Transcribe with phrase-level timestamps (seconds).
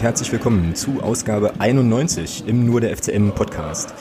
[0.00, 3.92] Und herzlich willkommen zu Ausgabe 91 im Nur der FCM Podcast.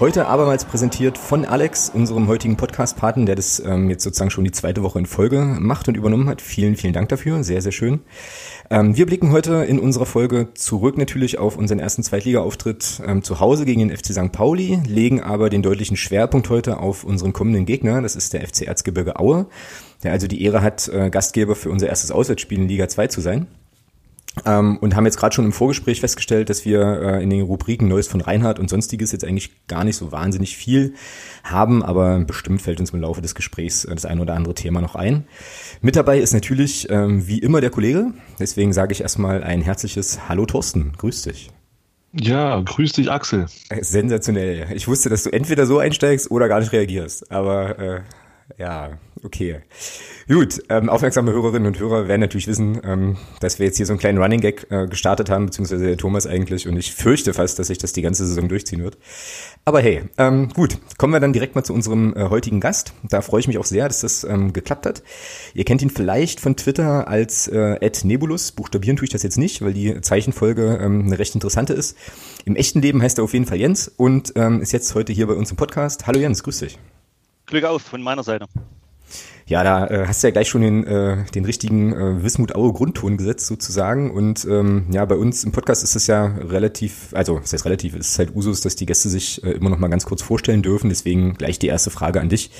[0.00, 4.50] Heute abermals präsentiert von Alex, unserem heutigen Podcast-Paten, der das ähm, jetzt sozusagen schon die
[4.50, 6.42] zweite Woche in Folge macht und übernommen hat.
[6.42, 7.44] Vielen, vielen Dank dafür.
[7.44, 8.00] Sehr, sehr schön.
[8.70, 13.38] Ähm, wir blicken heute in unserer Folge zurück natürlich auf unseren ersten Zweitliga-Auftritt ähm, zu
[13.38, 14.32] Hause gegen den FC St.
[14.32, 18.02] Pauli, legen aber den deutlichen Schwerpunkt heute auf unseren kommenden Gegner.
[18.02, 19.46] Das ist der FC Erzgebirge Aue,
[20.02, 23.20] der also die Ehre hat, äh, Gastgeber für unser erstes Auswärtsspiel in Liga 2 zu
[23.20, 23.46] sein.
[24.44, 27.88] Ähm, und haben jetzt gerade schon im Vorgespräch festgestellt, dass wir äh, in den Rubriken
[27.88, 30.94] Neues von Reinhardt und sonstiges jetzt eigentlich gar nicht so wahnsinnig viel
[31.42, 34.82] haben, aber bestimmt fällt uns im Laufe des Gesprächs äh, das ein oder andere Thema
[34.82, 35.24] noch ein.
[35.80, 40.28] Mit dabei ist natürlich ähm, wie immer der Kollege, deswegen sage ich erstmal ein herzliches
[40.28, 41.50] Hallo Thorsten, grüß dich.
[42.12, 43.46] Ja, grüß dich Axel.
[43.68, 44.66] Äh, sensationell.
[44.74, 48.00] Ich wusste, dass du entweder so einsteigst oder gar nicht reagierst, aber äh,
[48.58, 49.60] ja, okay.
[50.28, 53.92] Gut, ähm, aufmerksame Hörerinnen und Hörer werden natürlich wissen, ähm, dass wir jetzt hier so
[53.92, 57.58] einen kleinen Running Gag äh, gestartet haben, beziehungsweise der Thomas eigentlich, und ich fürchte fast,
[57.58, 58.98] dass sich das die ganze Saison durchziehen wird.
[59.64, 62.92] Aber hey, ähm, gut, kommen wir dann direkt mal zu unserem äh, heutigen Gast.
[63.02, 65.02] Da freue ich mich auch sehr, dass das ähm, geklappt hat.
[65.54, 68.52] Ihr kennt ihn vielleicht von Twitter als äh, Nebulus.
[68.52, 71.96] Buchstabieren tue ich das jetzt nicht, weil die Zeichenfolge ähm, eine recht interessante ist.
[72.44, 75.26] Im echten Leben heißt er auf jeden Fall Jens und ähm, ist jetzt heute hier
[75.26, 76.06] bei uns im Podcast.
[76.06, 76.78] Hallo Jens, grüß dich.
[77.46, 78.46] Glück auf von meiner Seite.
[79.48, 83.46] Ja, da äh, hast du ja gleich schon den, äh, den richtigen äh, Wismut-Aue-Grundton gesetzt
[83.46, 84.10] sozusagen.
[84.10, 87.94] Und ähm, ja, bei uns im Podcast ist es ja relativ, also das heißt relativ,
[87.94, 90.62] es ist halt Usus, dass die Gäste sich äh, immer noch mal ganz kurz vorstellen
[90.62, 90.88] dürfen.
[90.88, 92.50] Deswegen gleich die erste Frage an dich.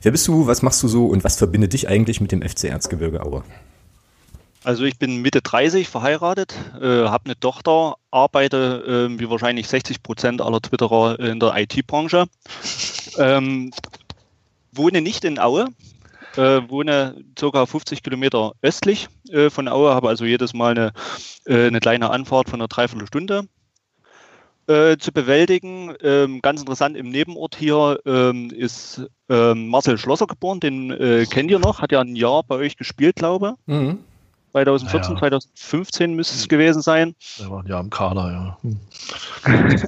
[0.00, 2.64] Wer bist du, was machst du so und was verbindet dich eigentlich mit dem FC
[2.64, 3.44] Erzgebirge Aue?
[4.64, 10.02] Also ich bin Mitte 30, verheiratet, äh, habe eine Tochter, arbeite äh, wie wahrscheinlich 60
[10.02, 12.26] Prozent aller Twitterer in der IT-Branche,
[13.18, 13.72] ähm,
[14.72, 15.68] wohne nicht in Aue,
[16.36, 17.66] äh, wohne ca.
[17.66, 20.92] 50 Kilometer östlich äh, von Aue, habe also jedes Mal eine,
[21.46, 23.44] äh, eine kleine Anfahrt von einer Dreiviertelstunde
[24.66, 25.94] äh, zu bewältigen.
[26.02, 31.50] Ähm, ganz interessant im Nebenort hier ähm, ist ähm, Marcel Schlosser geboren, den äh, kennt
[31.50, 33.74] ihr noch, hat ja ein Jahr bei euch gespielt, glaube ich.
[33.74, 33.98] Mhm.
[34.52, 35.18] 2014, ja.
[35.18, 37.14] 2015 müsste es gewesen sein.
[37.38, 38.58] Der war ja im Kader, ja.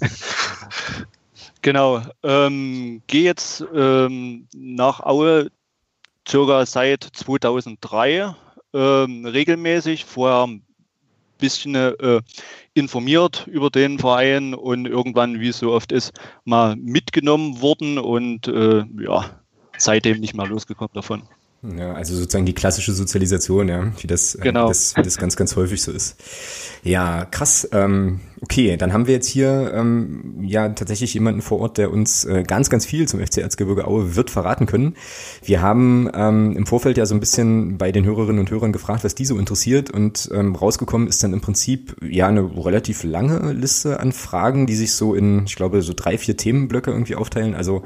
[1.64, 2.02] Genau.
[2.22, 5.50] Ähm, Gehe jetzt ähm, nach Aue
[6.28, 8.34] circa seit 2003
[8.74, 10.62] ähm, regelmäßig, vorher ein
[11.38, 12.20] bisschen äh,
[12.74, 16.12] informiert über den Verein und irgendwann, wie es so oft ist,
[16.44, 19.30] mal mitgenommen worden und äh, ja,
[19.78, 21.22] seitdem nicht mehr losgekommen davon.
[21.78, 24.68] Ja, also sozusagen die klassische Sozialisation, ja, wie das, äh, genau.
[24.68, 26.16] das, wie das ganz, ganz häufig so ist.
[26.82, 27.66] Ja, krass.
[27.72, 32.26] Ähm, okay, dann haben wir jetzt hier ähm, ja tatsächlich jemanden vor Ort, der uns
[32.26, 34.94] äh, ganz, ganz viel zum FC Erzgebirge Aue wird verraten können.
[35.42, 39.02] Wir haben ähm, im Vorfeld ja so ein bisschen bei den Hörerinnen und Hörern gefragt,
[39.02, 43.52] was die so interessiert und ähm, rausgekommen ist dann im Prinzip ja eine relativ lange
[43.52, 47.54] Liste an Fragen, die sich so in, ich glaube, so drei, vier Themenblöcke irgendwie aufteilen.
[47.54, 47.84] Also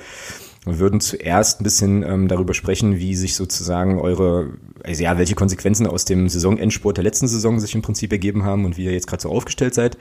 [0.68, 5.34] wir würden zuerst ein bisschen ähm, darüber sprechen, wie sich sozusagen eure, also ja, welche
[5.34, 8.92] Konsequenzen aus dem Saisonendsport der letzten Saison sich im Prinzip ergeben haben und wie ihr
[8.92, 9.98] jetzt gerade so aufgestellt seid.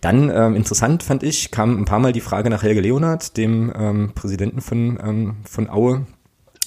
[0.00, 3.72] Dann ähm, interessant fand ich, kam ein paar Mal die Frage nach Helge Leonard, dem
[3.76, 6.06] ähm, Präsidenten von, ähm, von Aue,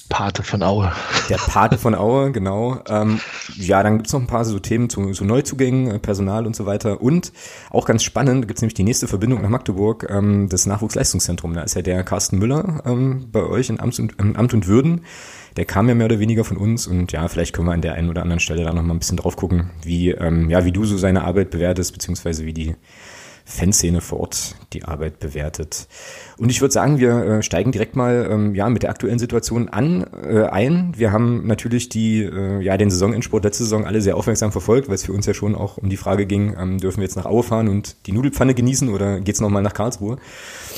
[0.08, 0.92] Pate von Aue.
[1.28, 2.78] Der Pate von Aue, genau.
[2.88, 3.20] Ähm,
[3.56, 6.66] ja, dann gibt's noch ein paar so Themen zu, zu Neuzugängen, äh, Personal und so
[6.66, 7.00] weiter.
[7.00, 7.32] Und
[7.70, 11.54] auch ganz spannend, gibt's nämlich die nächste Verbindung nach Magdeburg, ähm, das Nachwuchsleistungszentrum.
[11.54, 14.66] Da ist ja der Carsten Müller ähm, bei euch in Amt, und, in Amt und
[14.66, 15.02] Würden.
[15.56, 17.94] Der kam ja mehr oder weniger von uns und ja, vielleicht können wir an der
[17.94, 20.72] einen oder anderen Stelle da noch mal ein bisschen drauf gucken, wie, ähm, ja, wie
[20.72, 22.76] du so seine Arbeit bewertest, beziehungsweise wie die
[23.48, 25.86] Fanszene vor Ort die Arbeit bewertet.
[26.36, 29.68] Und ich würde sagen, wir äh, steigen direkt mal ähm, ja mit der aktuellen Situation
[29.68, 30.92] an äh, ein.
[30.96, 34.96] Wir haben natürlich die äh, ja den Saisonendsport letzte Saison alle sehr aufmerksam verfolgt, weil
[34.96, 37.24] es für uns ja schon auch um die Frage ging, ähm, dürfen wir jetzt nach
[37.24, 40.18] Aue fahren und die Nudelpfanne genießen oder geht's noch mal nach Karlsruhe?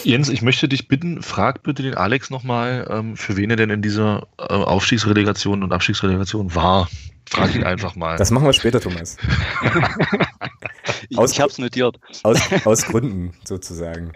[0.05, 3.71] Jens, ich möchte dich bitten, frag bitte den Alex nochmal, ähm, für wen er denn
[3.71, 6.89] in dieser äh, Aufstiegsrelegation und Abstiegsrelegation war.
[7.29, 8.17] Frag ihn einfach mal.
[8.17, 9.17] Das machen wir später, Thomas.
[11.17, 11.99] aus, ich hab's notiert.
[12.23, 14.13] Aus, aus Gründen sozusagen.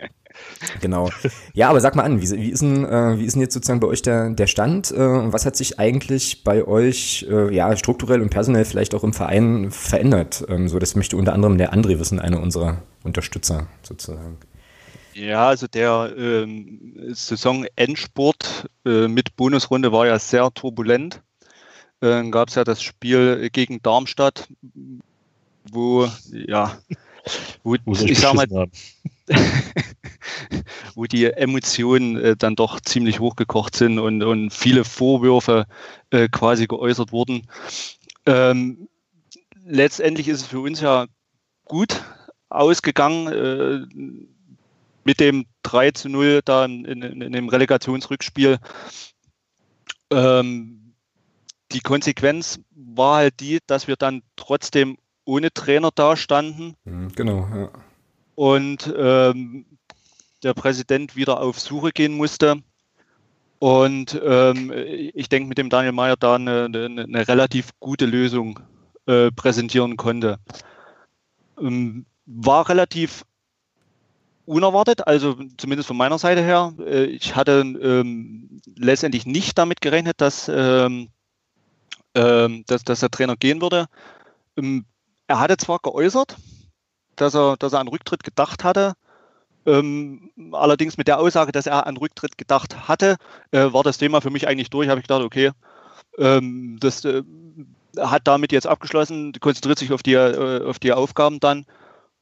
[0.80, 1.10] Genau.
[1.52, 3.80] Ja, aber sag mal an, wie, wie, ist denn, äh, wie ist denn jetzt sozusagen
[3.80, 4.90] bei euch der, der Stand?
[4.90, 9.12] Äh, was hat sich eigentlich bei euch äh, ja strukturell und personell vielleicht auch im
[9.12, 10.44] Verein verändert?
[10.48, 14.38] Ähm, so, das möchte unter anderem der André wissen, einer unserer Unterstützer sozusagen.
[15.14, 21.20] Ja, also der ähm, Saisonendspurt äh, mit Bonusrunde war ja sehr turbulent
[22.02, 24.48] äh, gab es ja das Spiel gegen Darmstadt,
[25.70, 26.78] wo, ja,
[27.62, 28.46] wo, ich sag mal,
[30.94, 35.66] wo die Emotionen äh, dann doch ziemlich hochgekocht sind und, und viele Vorwürfe
[36.10, 37.46] äh, quasi geäußert wurden.
[38.26, 38.88] Ähm,
[39.64, 41.06] letztendlich ist es für uns ja
[41.64, 42.02] gut
[42.48, 43.86] ausgegangen äh,
[45.04, 48.58] mit dem 3 zu 0 da in, in, in dem Relegationsrückspiel.
[50.10, 50.81] Ähm,
[51.72, 56.76] die Konsequenz war halt die, dass wir dann trotzdem ohne Trainer dastanden.
[56.84, 57.70] Mhm, genau, ja.
[58.34, 59.66] Und ähm,
[60.42, 62.62] der Präsident wieder auf Suche gehen musste.
[63.58, 64.72] Und ähm,
[65.14, 68.58] ich denke, mit dem Daniel Mayer da eine, eine, eine relativ gute Lösung
[69.06, 70.38] äh, präsentieren konnte.
[71.60, 73.24] Ähm, war relativ
[74.46, 76.74] unerwartet, also zumindest von meiner Seite her.
[76.80, 81.08] Äh, ich hatte ähm, letztendlich nicht damit gerechnet, dass, ähm,
[82.14, 83.86] ähm, dass, dass, der Trainer gehen würde.
[84.56, 84.84] Ähm,
[85.26, 86.36] er hatte zwar geäußert,
[87.16, 88.94] dass er, dass er an Rücktritt gedacht hatte,
[89.64, 93.16] ähm, allerdings mit der Aussage, dass er an Rücktritt gedacht hatte,
[93.52, 94.88] äh, war das Thema für mich eigentlich durch.
[94.88, 95.52] Habe ich gedacht, okay,
[96.18, 97.22] ähm, das äh,
[97.98, 101.64] hat damit jetzt abgeschlossen, konzentriert sich auf die, äh, auf die Aufgaben dann.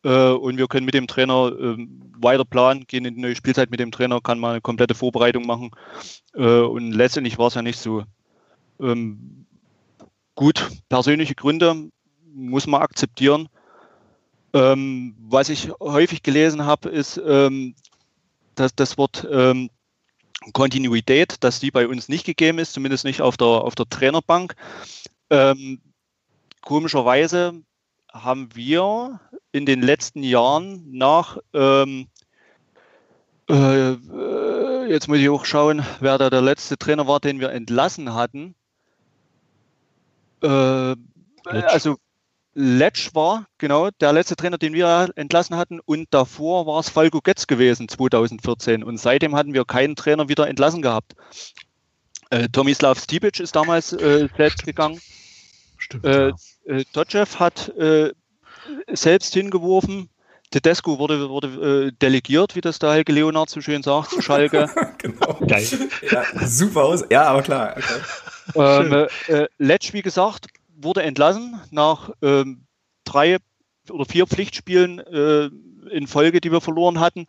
[0.04, 3.70] Äh, und wir können mit dem Trainer ähm, weiter planen, gehen in die neue Spielzeit
[3.70, 5.70] mit dem Trainer, kann mal eine komplette Vorbereitung machen.
[6.34, 8.04] Äh, und letztendlich war es ja nicht so.
[8.80, 9.46] Ähm,
[10.40, 11.90] gut, persönliche Gründe
[12.32, 13.50] muss man akzeptieren.
[14.54, 17.74] Ähm, was ich häufig gelesen habe, ist ähm,
[18.54, 19.68] dass das Wort ähm,
[20.54, 24.56] Kontinuität, dass die bei uns nicht gegeben ist, zumindest nicht auf der, auf der Trainerbank.
[25.28, 25.82] Ähm,
[26.62, 27.60] komischerweise
[28.10, 29.20] haben wir
[29.52, 32.08] in den letzten Jahren nach, ähm,
[33.50, 33.92] äh,
[34.90, 38.54] jetzt muss ich auch schauen, wer da der letzte Trainer war, den wir entlassen hatten.
[40.42, 40.96] Äh,
[41.44, 41.96] also
[42.54, 45.80] Letsch war, genau, der letzte Trainer, den wir entlassen hatten.
[45.80, 48.82] Und davor war es Falco Getz gewesen, 2014.
[48.82, 51.14] Und seitdem hatten wir keinen Trainer wieder entlassen gehabt.
[52.30, 55.00] Äh, Tomislav Stibic ist damals äh, selbst gegangen.
[55.78, 56.04] Stimmt.
[56.04, 56.34] Äh, ja.
[56.66, 58.12] äh, Dodgev hat äh,
[58.92, 60.10] selbst hingeworfen.
[60.50, 64.68] Tedesco wurde, wurde äh, delegiert, wie das der Helge Leonard so schön sagt, zu Schalke.
[64.98, 65.38] genau.
[65.46, 65.66] Geil.
[66.10, 67.04] Ja, super aus.
[67.10, 67.76] Ja, aber klar.
[67.76, 68.00] Okay.
[68.54, 72.62] Ähm, äh, Letsch, wie gesagt, wurde entlassen nach ähm,
[73.04, 73.38] drei
[73.90, 75.50] oder vier Pflichtspielen äh,
[75.90, 77.26] in Folge, die wir verloren hatten.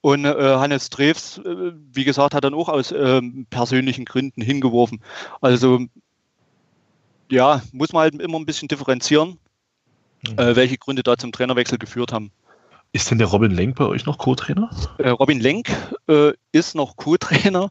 [0.00, 5.00] Und äh, Hannes Drews, äh, wie gesagt, hat dann auch aus ähm, persönlichen Gründen hingeworfen.
[5.40, 5.80] Also
[7.30, 9.38] ja, muss man halt immer ein bisschen differenzieren,
[10.28, 10.38] mhm.
[10.38, 12.30] Äh, welche Gründe da zum Trainerwechsel geführt haben.
[12.92, 14.70] Ist denn der Robin Lenk bei euch noch Co-Trainer?
[14.98, 15.68] Äh, Robin Lenk
[16.06, 17.70] äh, ist noch Co-Trainer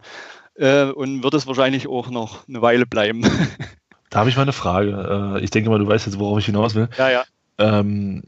[0.56, 3.24] und wird es wahrscheinlich auch noch eine Weile bleiben.
[4.14, 5.38] Da habe ich mal eine Frage.
[5.40, 6.88] Äh, ich denke mal, du weißt jetzt, worauf ich hinaus will.
[7.00, 7.24] Ja, ja.
[7.58, 8.22] Ähm,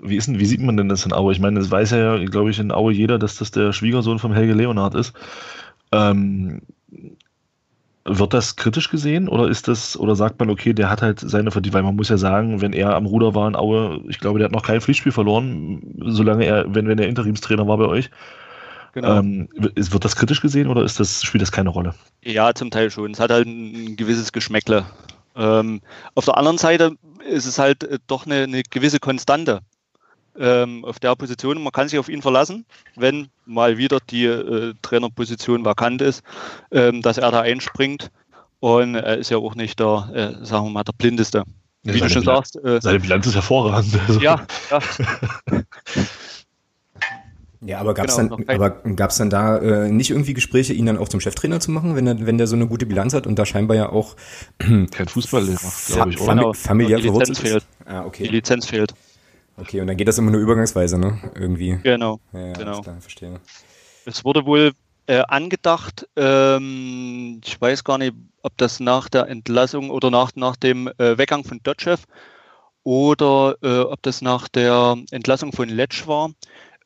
[0.00, 1.32] wie, ist denn, wie sieht man denn das in Aue?
[1.32, 4.32] Ich meine, das weiß ja, glaube ich, in Aue jeder, dass das der Schwiegersohn von
[4.32, 5.12] Helge Leonard ist.
[5.90, 6.62] Ähm,
[8.04, 11.50] wird das kritisch gesehen oder ist das, oder sagt man, okay, der hat halt seine
[11.50, 14.38] Verdienste, weil man muss ja sagen, wenn er am Ruder war in Aue, ich glaube,
[14.38, 18.10] der hat noch kein Pflichtspiel verloren, solange er, wenn, wenn er Interimstrainer war bei euch.
[18.94, 19.18] Genau.
[19.18, 21.96] Ähm, wird das kritisch gesehen oder ist das, spielt das keine Rolle?
[22.22, 23.10] Ja, zum Teil schon.
[23.10, 24.86] Es hat halt ein gewisses Geschmäckle.
[25.34, 25.80] Ähm,
[26.14, 26.92] auf der anderen Seite
[27.28, 29.62] ist es halt äh, doch eine, eine gewisse Konstante
[30.38, 31.60] ähm, auf der Position.
[31.60, 36.22] Man kann sich auf ihn verlassen, wenn mal wieder die äh, Trainerposition vakant ist,
[36.70, 38.12] ähm, dass er da einspringt.
[38.60, 41.42] Und er ist ja auch nicht der, äh, sagen wir mal, der Blindeste.
[41.82, 42.64] Ja, Wie du schon Bilanz, sagst.
[42.64, 43.98] Äh, seine Bilanz ist hervorragend.
[44.06, 44.20] Also.
[44.20, 44.78] Ja, ja.
[47.66, 50.86] Ja, aber gab es genau, dann, aber gab's dann da äh, nicht irgendwie Gespräche, ihn
[50.86, 53.26] dann auch zum Cheftrainer zu machen, wenn er, wenn der so eine gute Bilanz hat
[53.26, 54.16] und da scheinbar ja auch
[54.58, 56.34] kein Fußballlehrer, glaube ich, oder?
[56.34, 57.64] Genau, familiär die Lizenz fehlt.
[57.86, 58.24] Ah, okay.
[58.24, 58.92] Die Lizenz fehlt.
[59.56, 61.18] Okay, und dann geht das immer nur übergangsweise, ne?
[61.34, 61.78] Irgendwie.
[61.82, 62.20] Genau.
[62.32, 62.80] Ja, ja genau.
[62.82, 63.40] Klar, verstehe.
[64.04, 64.72] Es wurde wohl
[65.06, 70.56] äh, angedacht, ähm, ich weiß gar nicht, ob das nach der Entlassung oder nach, nach
[70.56, 72.04] dem äh, Weggang von Dotchev
[72.82, 76.30] oder äh, ob das nach der Entlassung von Letsch war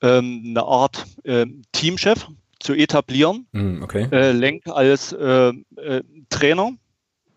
[0.02, 2.26] ähm, eine Art äh, Teamchef
[2.60, 4.08] zu etablieren, mm, okay.
[4.10, 6.72] äh, Lenk als äh, äh Trainer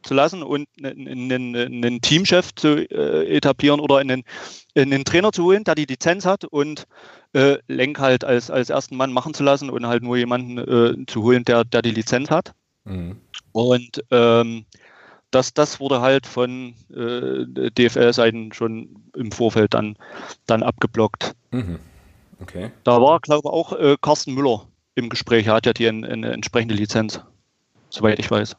[0.04, 4.24] zu lassen und einen, Teamchef zu äh, etablieren oder einen,
[4.76, 6.88] einen Trainer zu holen, der die Lizenz hat und
[7.34, 11.22] äh, Lenk halt als, als ersten Mann machen zu lassen und halt nur jemanden zu
[11.22, 12.54] holen, der, der die Lizenz hat.
[12.86, 13.12] Mm.
[13.52, 14.66] Und ähm,
[15.32, 19.96] das, das wurde halt von äh, DFL-Seiten schon im Vorfeld dann,
[20.46, 21.34] dann abgeblockt.
[21.52, 21.80] Mhm.
[22.42, 22.72] Okay.
[22.84, 25.48] Da war, glaube ich, auch äh, Carsten Müller im Gespräch.
[25.48, 27.22] Er hat ja die eine, eine entsprechende Lizenz,
[27.90, 28.56] soweit ich weiß.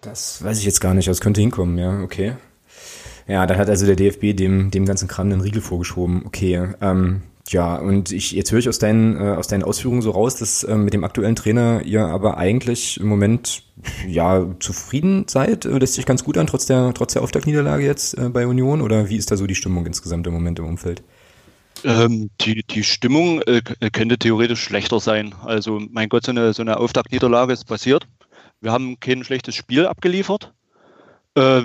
[0.00, 2.36] Das weiß ich jetzt gar nicht, das könnte hinkommen, ja, okay.
[3.28, 6.24] Ja, da hat also der DFB dem, dem ganzen Kram einen Riegel vorgeschoben.
[6.26, 10.10] Okay, ähm, ja, und ich, jetzt höre ich aus deinen, äh, aus deinen Ausführungen so
[10.10, 13.64] raus, dass äh, mit dem aktuellen Trainer ihr aber eigentlich im Moment
[14.06, 15.64] ja zufrieden seid.
[15.64, 18.80] Äh, lässt sich ganz gut an, trotz der, trotz der Auftaktniederlage jetzt äh, bei Union?
[18.80, 21.02] Oder wie ist da so die Stimmung insgesamt im Moment im Umfeld?
[21.84, 25.34] Ähm, die, die Stimmung äh, könnte theoretisch schlechter sein.
[25.44, 28.06] Also, mein Gott, so eine, so eine Auftaktniederlage ist passiert.
[28.60, 30.52] Wir haben kein schlechtes Spiel abgeliefert.
[31.36, 31.62] Äh,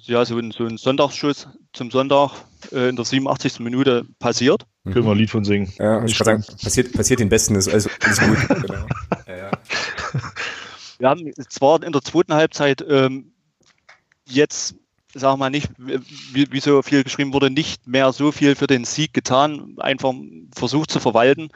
[0.00, 2.30] ja, so ein, so ein Sonntagsschuss zum Sonntag
[2.72, 3.60] äh, in der 87.
[3.60, 4.64] Minute passiert.
[4.84, 4.92] Mhm.
[4.92, 5.72] Können wir ein Lied von singen.
[5.78, 8.48] Ja, ich sagen, passiert, passiert den Besten, ist also alles gut.
[8.62, 8.86] genau.
[9.26, 9.50] ja, ja.
[10.98, 13.32] Wir haben zwar in der zweiten Halbzeit ähm,
[14.24, 14.76] jetzt
[15.22, 18.84] wir mal nicht, wie, wie, so viel geschrieben wurde, nicht mehr so viel für den
[18.84, 20.12] Sieg getan, einfach
[20.54, 21.50] versucht zu verwalten.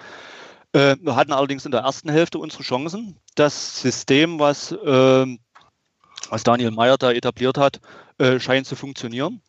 [0.73, 3.17] Äh, wir hatten allerdings in der ersten Hälfte unsere Chancen.
[3.35, 5.27] Das System, was, äh,
[6.31, 7.81] was Daniel Meyer da etabliert hat,
[8.19, 9.41] äh, scheint zu funktionieren.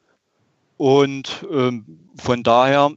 [0.78, 2.92] Und ähm, von daher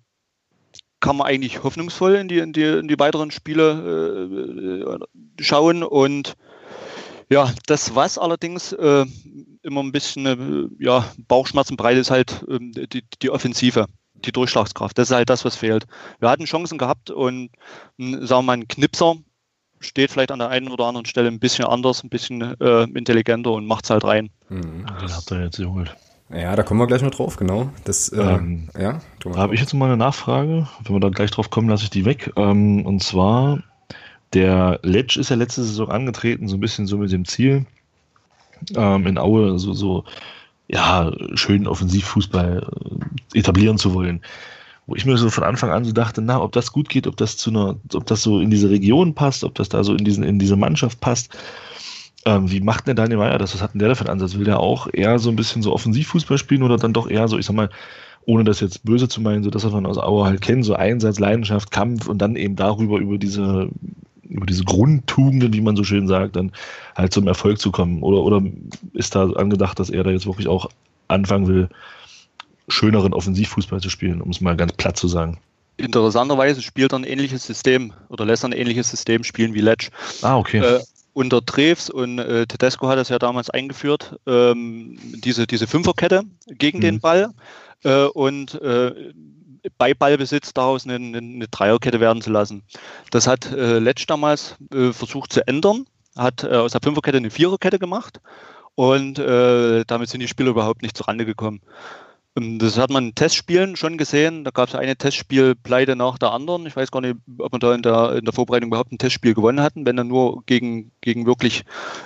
[1.00, 4.99] kann man eigentlich hoffnungsvoll in die, in die, in die weiteren Spiele
[5.38, 6.35] äh, schauen und
[7.28, 9.04] ja, das, was allerdings äh,
[9.66, 14.96] immer ein bisschen äh, ja, Bauchschmerzen breit ist, halt äh, die, die Offensive, die Durchschlagskraft.
[14.96, 15.85] Das ist halt das, was fehlt.
[16.20, 17.50] Wir hatten Chancen gehabt und
[17.99, 19.16] hm, sagen wir mal, ein Knipser
[19.80, 23.52] steht vielleicht an der einen oder anderen Stelle ein bisschen anders, ein bisschen äh, intelligenter
[23.52, 24.30] und macht es halt rein.
[24.49, 24.87] Mhm.
[25.00, 25.94] Den habt ihr jetzt geholt.
[26.30, 27.70] Ja, da kommen wir gleich noch drauf, genau.
[27.85, 30.66] Das, äh, ähm, ja, da habe ich jetzt mal eine Nachfrage.
[30.82, 32.32] Wenn wir da gleich drauf kommen, lasse ich die weg.
[32.37, 33.62] Ähm, und zwar
[34.32, 37.64] der Letsch ist ja letzte Saison angetreten, so ein bisschen so mit dem Ziel,
[38.75, 40.04] ähm, in Aue so, so
[40.68, 42.66] ja, schönen Offensivfußball
[43.34, 44.20] äh, etablieren zu wollen.
[44.86, 47.16] Wo ich mir so von Anfang an so dachte, na, ob das gut geht, ob
[47.16, 50.04] das zu einer, ob das so in diese Region passt, ob das da so in
[50.04, 51.36] diesen, in diese Mannschaft passt.
[52.25, 53.54] Ähm, wie macht denn Daniel Meyer das?
[53.54, 54.36] Was hat denn der da für einen Ansatz?
[54.36, 57.38] Will der auch eher so ein bisschen so Offensivfußball spielen oder dann doch eher so,
[57.38, 57.70] ich sag mal,
[58.26, 60.75] ohne das jetzt böse zu meinen, so das, was man aus Aue halt kennt, so
[60.75, 63.68] Einsatz, Leidenschaft, Kampf und dann eben darüber über diese
[64.28, 66.52] über diese Grundtugenden, wie man so schön sagt, dann
[66.95, 68.02] halt zum Erfolg zu kommen?
[68.02, 68.42] Oder, oder
[68.92, 70.68] ist da angedacht, dass er da jetzt wirklich auch
[71.09, 71.68] anfangen will,
[72.68, 75.38] schöneren Offensivfußball zu spielen, um es mal ganz platt zu sagen?
[75.76, 79.90] Interessanterweise spielt er ein ähnliches System oder lässt er ein ähnliches System spielen wie Letsch.
[80.23, 80.59] Ah, okay.
[80.59, 80.80] Äh,
[81.12, 86.78] unter Treves und äh, Tedesco hat das ja damals eingeführt, ähm, diese, diese Fünferkette gegen
[86.78, 86.83] mhm.
[86.83, 87.30] den Ball.
[87.85, 89.12] Äh, und äh,
[89.78, 92.62] bei Ballbesitz daraus eine, eine, Dreierkette werden zu lassen.
[93.11, 97.30] Das hat äh, Letsch damals äh, versucht zu ändern, hat äh, aus der Fünferkette eine
[97.30, 98.20] Viererkette gemacht
[98.75, 101.61] und äh, damit sind die Spieler überhaupt nicht zurande gekommen.
[102.37, 104.44] Ähm, das hat man in Testspielen schon gesehen.
[104.44, 106.66] Da gab es eine Testspielpleite nach der anderen.
[106.66, 109.35] Ich weiß gar nicht, ob wir da in der, in der Vorbereitung überhaupt ein Testspiel
[109.35, 111.64] gewonnen hatten, wenn dann nur gegen, gegen wirklich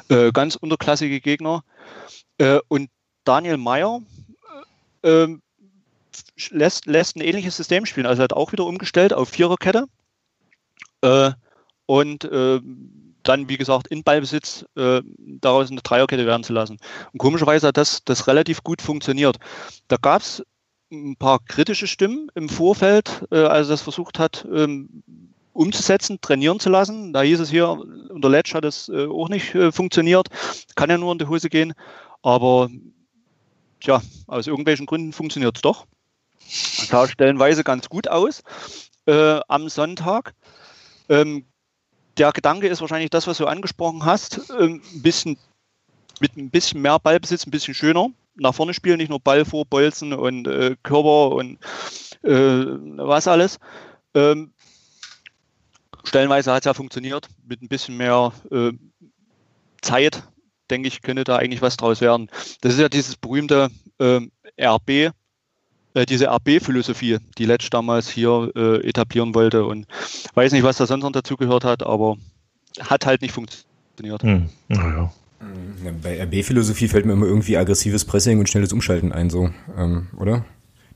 [0.09, 1.65] äh, ganz unterklassige Gegner.
[2.39, 2.91] Äh, und
[3.25, 4.01] Daniel Meyer
[5.03, 5.43] äh, ähm,
[6.51, 8.07] lässt, lässt ein ähnliches System spielen.
[8.07, 9.87] Also hat auch wieder umgestellt auf Viererkette.
[11.03, 11.33] Äh,
[11.87, 12.61] und äh,
[13.23, 16.79] dann, wie gesagt, in Ballbesitz äh, daraus eine Dreierkette werden zu lassen.
[17.13, 19.37] Und komischerweise hat das, das relativ gut funktioniert.
[19.89, 20.43] Da gab es
[20.93, 25.03] ein paar kritische Stimmen im Vorfeld, äh, als er das versucht hat, ähm,
[25.53, 27.13] umzusetzen, trainieren zu lassen.
[27.13, 30.29] Da hieß es hier, unter Letsch hat es äh, auch nicht äh, funktioniert,
[30.75, 31.75] kann ja nur in die Hose gehen.
[32.23, 32.69] Aber
[33.81, 35.87] tja, aus irgendwelchen Gründen funktioniert es doch
[36.51, 38.43] sah stellenweise ganz gut aus
[39.07, 40.35] äh, am Sonntag.
[41.09, 41.45] Ähm,
[42.17, 45.39] der Gedanke ist wahrscheinlich das, was du angesprochen hast, ähm, ein bisschen
[46.21, 49.65] mit ein bisschen mehr Ballbesitz, ein bisschen schöner nach vorne spielen, nicht nur Ball vor
[49.67, 51.59] Bolzen und äh, Körper und
[52.23, 52.67] äh,
[52.97, 53.59] was alles.
[54.15, 54.53] Ähm,
[56.05, 57.29] stellenweise hat es ja funktioniert.
[57.47, 58.73] Mit ein bisschen mehr äh,
[59.83, 60.23] Zeit,
[60.71, 62.31] denke ich, könnte da eigentlich was draus werden.
[62.61, 64.21] Das ist ja dieses berühmte äh,
[64.61, 65.13] RB,
[65.95, 69.65] äh, diese RB-Philosophie, die Letsch damals hier äh, etablieren wollte.
[69.65, 69.87] Und
[70.35, 72.17] weiß nicht, was da sonst noch dazu gehört hat, aber
[72.79, 74.23] hat halt nicht funktioniert.
[74.23, 74.49] Hm.
[74.69, 75.13] Ja, ja.
[76.03, 80.45] bei RB-Philosophie fällt mir immer irgendwie aggressives Pressing und schnelles Umschalten ein, so, ähm, oder?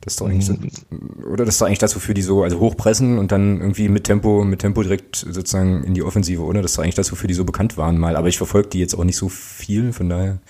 [0.00, 1.24] Das ist doch eigentlich, mhm.
[1.32, 4.04] oder das ist doch eigentlich das, wofür die so, also hochpressen und dann irgendwie mit
[4.04, 6.60] Tempo, mit Tempo direkt sozusagen in die Offensive, oder?
[6.60, 8.14] Das ist doch eigentlich das, wofür die so bekannt waren mal.
[8.16, 10.40] Aber ich verfolge die jetzt auch nicht so viel, von daher,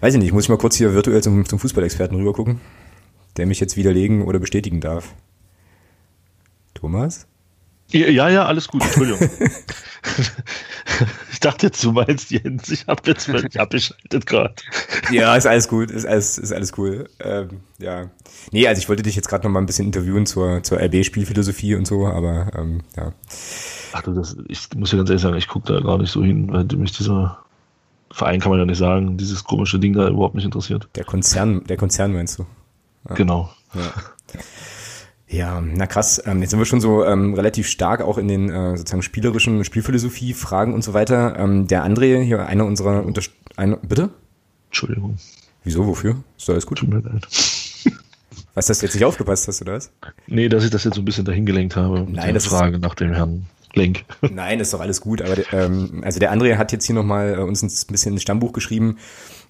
[0.00, 2.60] weiß ich nicht, muss ich mal kurz hier virtuell zum, zum Fußballexperten rüber gucken
[3.36, 5.14] der mich jetzt widerlegen oder bestätigen darf.
[6.74, 7.26] Thomas?
[7.90, 9.20] Ja, ja, alles gut, Entschuldigung.
[11.30, 14.54] ich dachte jetzt, du meinst Jens, ich habe jetzt völlig abgeschaltet gerade.
[15.12, 17.08] Ja, ist alles gut, ist alles, ist alles cool.
[17.20, 18.10] Ähm, ja.
[18.50, 21.76] Nee, also ich wollte dich jetzt gerade noch mal ein bisschen interviewen zur, zur RB-Spielphilosophie
[21.76, 23.12] und so, aber ähm, ja.
[23.92, 26.24] Ach du, das, ich muss ja ganz ehrlich sagen, ich gucke da gar nicht so
[26.24, 27.38] hin, weil mich dieser
[28.10, 30.88] Verein kann man ja nicht sagen, dieses komische Ding da überhaupt nicht interessiert.
[30.96, 32.46] Der Konzern, der Konzern meinst du?
[33.14, 33.50] Genau.
[33.74, 33.92] Ja.
[35.28, 36.22] Ja, na krass.
[36.24, 39.64] Ähm, jetzt sind wir schon so ähm, relativ stark auch in den äh, sozusagen spielerischen
[39.64, 41.36] Spielphilosophie, Fragen und so weiter.
[41.38, 44.10] Ähm, der André, hier einer unserer Unterst einer, bitte?
[44.68, 45.16] Entschuldigung.
[45.64, 46.16] Wieso, wofür?
[46.38, 46.78] Ist alles gut?
[46.78, 47.26] Tut mir leid.
[48.54, 49.90] Was, dass du jetzt nicht aufgepasst hast, oder was?
[50.26, 52.06] Nee, dass ich das jetzt so ein bisschen dahingelenkt habe.
[52.10, 53.44] Nein, das Frage nach dem Herrn
[53.74, 54.06] Lenk.
[54.22, 55.20] Nein, ist doch alles gut.
[55.20, 58.54] Aber ähm, also der André hat jetzt hier nochmal äh, uns ein bisschen ein Stammbuch
[58.54, 58.96] geschrieben,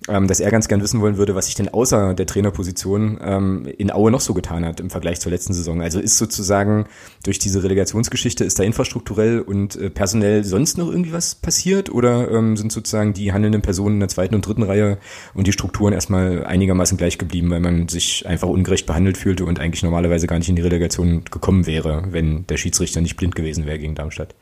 [0.08, 3.66] ähm, dass er ganz gern wissen wollen würde, was sich denn außer der Trainerposition ähm,
[3.78, 5.80] in Aue noch so getan hat im Vergleich zur letzten Saison.
[5.80, 6.86] Also ist sozusagen
[7.24, 12.30] durch diese Relegationsgeschichte, ist da infrastrukturell und äh, personell sonst noch irgendwie was passiert oder
[12.30, 14.98] ähm, sind sozusagen die handelnden Personen in der zweiten und dritten Reihe
[15.34, 19.60] und die Strukturen erstmal einigermaßen gleich geblieben, weil man sich einfach ungerecht behandelt fühlte und
[19.60, 23.66] eigentlich normalerweise gar nicht in die Relegation gekommen wäre, wenn der Schiedsrichter nicht blind gewesen
[23.66, 24.34] wäre gegen Darmstadt?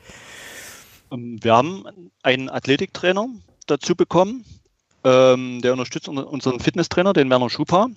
[1.12, 1.84] Ähm, wir haben
[2.22, 3.28] einen Athletiktrainer
[3.66, 4.44] dazu bekommen,
[5.04, 7.88] ähm, der unterstützt unseren Fitnesstrainer, den Werner Schupa.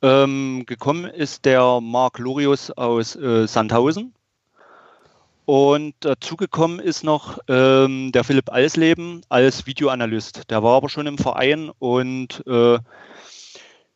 [0.00, 4.14] Ähm, gekommen ist der Marc Lorius aus äh, Sandhausen.
[5.44, 10.50] Und dazugekommen ist noch ähm, der Philipp Alsleben als Videoanalyst.
[10.50, 12.78] Der war aber schon im Verein und äh,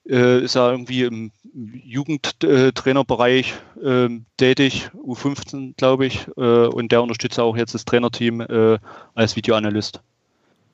[0.08, 7.56] äh, ist ja irgendwie im Jugendtrainerbereich äh, tätig, U15 glaube ich, und der unterstützt auch
[7.56, 8.78] jetzt das Trainerteam äh,
[9.14, 10.00] als Videoanalyst.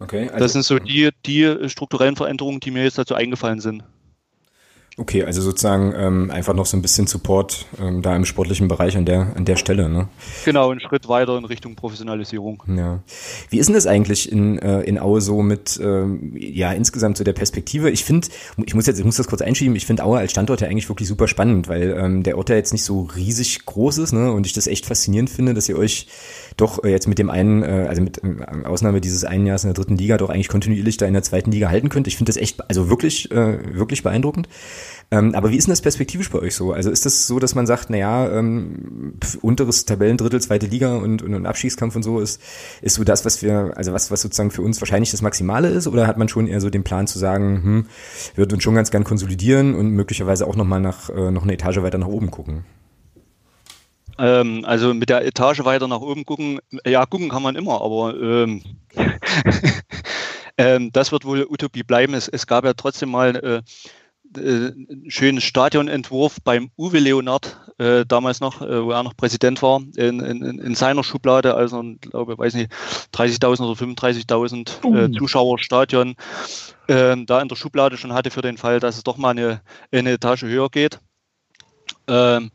[0.01, 3.83] Okay, also, das sind so die, die strukturellen Veränderungen, die mir jetzt dazu eingefallen sind.
[5.01, 8.97] Okay, also sozusagen ähm, einfach noch so ein bisschen Support ähm, da im sportlichen Bereich
[8.97, 10.09] an der, an der Stelle, ne?
[10.45, 12.65] Genau, einen Schritt weiter in Richtung Professionalisierung.
[12.67, 12.99] Ja.
[13.49, 17.23] Wie ist denn das eigentlich in, äh, in Aue so mit, ähm, ja, insgesamt so
[17.23, 17.91] der Perspektive?
[17.91, 18.27] Ich finde,
[18.67, 20.89] ich muss jetzt, ich muss das kurz einschieben, ich finde Aue als Standort ja eigentlich
[20.89, 24.33] wirklich super spannend, weil ähm, der Ort ja jetzt nicht so riesig groß ist, ne?
[24.33, 26.09] Und ich das echt faszinierend finde, dass ihr euch
[26.59, 29.69] doch äh, jetzt mit dem einen, äh, also mit äh, Ausnahme dieses einen Jahres in
[29.69, 32.07] der dritten Liga doch eigentlich kontinuierlich da in der zweiten Liga halten könnt.
[32.07, 34.49] Ich finde das echt, also wirklich, äh, wirklich beeindruckend.
[35.11, 36.73] Ähm, aber wie ist denn das perspektivisch bei euch so?
[36.73, 41.35] Also ist das so, dass man sagt, naja, ähm, unteres Tabellendrittel, zweite Liga und, und,
[41.35, 42.43] und Abstiegskampf und so ist,
[42.83, 45.87] ist so das, was wir, also was, was sozusagen für uns wahrscheinlich das Maximale ist?
[45.87, 47.87] Oder hat man schon eher so den Plan zu sagen, hm,
[48.35, 51.79] wir würden uns schon ganz gern konsolidieren und möglicherweise auch nochmal nach, noch eine Etage
[51.79, 52.65] weiter nach oben gucken?
[54.19, 58.15] Ähm, also mit der Etage weiter nach oben gucken, ja, gucken kann man immer, aber
[58.21, 58.63] ähm,
[60.59, 62.15] ähm, das wird wohl Utopie bleiben.
[62.15, 63.63] Es, es gab ja trotzdem mal äh,
[64.37, 64.73] äh,
[65.09, 70.21] schönen Stadionentwurf beim Uwe Leonard, äh, damals noch, äh, wo er noch Präsident war, in,
[70.21, 72.71] in, in seiner Schublade, also ich glaube, weiß nicht,
[73.15, 76.15] 30.000 oder 35.000 äh, Zuschauer Stadion,
[76.89, 79.63] ähm, da in der Schublade schon hatte für den Fall, dass es doch mal eine,
[79.93, 81.01] eine Etage höher geht.
[82.07, 82.51] Ähm,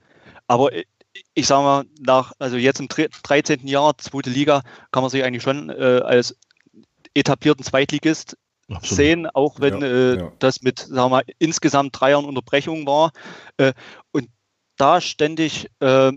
[0.48, 0.70] aber
[1.34, 3.68] ich sage mal, nach, also jetzt im 13.
[3.68, 6.36] Jahr, zweite Liga, kann man sich eigentlich schon äh, als
[7.14, 8.38] etablierten Zweitligist
[8.70, 8.98] Absolut.
[8.98, 10.32] sehen, auch wenn ja, äh, ja.
[10.40, 13.12] das mit, sagen wir mal, insgesamt drei Jahren Unterbrechung war.
[13.58, 13.74] Äh,
[14.12, 14.30] und
[14.78, 16.12] da ständig äh,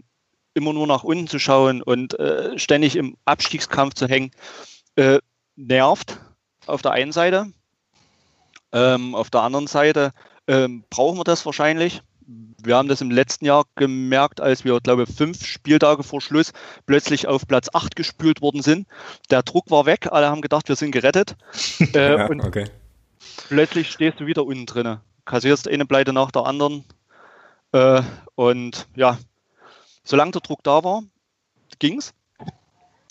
[0.54, 4.30] immer nur nach unten zu schauen und äh, ständig im Abstiegskampf zu hängen,
[4.96, 5.18] äh,
[5.56, 6.18] nervt
[6.66, 7.52] auf der einen Seite.
[8.72, 10.12] Ähm, auf der anderen Seite
[10.48, 15.04] ähm, brauchen wir das wahrscheinlich wir haben das im letzten Jahr gemerkt, als wir, glaube
[15.04, 16.52] ich, fünf Spieltage vor Schluss
[16.84, 18.86] plötzlich auf Platz 8 gespült worden sind.
[19.30, 21.36] Der Druck war weg, alle haben gedacht, wir sind gerettet.
[21.94, 22.64] äh, ja, und okay.
[23.48, 24.98] plötzlich stehst du wieder unten drin.
[25.24, 26.84] Kassierst eine Pleite nach der anderen.
[27.72, 28.02] Äh,
[28.34, 29.18] und ja,
[30.04, 31.02] solange der Druck da war,
[31.78, 32.12] ging's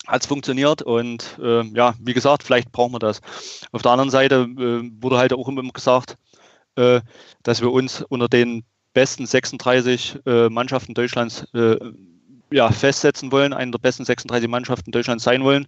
[0.07, 3.21] hat es funktioniert und äh, ja, wie gesagt, vielleicht brauchen wir das.
[3.71, 6.17] Auf der anderen Seite äh, wurde halt auch immer gesagt,
[6.75, 7.01] äh,
[7.41, 8.63] dass wir uns unter den
[8.95, 11.77] besten 36 äh, Mannschaften Deutschlands äh,
[12.49, 15.67] ja, festsetzen wollen, eine der besten 36 Mannschaften Deutschlands sein wollen.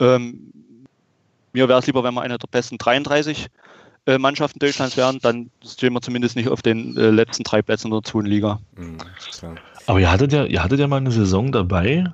[0.00, 0.52] Ähm,
[1.52, 3.46] mir wäre es lieber, wenn wir eine der besten 33
[4.06, 7.90] äh, Mannschaften Deutschlands wären, dann stehen wir zumindest nicht auf den äh, letzten drei Plätzen
[7.90, 8.60] der zweiten Liga.
[8.76, 8.98] Mhm,
[9.86, 12.12] Aber ihr hattet ja, ihr hattet ja mal eine Saison dabei,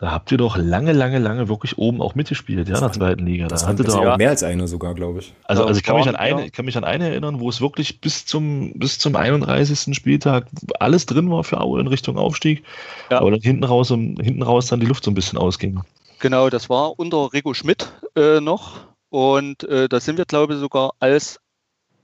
[0.00, 3.26] da habt ihr doch lange, lange, lange wirklich oben auch mitgespielt, ja, in der zweiten
[3.26, 3.44] Liga.
[3.44, 5.34] Da das hatte da auch mehr als eine sogar, glaube ich.
[5.44, 7.60] Also, also ich kann mich an eine, ich kann mich an eine erinnern, wo es
[7.60, 9.94] wirklich bis zum, bis zum 31.
[9.94, 10.46] Spieltag
[10.78, 12.64] alles drin war für Aue in Richtung Aufstieg.
[13.10, 13.20] Ja.
[13.20, 15.82] Aber dann hinten raus, hinten raus dann die Luft so ein bisschen ausging.
[16.18, 18.78] Genau, das war unter Rico Schmidt äh, noch.
[19.10, 21.40] Und äh, da sind wir, glaube ich, sogar als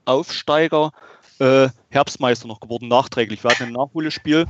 [0.05, 0.91] Aufsteiger
[1.39, 3.43] äh, Herbstmeister noch geworden, nachträglich.
[3.43, 4.45] Wir hatten ein Nachholspiel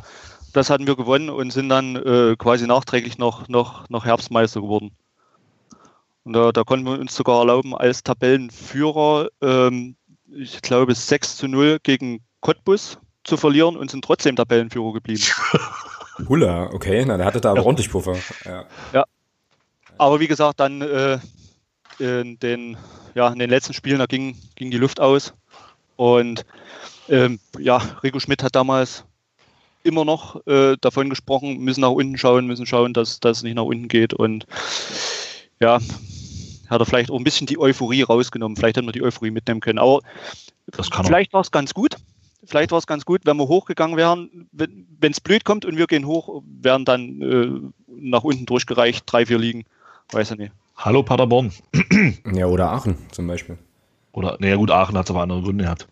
[0.58, 4.92] das hatten wir gewonnen und sind dann äh, quasi nachträglich noch, noch, noch Herbstmeister geworden.
[6.24, 9.96] Und da, da konnten wir uns sogar erlauben, als Tabellenführer, ähm,
[10.30, 15.24] ich glaube, 6 zu 0 gegen Cottbus zu verlieren und sind trotzdem Tabellenführer geblieben.
[16.28, 17.66] Hula, okay, na, der hatte da aber ja.
[17.66, 18.18] ordentlich Puffer.
[18.44, 18.66] Ja.
[18.92, 19.06] ja.
[19.98, 21.20] Aber wie gesagt, dann äh,
[22.00, 22.78] in, den,
[23.16, 25.34] ja, in den letzten Spielen, da ging, ging die Luft aus.
[25.96, 26.46] Und
[27.10, 29.06] ähm, ja, Rico Schmidt hat damals
[29.88, 33.64] immer noch äh, davon gesprochen, müssen nach unten schauen, müssen schauen, dass das nicht nach
[33.64, 34.14] unten geht.
[34.14, 34.46] Und
[35.60, 35.80] ja,
[36.70, 38.56] hat er vielleicht auch ein bisschen die Euphorie rausgenommen.
[38.56, 39.80] Vielleicht hätten wir die Euphorie mitnehmen können.
[39.80, 40.02] Aber
[41.04, 41.96] vielleicht war es ganz gut.
[42.44, 44.48] vielleicht war es ganz gut, wenn wir hochgegangen wären.
[44.52, 49.26] Wenn es blöd kommt und wir gehen hoch, wären dann äh, nach unten durchgereicht, drei,
[49.26, 49.64] vier liegen.
[50.12, 50.52] Weiß ich nicht.
[50.76, 51.52] Hallo Paderborn.
[52.34, 53.58] ja, oder Aachen zum Beispiel.
[54.12, 55.88] Oder, naja gut, Aachen hat es aber andere Gründe gehabt.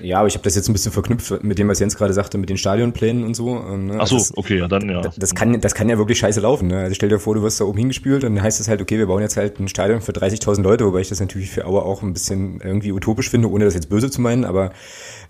[0.00, 2.38] Ja, aber ich habe das jetzt ein bisschen verknüpft mit dem, was Jens gerade sagte,
[2.38, 3.56] mit den Stadionplänen und so.
[3.56, 3.96] Ähm, ne?
[3.98, 5.02] Ach so, also das, okay, ja, dann ja.
[5.16, 6.68] Das kann, das kann ja wirklich scheiße laufen.
[6.68, 6.78] Ne?
[6.78, 8.98] Also stell dir vor, du wirst da oben hingespielt und dann heißt es halt, okay,
[8.98, 11.82] wir bauen jetzt halt ein Stadion für 30.000 Leute, wobei ich das natürlich für Aue
[11.82, 14.72] auch ein bisschen irgendwie utopisch finde, ohne das jetzt böse zu meinen, aber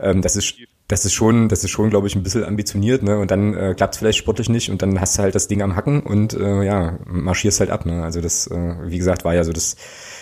[0.00, 0.55] ähm, das ist
[0.88, 3.18] das ist schon, das ist schon, glaube ich, ein bisschen ambitioniert, ne?
[3.18, 5.62] Und dann äh, klappt es vielleicht sportlich nicht und dann hast du halt das Ding
[5.62, 8.05] am Hacken und äh, ja, marschierst halt ab, ne?
[8.05, 9.77] Also das, äh, wie gesagt, war ja so das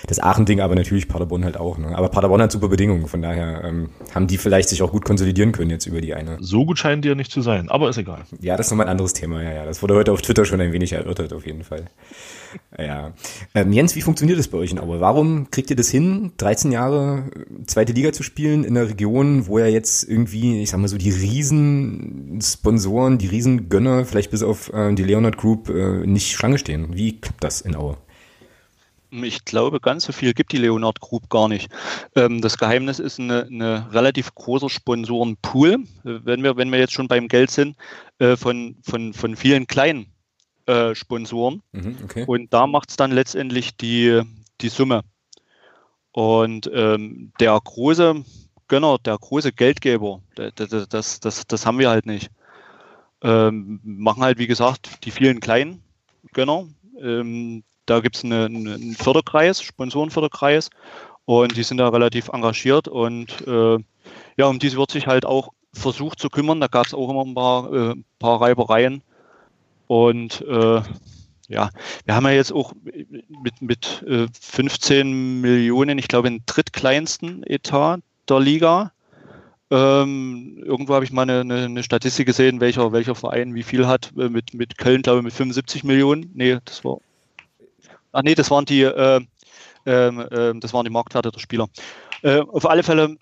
[0.06, 1.78] das Aachen-Ding, aber natürlich Paderborn halt auch.
[1.78, 1.96] Ne?
[1.96, 5.52] Aber Paderborn hat super Bedingungen, von daher ähm, haben die vielleicht sich auch gut konsolidieren
[5.52, 6.36] können jetzt über die eine.
[6.40, 8.22] So gut scheinen die ja nicht zu sein, aber ist egal.
[8.40, 9.64] Ja, das ist nochmal ein anderes Thema, ja, ja.
[9.64, 11.86] Das wurde heute auf Twitter schon ein wenig erörtert, auf jeden Fall.
[12.78, 13.12] Ja.
[13.54, 15.00] Ähm, Jens, wie funktioniert das bei euch in Aue?
[15.00, 19.46] Warum kriegt ihr das hin, 13 Jahre äh, zweite Liga zu spielen in einer Region,
[19.46, 24.30] wo ja jetzt irgendwie, ich sag mal so, die riesen Sponsoren, die riesen Gönner, vielleicht
[24.30, 26.96] bis auf äh, die Leonard Group, äh, nicht Schlange stehen?
[26.96, 27.96] Wie klappt das in Aue?
[29.22, 31.70] Ich glaube, ganz so viel gibt die Leonard Group gar nicht.
[32.16, 37.06] Ähm, das Geheimnis ist eine, eine relativ großer Sponsorenpool, wenn wir, wenn wir jetzt schon
[37.06, 37.76] beim Geld sind,
[38.18, 40.06] äh, von, von, von vielen kleinen
[40.66, 41.62] äh, Sponsoren.
[41.72, 42.24] Mhm, okay.
[42.26, 44.22] Und da macht es dann letztendlich die,
[44.60, 45.02] die Summe.
[46.12, 48.24] Und ähm, der große
[48.68, 52.30] Gönner, der große Geldgeber, das, das, das, das haben wir halt nicht.
[53.22, 55.82] Ähm, machen halt, wie gesagt, die vielen kleinen
[56.32, 56.66] Gönner,
[57.00, 60.70] ähm, da gibt es eine, einen Förderkreis, Sponsorenförderkreis,
[61.26, 63.78] und die sind da relativ engagiert und äh,
[64.36, 66.60] ja, um diese wird sich halt auch versucht zu kümmern.
[66.60, 69.02] Da gab es auch immer ein paar, äh, paar Reibereien.
[69.86, 70.82] Und äh,
[71.48, 71.70] ja,
[72.04, 77.98] wir haben ja jetzt auch mit, mit äh, 15 Millionen, ich glaube, den drittkleinsten Etat
[78.28, 78.92] der Liga.
[79.70, 83.86] Ähm, irgendwo habe ich mal eine, eine, eine, Statistik gesehen, welcher, welcher Verein wie viel
[83.86, 84.12] hat.
[84.16, 86.30] Äh, mit, mit Köln, glaube ich, mit 75 Millionen.
[86.34, 86.98] Nee, das war
[88.14, 89.20] Ach nee, das waren die, äh,
[89.84, 91.68] äh, das waren die Marktwerte der Spieler.
[92.22, 93.16] Äh, auf alle Fälle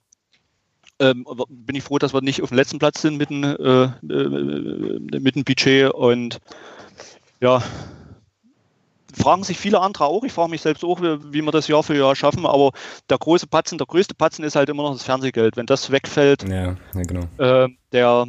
[0.99, 3.85] ähm, bin ich froh, dass wir nicht auf dem letzten Platz sind mit dem, äh,
[3.85, 6.39] äh, mit dem Budget und
[7.41, 7.63] ja,
[9.13, 10.25] fragen sich viele andere auch.
[10.25, 12.47] Ich frage mich selbst auch, wie, wie wir das Jahr für Jahr schaffen.
[12.47, 12.73] Aber
[13.11, 15.57] der große Patzen, der größte Patzen ist halt immer noch das Fernsehgeld.
[15.57, 17.27] Wenn das wegfällt, ja, ja, genau.
[17.39, 18.27] äh, der,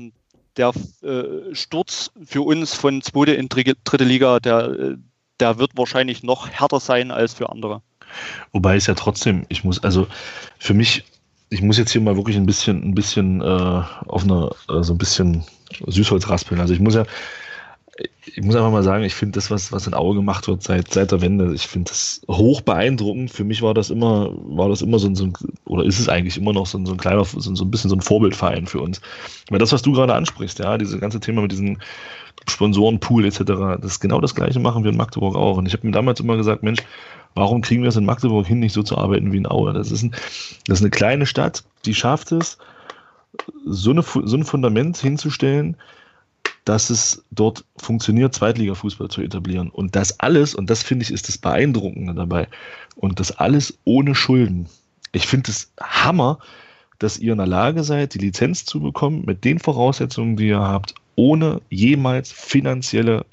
[0.58, 0.71] der
[1.04, 4.97] äh, Sturz für uns von zweite in dritte Liga, der,
[5.39, 7.82] der wird wahrscheinlich noch härter sein als für andere.
[8.52, 10.08] Wobei es ja trotzdem, ich muss, also
[10.60, 11.04] für mich,
[11.49, 14.93] ich muss jetzt hier mal wirklich ein bisschen, ein bisschen äh, auf eine, äh, so
[14.93, 15.43] ein bisschen
[15.88, 16.62] Süßholz raspeln.
[16.62, 17.06] Also ich muss ja,
[18.25, 20.91] ich muss einfach mal sagen, ich finde das, was, was in Aue gemacht wird seit,
[20.91, 23.32] seit der Wende, ich finde das hoch beeindruckend.
[23.32, 25.34] Für mich war das immer, war das immer so ein, so ein
[25.65, 27.89] oder ist es eigentlich immer noch so ein, so ein kleiner, so, so ein bisschen
[27.89, 29.01] so ein Vorbildverein für uns.
[29.49, 31.79] Weil das, was du gerade ansprichst, ja, dieses ganze Thema mit diesen
[32.49, 33.39] Sponsorenpool etc.
[33.79, 35.58] Das ist genau das gleiche machen wir in Magdeburg auch.
[35.58, 36.82] Und ich habe mir damals immer gesagt, Mensch,
[37.36, 39.74] warum kriegen wir es in Magdeburg hin, nicht so zu arbeiten wie in Aue?
[39.74, 40.12] Das ist, ein,
[40.67, 42.58] das ist eine kleine Stadt, die schafft es,
[43.65, 45.76] so, eine, so ein Fundament hinzustellen,
[46.65, 49.69] dass es dort funktioniert, Zweitliga-Fußball zu etablieren.
[49.69, 52.48] Und das alles, und das finde ich, ist das Beeindruckende dabei,
[52.96, 54.67] und das alles ohne Schulden.
[55.12, 56.39] Ich finde es Hammer,
[57.00, 60.62] dass ihr in der Lage seid, die Lizenz zu bekommen mit den Voraussetzungen, die ihr
[60.62, 63.26] habt, ohne jemals finanzielle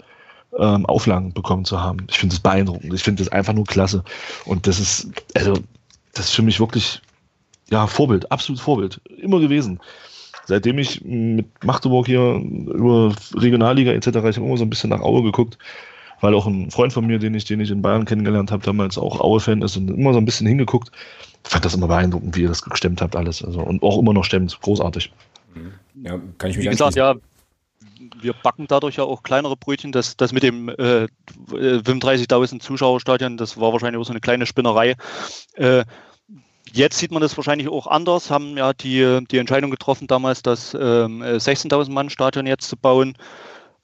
[0.59, 2.07] ähm, Auflagen bekommen zu haben.
[2.11, 2.93] Ich finde das beeindruckend.
[2.93, 4.05] Ich finde das einfach nur klasse.
[4.45, 5.55] Und das ist, also,
[6.15, 7.01] das ist für mich wirklich,
[7.71, 9.01] ja, Vorbild, absolut Vorbild.
[9.19, 9.81] Immer gewesen.
[10.47, 15.01] Seitdem ich mit Magdeburg hier über Regionalliga etc., ich habe immer so ein bisschen nach
[15.01, 15.59] Aue geguckt,
[16.21, 18.99] weil auch ein Freund von mir, den ich, den ich in Bayern kennengelernt habe, damals
[18.99, 20.91] auch Aue-Fan ist und immer so ein bisschen hingeguckt.
[21.45, 23.45] Ich fand das immer beeindruckend, wie ihr das gestemmt habt, alles.
[23.45, 24.59] Also, und auch immer noch stemmt.
[24.61, 25.13] Großartig.
[26.03, 27.15] Ja, kann ich mich Wie gesagt, ja,
[28.19, 29.93] wir backen dadurch ja auch kleinere Brötchen.
[29.93, 31.07] Das, das mit dem äh,
[31.51, 34.95] 35.000 Zuschauerstadion, das war wahrscheinlich auch so eine kleine Spinnerei.
[35.55, 35.85] Äh,
[36.73, 40.75] jetzt sieht man das wahrscheinlich auch anders, haben ja die, die Entscheidung getroffen damals, das
[40.75, 43.17] ähm, 16.000 Mann Stadion jetzt zu bauen.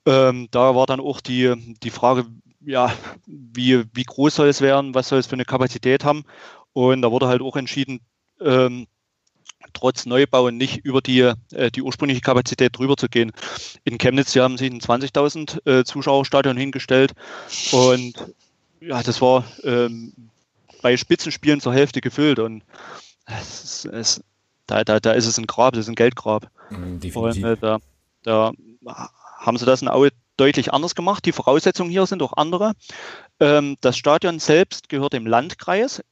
[0.06, 2.26] Ähm, da war dann auch die, die Frage,
[2.60, 2.92] ja,
[3.26, 6.24] wie, wie groß soll es werden, was soll es für eine Kapazität haben.
[6.72, 8.00] Und da wurde halt auch entschieden,
[8.40, 8.86] ähm,
[9.76, 11.20] trotz Neubau nicht über die,
[11.52, 13.32] äh, die ursprüngliche Kapazität drüber zu gehen.
[13.84, 17.12] In Chemnitz hier haben sich ein 20.000 äh, Zuschauerstadion hingestellt
[17.72, 18.14] und
[18.80, 20.12] ja, das war ähm,
[20.82, 22.62] bei Spitzenspielen zur Hälfte gefüllt und
[23.26, 24.22] es, es,
[24.66, 26.48] da, da, da ist es ein Grab, das ist ein Geldgrab.
[26.70, 27.78] Mhm, und äh, da,
[28.22, 28.52] da
[29.38, 31.24] haben sie das in Aue deutlich anders gemacht.
[31.24, 32.72] Die Voraussetzungen hier sind auch andere.
[33.40, 36.02] Ähm, das Stadion selbst gehört dem Landkreis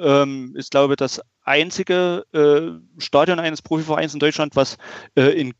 [0.00, 4.78] ähm, ist, glaube ich, das einzige äh, Stadion eines Profivereins in Deutschland, was
[5.16, 5.54] äh, in,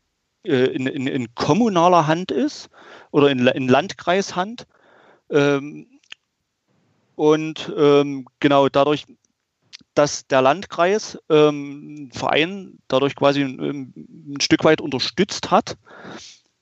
[0.45, 2.69] äh, in, in, in, kommunaler Hand ist
[3.11, 4.67] oder in, in Landkreishand.
[5.29, 5.87] Ähm,
[7.15, 9.05] und ähm, genau dadurch,
[9.93, 15.77] dass der Landkreis ähm, Verein dadurch quasi ein, ein, Stück weit unterstützt hat,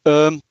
[0.05, 0.41] ähm,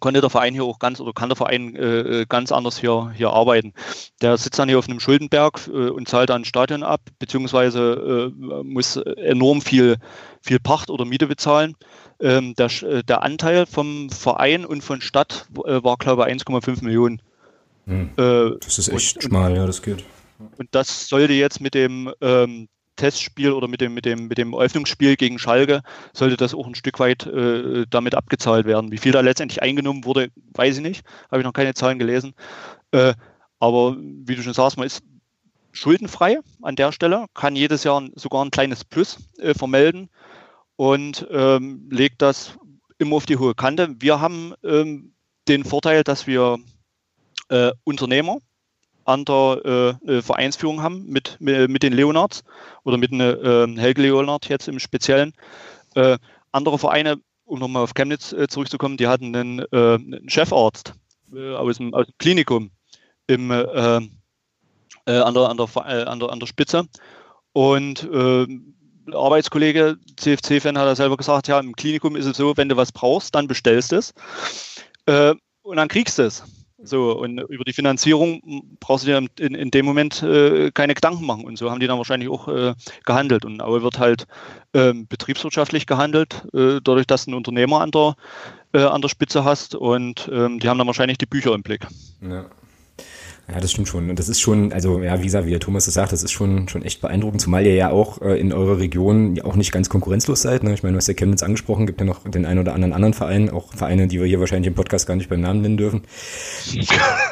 [0.00, 3.30] konnte der Verein hier auch ganz oder kann der Verein äh, ganz anders hier, hier
[3.30, 3.72] arbeiten.
[4.20, 8.62] Der sitzt dann hier auf einem Schuldenberg äh, und zahlt dann Stadion ab, beziehungsweise äh,
[8.62, 9.96] muss enorm viel,
[10.40, 11.74] viel Pacht oder Miete bezahlen.
[12.20, 16.84] Ähm, der, äh, der Anteil vom Verein und von Stadt äh, war, glaube ich, 1,5
[16.84, 17.20] Millionen.
[17.86, 18.10] Hm.
[18.16, 20.04] Äh, das ist echt und, schmal, ja, das geht.
[20.58, 24.52] Und das sollte jetzt mit dem ähm, Testspiel oder mit dem, mit dem, mit dem
[24.52, 28.92] Eröffnungsspiel gegen Schalke sollte das auch ein Stück weit äh, damit abgezahlt werden.
[28.92, 31.04] Wie viel da letztendlich eingenommen wurde, weiß ich nicht.
[31.30, 32.34] Habe ich noch keine Zahlen gelesen.
[32.92, 33.14] Äh,
[33.58, 35.02] aber wie du schon sagst, man ist
[35.72, 40.10] schuldenfrei an der Stelle, kann jedes Jahr sogar ein kleines Plus äh, vermelden
[40.76, 42.58] und ähm, legt das
[42.98, 43.94] immer auf die hohe Kante.
[43.98, 45.14] Wir haben ähm,
[45.48, 46.58] den Vorteil, dass wir
[47.48, 48.38] äh, Unternehmer
[49.04, 52.44] an der äh, äh, Vereinsführung haben mit, mit, mit, den Leonards
[52.84, 55.32] oder mit ne, äh, Helge Leonard jetzt im Speziellen.
[55.94, 56.18] Äh,
[56.52, 60.94] andere Vereine, um nochmal auf Chemnitz äh, zurückzukommen, die hatten einen, äh, einen Chefarzt
[61.32, 62.70] aus dem, aus, dem, Klinikum
[63.26, 64.10] im, an,
[65.06, 65.48] der, an, der,
[66.08, 66.86] an, der, an der Spitze.
[67.54, 68.06] Und
[69.10, 72.92] Arbeitskollege, CFC-Fan, hat er selber gesagt, ja, im Klinikum ist es so, wenn du was
[72.92, 74.12] brauchst, dann bestellst es
[75.06, 76.44] und dann kriegst du es.
[76.84, 81.24] So, und über die Finanzierung brauchst du dir in, in dem Moment äh, keine Gedanken
[81.24, 81.44] machen.
[81.44, 83.44] Und so haben die dann wahrscheinlich auch äh, gehandelt.
[83.44, 84.26] Und Aue wird halt
[84.72, 88.16] äh, betriebswirtschaftlich gehandelt, äh, dadurch, dass du einen Unternehmer an der,
[88.72, 89.76] äh, an der Spitze hast.
[89.76, 91.86] Und ähm, die haben dann wahrscheinlich die Bücher im Blick.
[92.20, 92.46] Ja.
[93.48, 94.08] Ja, das stimmt schon.
[94.08, 96.30] Und das ist schon, also ja, wie gesagt, wie der Thomas das sagt, das ist
[96.30, 99.88] schon, schon echt beeindruckend, zumal ihr ja auch äh, in eurer Region auch nicht ganz
[99.88, 100.62] konkurrenzlos seid.
[100.62, 100.72] Ne?
[100.72, 103.14] Ich meine, du hast ja Chemnitz angesprochen, gibt ja noch den einen oder anderen anderen
[103.14, 106.02] Verein, auch Vereine, die wir hier wahrscheinlich im Podcast gar nicht beim Namen nennen dürfen.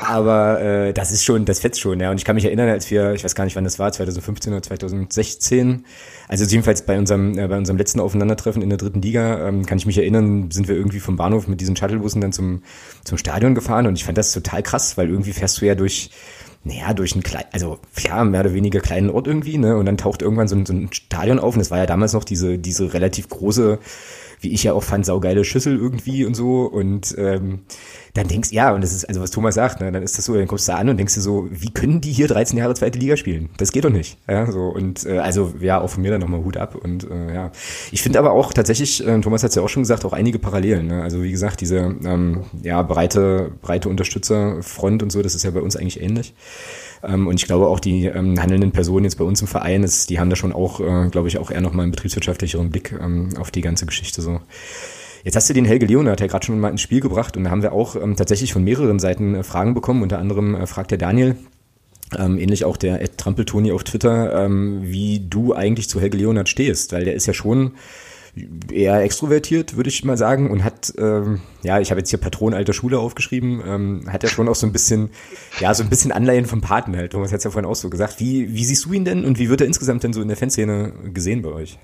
[0.02, 2.10] Aber äh, das ist schon, das fetzt schon, ja.
[2.10, 4.52] Und ich kann mich erinnern, als wir, ich weiß gar nicht, wann das war, 2015
[4.52, 5.84] oder 2016,
[6.26, 9.78] also jedenfalls bei unserem, äh, bei unserem letzten Aufeinandertreffen in der dritten Liga, ähm, kann
[9.78, 12.62] ich mich erinnern, sind wir irgendwie vom Bahnhof mit diesen Shuttlebussen dann zum,
[13.04, 15.99] zum Stadion gefahren und ich fand das total krass, weil irgendwie fährst du ja durch
[16.62, 19.76] naja, durch einen kleinen, also ja, mehr oder weniger kleinen Ort irgendwie, ne?
[19.76, 22.12] Und dann taucht irgendwann so ein, so ein Stadion auf und das war ja damals
[22.12, 23.78] noch diese, diese relativ große
[24.40, 26.62] wie ich ja auch fand, saugeile Schüssel irgendwie und so.
[26.62, 27.60] Und ähm,
[28.14, 30.34] dann denkst ja, und das ist, also was Thomas sagt, ne, dann ist das so,
[30.34, 32.74] dann kommst du da an und denkst dir so, wie können die hier 13 Jahre
[32.74, 33.50] zweite Liga spielen?
[33.58, 34.18] Das geht doch nicht.
[34.28, 36.74] Ja, so, und äh, also ja, auch von mir dann nochmal Hut ab.
[36.74, 37.52] Und äh, ja.
[37.92, 40.38] Ich finde aber auch tatsächlich, äh, Thomas hat es ja auch schon gesagt, auch einige
[40.38, 40.88] Parallelen.
[40.88, 41.02] Ne?
[41.02, 45.60] Also wie gesagt, diese ähm, ja, breite, breite Unterstützerfront und so, das ist ja bei
[45.60, 46.34] uns eigentlich ähnlich.
[47.02, 50.10] Ähm, und ich glaube auch die ähm, handelnden Personen jetzt bei uns im Verein, ist,
[50.10, 53.30] die haben da schon auch, äh, glaube ich, auch eher nochmal einen betriebswirtschaftlicheren Blick ähm,
[53.38, 54.40] auf die ganze Geschichte so.
[55.24, 57.50] Jetzt hast du den Helge Leonard ja gerade schon mal ins Spiel gebracht und da
[57.50, 60.02] haben wir auch ähm, tatsächlich von mehreren Seiten äh, Fragen bekommen.
[60.02, 61.36] Unter anderem äh, fragt der Daniel,
[62.18, 66.48] ähm, ähnlich auch der Ed Trampeltoni auf Twitter, ähm, wie du eigentlich zu Helge Leonard
[66.48, 67.72] stehst, weil der ist ja schon
[68.70, 72.54] eher extrovertiert, würde ich mal sagen, und hat, ähm, ja, ich habe jetzt hier Patron
[72.54, 75.10] alter Schule aufgeschrieben, ähm, hat ja schon auch so ein bisschen,
[75.58, 77.12] ja, so ein bisschen Anleihen vom Paten halt.
[77.12, 78.20] Thomas hat es ja vorhin auch so gesagt.
[78.20, 80.36] Wie, wie siehst du ihn denn und wie wird er insgesamt denn so in der
[80.36, 81.78] Fanszene gesehen bei euch?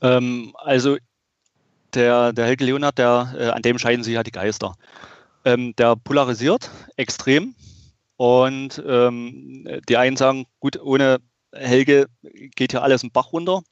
[0.00, 0.96] Ähm, also
[1.94, 4.74] der, der Helge Leonard, der, äh, an dem scheiden sich ja die Geister.
[5.44, 7.54] Ähm, der polarisiert extrem
[8.16, 11.18] und ähm, die einen sagen, gut, ohne
[11.52, 13.62] Helge geht hier alles im Bach runter.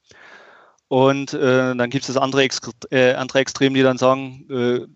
[0.95, 4.87] Und äh, dann gibt es das andere, Ex äh, andere Extrem, die dann sagen, äh,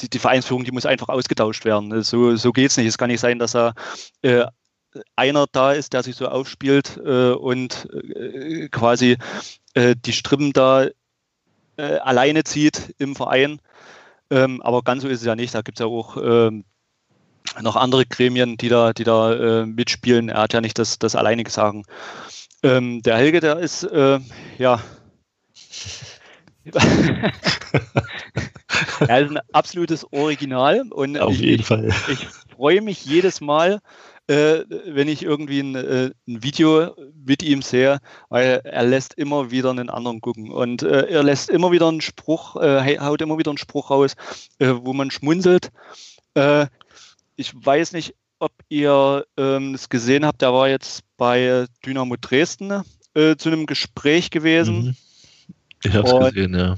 [0.00, 2.02] die, die, Vereinsführung, die muss einfach ausgetauscht werden.
[2.02, 2.88] So, so geht es nicht.
[2.88, 3.74] Es kann nicht sein, dass er
[4.22, 4.44] äh,
[5.14, 9.18] einer da ist, der sich so aufspielt äh, und äh, quasi
[9.76, 10.86] die Strippen da
[11.76, 13.60] alleine zieht im Verein.
[14.30, 15.54] Ähm, aber ganz so ist es ja nicht.
[15.54, 16.64] Da gibt es ja auch ähm,
[17.60, 20.30] noch andere Gremien, die da, die da mitspielen.
[20.30, 21.84] Er hat ja nicht das, das alleinige Sagen.
[22.62, 23.86] Ähm, der Helge, der ist
[24.56, 24.80] ja
[29.08, 31.88] er ist ein absolutes Original und Auf jeden ich, Fall.
[32.10, 33.80] ich freue mich jedes Mal,
[34.26, 39.50] äh, wenn ich irgendwie ein, äh, ein, Video mit ihm sehe, weil er lässt immer
[39.50, 43.38] wieder einen anderen gucken und äh, er lässt immer wieder einen Spruch, äh, haut immer
[43.38, 44.14] wieder einen Spruch raus,
[44.58, 45.70] äh, wo man schmunzelt.
[46.34, 46.66] Äh,
[47.36, 52.82] ich weiß nicht, ob ihr ähm, es gesehen habt, der war jetzt bei Dynamo Dresden
[53.38, 54.88] zu einem Gespräch gewesen.
[54.88, 54.96] Mhm
[55.84, 56.76] ich habe es gesehen, ja.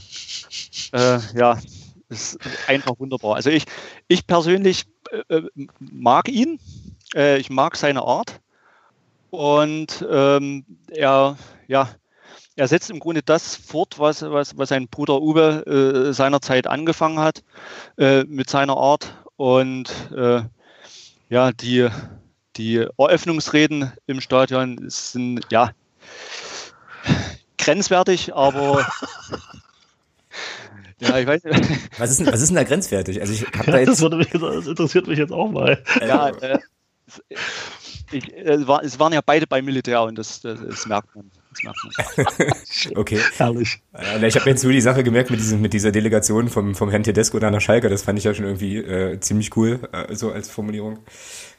[0.93, 1.59] Äh, ja,
[2.09, 3.37] ist einfach wunderbar.
[3.37, 3.65] Also ich,
[4.09, 6.59] ich persönlich äh, äh mag ihn,
[7.15, 8.41] äh, ich mag seine Art
[9.31, 11.91] und ähm, er, ja,
[12.57, 17.21] er setzt im Grunde das fort, was, was, was sein Bruder Uwe äh, seinerzeit angefangen
[17.21, 17.45] hat
[17.99, 19.15] äh, mit seiner Art.
[19.37, 19.93] Und
[21.31, 21.89] ja, die,
[22.57, 25.71] die Eröffnungsreden im Stadion sind ja
[27.59, 28.87] grenzwertig, aber
[31.01, 31.43] ja, ich weiß
[31.99, 33.21] Was ist, was ist denn da grenzwertig?
[33.21, 35.83] Also ich hab da jetzt das, mich, das interessiert mich jetzt auch mal.
[36.01, 36.59] Ja, äh,
[38.11, 41.15] ich, äh, es, war, es waren ja beide beim Militär und das, das, das merkt
[41.15, 41.31] man.
[42.95, 43.21] okay.
[43.37, 43.83] Herrlich.
[44.23, 47.03] ich habe jetzt nur die Sache gemerkt mit, diesem, mit dieser Delegation vom, vom Herrn
[47.03, 47.89] Tedesco da nach Schalke.
[47.89, 51.01] Das fand ich ja schon irgendwie äh, ziemlich cool, äh, so als Formulierung.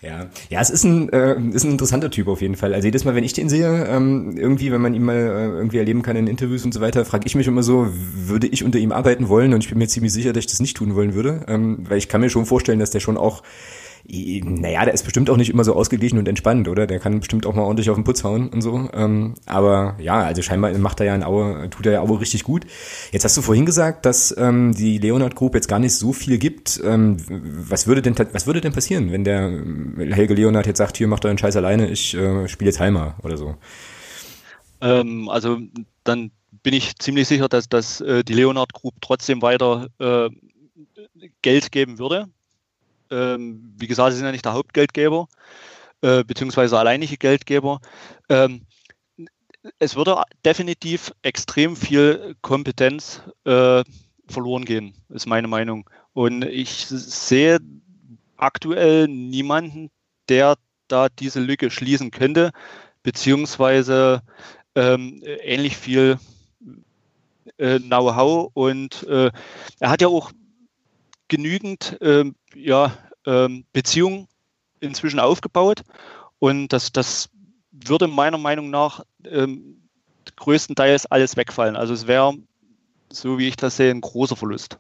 [0.02, 2.74] Ja, ja, es ist ein, äh, ist ein interessanter Typ auf jeden Fall.
[2.74, 5.78] Also jedes Mal, wenn ich den sehe, ähm, irgendwie, wenn man ihn mal äh, irgendwie
[5.78, 8.80] erleben kann in Interviews und so weiter, frage ich mich immer so, würde ich unter
[8.80, 9.54] ihm arbeiten wollen?
[9.54, 11.98] Und ich bin mir ziemlich sicher, dass ich das nicht tun wollen würde, ähm, weil
[11.98, 13.44] ich kann mir schon vorstellen, dass der schon auch
[14.12, 16.88] naja, der ist bestimmt auch nicht immer so ausgeglichen und entspannt, oder?
[16.88, 18.90] Der kann bestimmt auch mal ordentlich auf den Putz hauen und so.
[18.94, 22.44] Ähm, aber ja, also scheinbar macht er ja in Aue, tut er ja Aue richtig
[22.44, 22.66] gut.
[23.12, 26.40] Jetzt hast du vorhin gesagt, dass ähm, die Leonard Group jetzt gar nicht so viel
[26.40, 26.82] gibt.
[26.84, 29.52] Ähm, was würde denn was würde denn passieren, wenn der
[30.16, 33.16] Helge Leonard jetzt sagt, hier macht er einen Scheiß alleine, ich äh, spiele jetzt Heimer
[33.22, 33.56] oder so?
[34.82, 35.60] Ähm, also
[36.04, 36.32] dann
[36.64, 40.30] bin ich ziemlich sicher, dass, dass äh, die Leonard Group trotzdem weiter äh,
[41.44, 42.28] Geld geben würde
[43.12, 45.28] ähm, wie gesagt, sie sind ja nicht der Hauptgeldgeber,
[46.02, 47.80] äh, beziehungsweise alleinige Geldgeber.
[48.30, 48.62] Ähm,
[49.78, 53.84] es würde definitiv extrem viel Kompetenz äh,
[54.28, 55.90] verloren gehen, ist meine Meinung.
[56.14, 57.60] Und ich sehe
[58.38, 59.90] aktuell niemanden,
[60.30, 60.56] der
[60.88, 62.52] da diese Lücke schließen könnte,
[63.04, 64.22] beziehungsweise
[64.76, 66.18] ähm, ähnlich viel
[67.58, 69.32] äh, Know-how und äh,
[69.80, 70.32] er hat ja auch
[71.30, 74.28] genügend ähm, ja, ähm, Beziehungen
[74.82, 75.84] inzwischen aufgebaut
[76.40, 77.30] und das, das
[77.72, 79.90] würde meiner Meinung nach ähm,
[80.36, 81.76] größtenteils alles wegfallen.
[81.76, 82.34] Also es wäre,
[83.12, 84.80] so wie ich das sehe, ein großer Verlust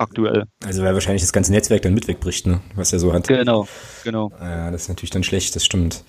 [0.00, 0.44] aktuell.
[0.64, 2.60] Also weil wahrscheinlich das ganze Netzwerk dann mit wegbricht, ne?
[2.74, 3.28] was er so hat.
[3.28, 3.66] Genau,
[4.04, 4.32] genau.
[4.40, 6.04] Ja, das ist natürlich dann schlecht, das stimmt.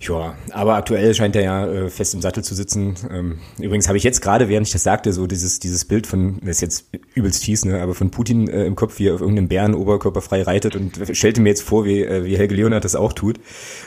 [0.00, 2.96] Ja, aber aktuell scheint er ja äh, fest im Sattel zu sitzen.
[3.08, 6.40] Ähm, übrigens habe ich jetzt gerade, während ich das sagte, so dieses dieses Bild von,
[6.40, 9.20] das ist jetzt übelst fies, ne, aber von Putin äh, im Kopf, wie er auf
[9.20, 12.96] irgendeinem Bären oberkörperfrei reitet und stellte mir jetzt vor, wie, äh, wie Helge Leonard das
[12.96, 13.38] auch tut,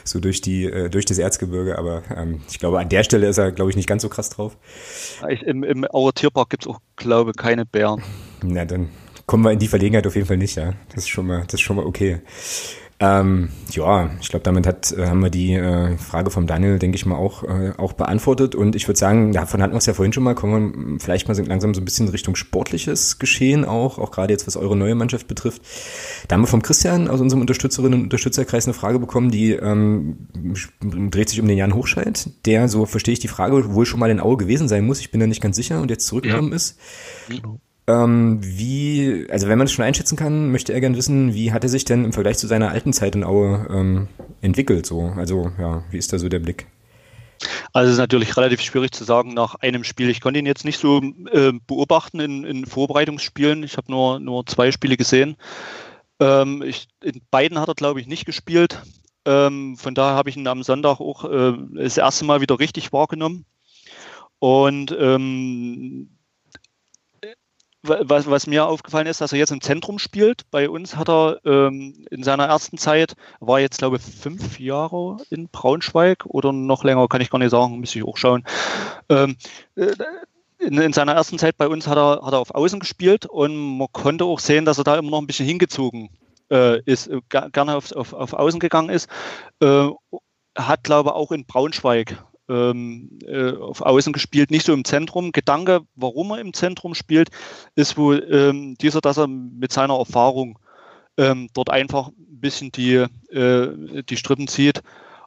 [0.05, 1.77] so durch die äh, durch das Erzgebirge.
[1.77, 4.29] Aber ähm, ich glaube, an der Stelle ist er, glaube ich, nicht ganz so krass
[4.29, 4.55] drauf.
[5.29, 8.01] Ich, Im, im Auer Tierpark gibt es auch, glaube keine Bären.
[8.41, 8.89] Na, dann
[9.25, 10.73] kommen wir in die Verlegenheit auf jeden Fall nicht, ja.
[10.89, 12.21] Das ist schon mal, das ist schon mal okay.
[12.97, 16.95] Ähm, ja, ich glaube, damit hat, äh, haben wir die äh, Frage vom Daniel, denke
[16.95, 18.55] ich mal, auch, äh, auch beantwortet.
[18.55, 21.27] Und ich würde sagen, davon hatten wir es ja vorhin schon mal, kommen wir vielleicht
[21.27, 24.95] mal langsam so ein bisschen Richtung sportliches Geschehen auch, auch gerade jetzt, was eure neue
[24.95, 25.61] Mannschaft betrifft.
[26.29, 30.29] Da haben wir vom Christian aus unserem Unterstützerinnen und Unterstützerkreis eine Frage bekommen, die ähm,
[31.11, 34.09] dreht sich um den Jan Hochscheid, der, so verstehe ich die Frage, wohl schon mal
[34.09, 35.01] in Aue gewesen sein muss.
[35.01, 36.55] Ich bin da nicht ganz sicher und jetzt zurückgekommen ja.
[36.55, 36.79] ist.
[37.87, 41.63] Ähm, wie, also wenn man es schon einschätzen kann, möchte er gerne wissen, wie hat
[41.63, 44.07] er sich denn im Vergleich zu seiner alten Zeit in Aue ähm,
[44.41, 44.85] entwickelt?
[44.85, 46.67] So, also ja, wie ist da so der Blick?
[47.73, 50.09] Also es ist natürlich relativ schwierig zu sagen nach einem Spiel.
[50.09, 53.63] Ich konnte ihn jetzt nicht so äh, beobachten in, in, Vorbereitungsspielen.
[53.63, 55.35] Ich habe nur, nur zwei Spiele gesehen.
[56.19, 58.81] Ähm, ich, in beiden hat er, glaube ich, nicht gespielt.
[59.25, 62.93] Ähm, von daher habe ich ihn am Sonntag auch äh, das erste Mal wieder richtig
[62.93, 63.45] wahrgenommen.
[64.39, 66.14] Und ähm,
[67.87, 70.49] was, was, mir aufgefallen ist, dass er jetzt im Zentrum spielt.
[70.51, 75.17] Bei uns hat er ähm, in seiner ersten Zeit, war jetzt glaube ich fünf Jahre
[75.29, 78.43] in Braunschweig oder noch länger, kann ich gar nicht sagen, müsste ich auch schauen.
[79.09, 79.35] Ähm,
[79.75, 79.93] äh,
[80.57, 83.77] in, in, seiner ersten Zeit bei uns hat er, hat er auf Außen gespielt und
[83.77, 86.09] man konnte auch sehen, dass er da immer noch ein bisschen hingezogen
[86.51, 89.09] äh, ist, äh, gerne auf, auf, auf Außen gegangen ist.
[89.61, 89.89] Äh,
[90.57, 92.17] hat glaube ich auch in Braunschweig
[92.49, 95.31] ähm, äh, auf Außen gespielt, nicht so im Zentrum.
[95.31, 97.29] Gedanke, warum er im Zentrum spielt,
[97.75, 100.59] ist wohl ähm, dieser, dass er mit seiner Erfahrung
[101.17, 104.81] ähm, dort einfach ein bisschen die, äh, die Strippen zieht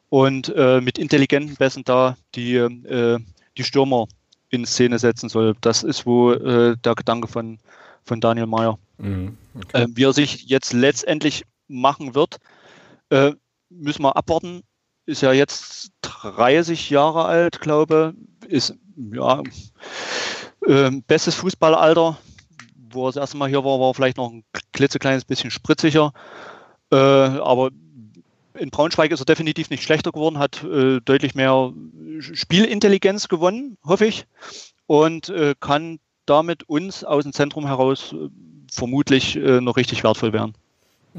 [0.08, 3.18] und äh, mit intelligenten Bässen da die, äh,
[3.56, 4.06] die Stürmer
[4.50, 5.54] in Szene setzen soll.
[5.60, 7.58] Das ist wohl äh, der Gedanke von,
[8.04, 8.78] von Daniel Mayer.
[8.98, 9.84] Mhm, okay.
[9.84, 12.38] Ähm, wie er sich jetzt letztendlich machen wird,
[13.10, 13.32] äh,
[13.70, 14.62] müssen wir abwarten
[15.08, 18.14] ist ja jetzt 30 Jahre alt, glaube
[18.46, 18.74] ist
[19.12, 19.42] ja
[20.66, 22.18] äh, bestes Fußballalter.
[22.90, 26.12] Wo er das erste Mal hier war, war vielleicht noch ein klitzekleines bisschen spritziger.
[26.92, 27.70] Äh, aber
[28.54, 31.72] in Braunschweig ist er definitiv nicht schlechter geworden, hat äh, deutlich mehr
[32.20, 34.26] Spielintelligenz gewonnen, hoffe ich,
[34.86, 38.28] und äh, kann damit uns aus dem Zentrum heraus äh,
[38.70, 40.54] vermutlich äh, noch richtig wertvoll werden.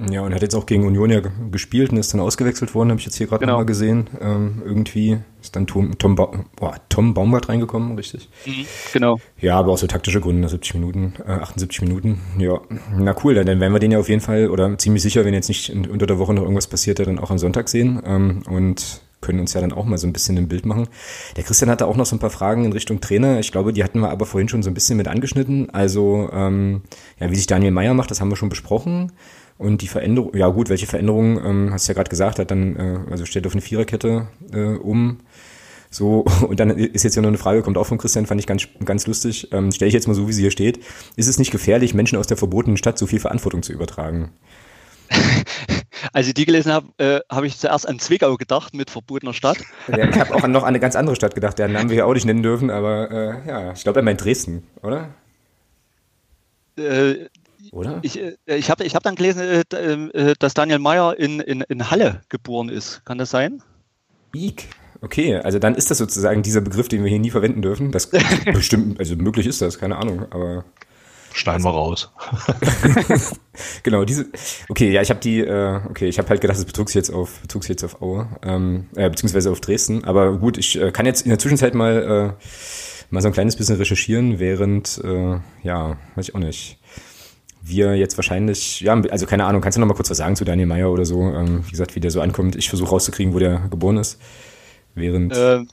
[0.09, 1.21] Ja, und hat jetzt auch gegen Union ja
[1.51, 3.53] gespielt und ist dann ausgewechselt worden, habe ich jetzt hier gerade genau.
[3.53, 4.07] nochmal gesehen.
[4.21, 6.31] Ähm, irgendwie ist dann Tom, Tom, ba
[6.61, 8.29] oh, Tom Baumgart reingekommen, richtig?
[8.45, 9.19] Mhm, genau.
[9.39, 12.19] Ja, aber auch so taktische Gründe, 70 Minuten, äh, 78 Minuten.
[12.37, 12.61] Ja,
[12.97, 15.33] na cool, dann, dann werden wir den ja auf jeden Fall, oder ziemlich sicher, wenn
[15.33, 18.01] jetzt nicht in, unter der Woche noch irgendwas passiert, dann auch am Sonntag sehen.
[18.05, 20.87] Ähm, und können uns ja dann auch mal so ein bisschen ein Bild machen.
[21.35, 23.39] Der Christian hatte auch noch so ein paar Fragen in Richtung Trainer.
[23.39, 25.69] Ich glaube, die hatten wir aber vorhin schon so ein bisschen mit angeschnitten.
[25.71, 26.83] Also, ähm,
[27.19, 29.11] ja, wie sich Daniel Meyer macht, das haben wir schon besprochen.
[29.59, 32.77] Und die Veränderung, ja gut, welche Veränderungen, ähm, hast du ja gerade gesagt, hat dann,
[32.77, 35.19] äh, also stellt auf eine Viererkette äh, um.
[35.89, 38.47] So, und dann ist jetzt ja noch eine Frage, kommt auch von Christian, fand ich
[38.47, 39.49] ganz, ganz lustig.
[39.51, 40.79] Ähm, Stelle ich jetzt mal so, wie sie hier steht.
[41.17, 44.31] Ist es nicht gefährlich, Menschen aus der verbotenen Stadt so viel Verantwortung zu übertragen?
[46.13, 49.57] Als ich die gelesen habe, äh, habe ich zuerst an Zwickau gedacht mit verbotener Stadt.
[49.89, 52.05] Ja, ich habe auch noch an eine ganz andere Stadt gedacht, deren Namen wir ja
[52.05, 55.09] auch nicht nennen dürfen, aber äh, ja, ich glaube, er meint Dresden, oder?
[56.77, 57.27] Äh,
[57.71, 57.99] oder?
[58.01, 61.61] Ich, äh, ich habe ich hab dann gelesen, äh, äh, dass Daniel Meyer in, in,
[61.61, 63.03] in Halle geboren ist.
[63.05, 63.61] Kann das sein?
[64.33, 64.67] Eek.
[65.01, 67.91] Okay, also dann ist das sozusagen dieser Begriff, den wir hier nie verwenden dürfen.
[67.91, 68.09] Das
[68.53, 70.65] bestimmt, also möglich ist das, keine Ahnung, aber.
[71.31, 72.11] Schneiden wir raus.
[73.83, 74.25] genau, diese.
[74.67, 77.11] Okay, ja, ich habe die, äh, okay, ich habe halt gedacht, es bezog sich jetzt
[77.11, 80.03] auf, bezog sich jetzt auf Aue, ähm, äh, beziehungsweise auf Dresden.
[80.03, 82.43] Aber gut, ich äh, kann jetzt in der Zwischenzeit mal, äh,
[83.11, 86.78] mal so ein kleines bisschen recherchieren, während, äh, ja, weiß ich auch nicht
[87.61, 90.45] wir jetzt wahrscheinlich, ja, also keine Ahnung, kannst du noch mal kurz was sagen zu
[90.45, 91.21] Daniel Meyer oder so?
[91.21, 92.55] Ähm, wie gesagt, wie der so ankommt.
[92.55, 94.19] Ich versuche rauszukriegen, wo der geboren ist.
[94.95, 95.35] Während.
[95.35, 95.65] Äh,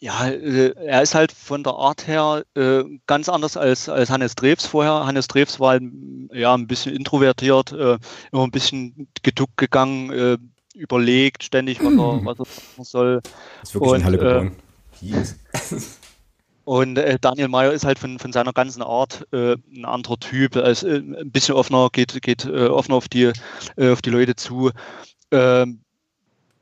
[0.00, 4.34] ja, äh, er ist halt von der Art her äh, ganz anders als, als Hannes
[4.34, 5.06] Drews vorher.
[5.06, 5.82] Hannes Drews war halt,
[6.32, 7.98] ja, ein bisschen introvertiert, äh,
[8.32, 10.38] immer ein bisschen geduckt gegangen, äh,
[10.74, 13.20] überlegt ständig, was er, was er machen soll.
[13.62, 14.52] Ist wirklich Und, in Halle geboren.
[16.64, 20.56] Und äh, Daniel Meyer ist halt von, von seiner ganzen Art äh, ein anderer Typ.
[20.56, 23.32] Er ist äh, ein bisschen offener, geht, geht äh, offener auf die,
[23.76, 24.70] äh, auf die Leute zu.
[25.30, 25.80] Ähm,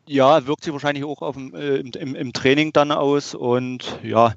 [0.06, 4.32] ja, wirkt sich wahrscheinlich auch auf dem, äh, im, im, Training dann aus und ja,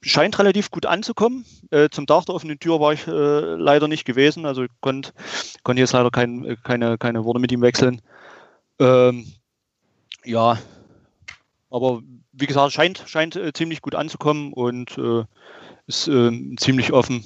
[0.00, 1.44] scheint relativ gut anzukommen.
[1.90, 5.12] Zum Dach der offenen Tür war ich leider nicht gewesen, also konnte
[5.62, 8.02] konnt jetzt leider kein, keine, keine Worte mit ihm wechseln.
[8.78, 9.26] Ähm,
[10.24, 10.58] ja,
[11.72, 12.02] aber
[12.32, 15.24] wie gesagt, scheint, scheint äh, ziemlich gut anzukommen und äh,
[15.86, 17.24] ist äh, ziemlich offen.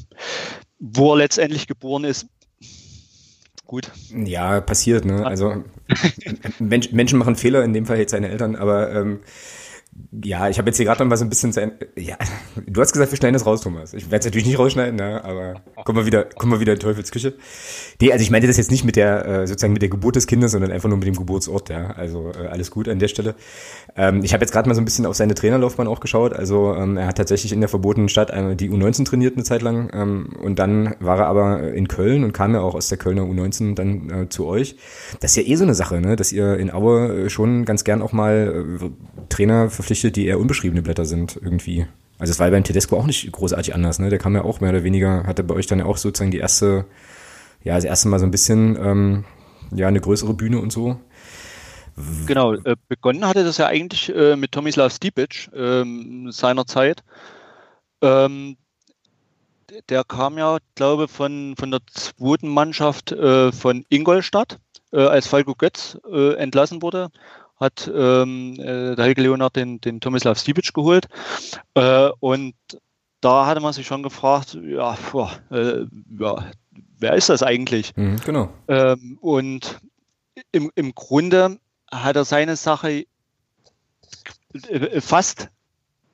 [0.79, 2.27] Wo er letztendlich geboren ist,
[3.67, 3.91] gut.
[4.11, 5.27] Ja, passiert, ne?
[5.27, 5.65] Also
[6.59, 9.21] Menschen machen Fehler, in dem Fall jetzt seine Eltern, aber ähm,
[10.25, 11.73] ja, ich habe jetzt hier gerade noch mal so ein bisschen sein.
[11.97, 12.17] Ja,
[12.67, 13.93] du hast gesagt, wir schneiden das raus, Thomas.
[13.95, 16.79] Ich werde es natürlich nicht rausschneiden, ne, aber kommen wir wieder, kommen wir wieder in
[16.79, 17.35] Teufels Küche.
[18.01, 20.27] Nee, also ich meinte das jetzt nicht mit der äh, sozusagen mit der Geburt des
[20.27, 21.91] Kindes, sondern einfach nur mit dem Geburtsort, ja.
[21.91, 23.35] Also äh, alles gut an der Stelle.
[23.97, 26.33] Ähm, ich habe jetzt gerade mal so ein bisschen auf seine Trainerlaufbahn auch geschaut.
[26.33, 29.63] Also ähm, er hat tatsächlich in der verbotenen Stadt äh, die U19 trainiert eine Zeit
[29.63, 32.99] lang ähm, und dann war er aber in Köln und kam ja auch aus der
[32.99, 34.77] Kölner U19 dann äh, zu euch.
[35.21, 38.03] Das ist ja eh so eine Sache, ne, dass ihr in Aue schon ganz gern
[38.03, 38.67] auch mal
[39.29, 41.87] Trainer verpflichtet die eher unbeschriebene Blätter sind irgendwie.
[42.19, 44.09] Also es war beim Tedesco auch nicht großartig anders, ne?
[44.09, 46.39] Der kam ja auch mehr oder weniger, hatte bei euch dann ja auch sozusagen die
[46.39, 46.87] erste,
[47.63, 49.25] ja, das erste Mal so ein bisschen, ähm,
[49.75, 50.99] ja, eine größere Bühne und so.
[52.27, 57.03] Genau, äh, begonnen hatte das ja eigentlich äh, mit Tomislav Stipic ähm, seinerzeit.
[58.03, 58.57] Ähm,
[59.89, 64.59] der kam ja, glaube von, von der zweiten Mannschaft äh, von Ingolstadt,
[64.93, 67.11] äh, als Falco Götz äh, entlassen wurde
[67.57, 71.07] hat ähm, äh, der Helge Leonard den, den Tomislav Stibic geholt.
[71.75, 72.55] Äh, und
[73.21, 75.87] da hatte man sich schon gefragt, ja, boah, äh,
[76.19, 76.51] ja
[76.99, 77.97] wer ist das eigentlich?
[77.97, 78.51] Mhm, genau.
[78.69, 79.81] Ähm, und
[80.53, 81.59] im, im Grunde
[81.91, 83.07] hat er seine Sache
[84.69, 85.49] äh, fast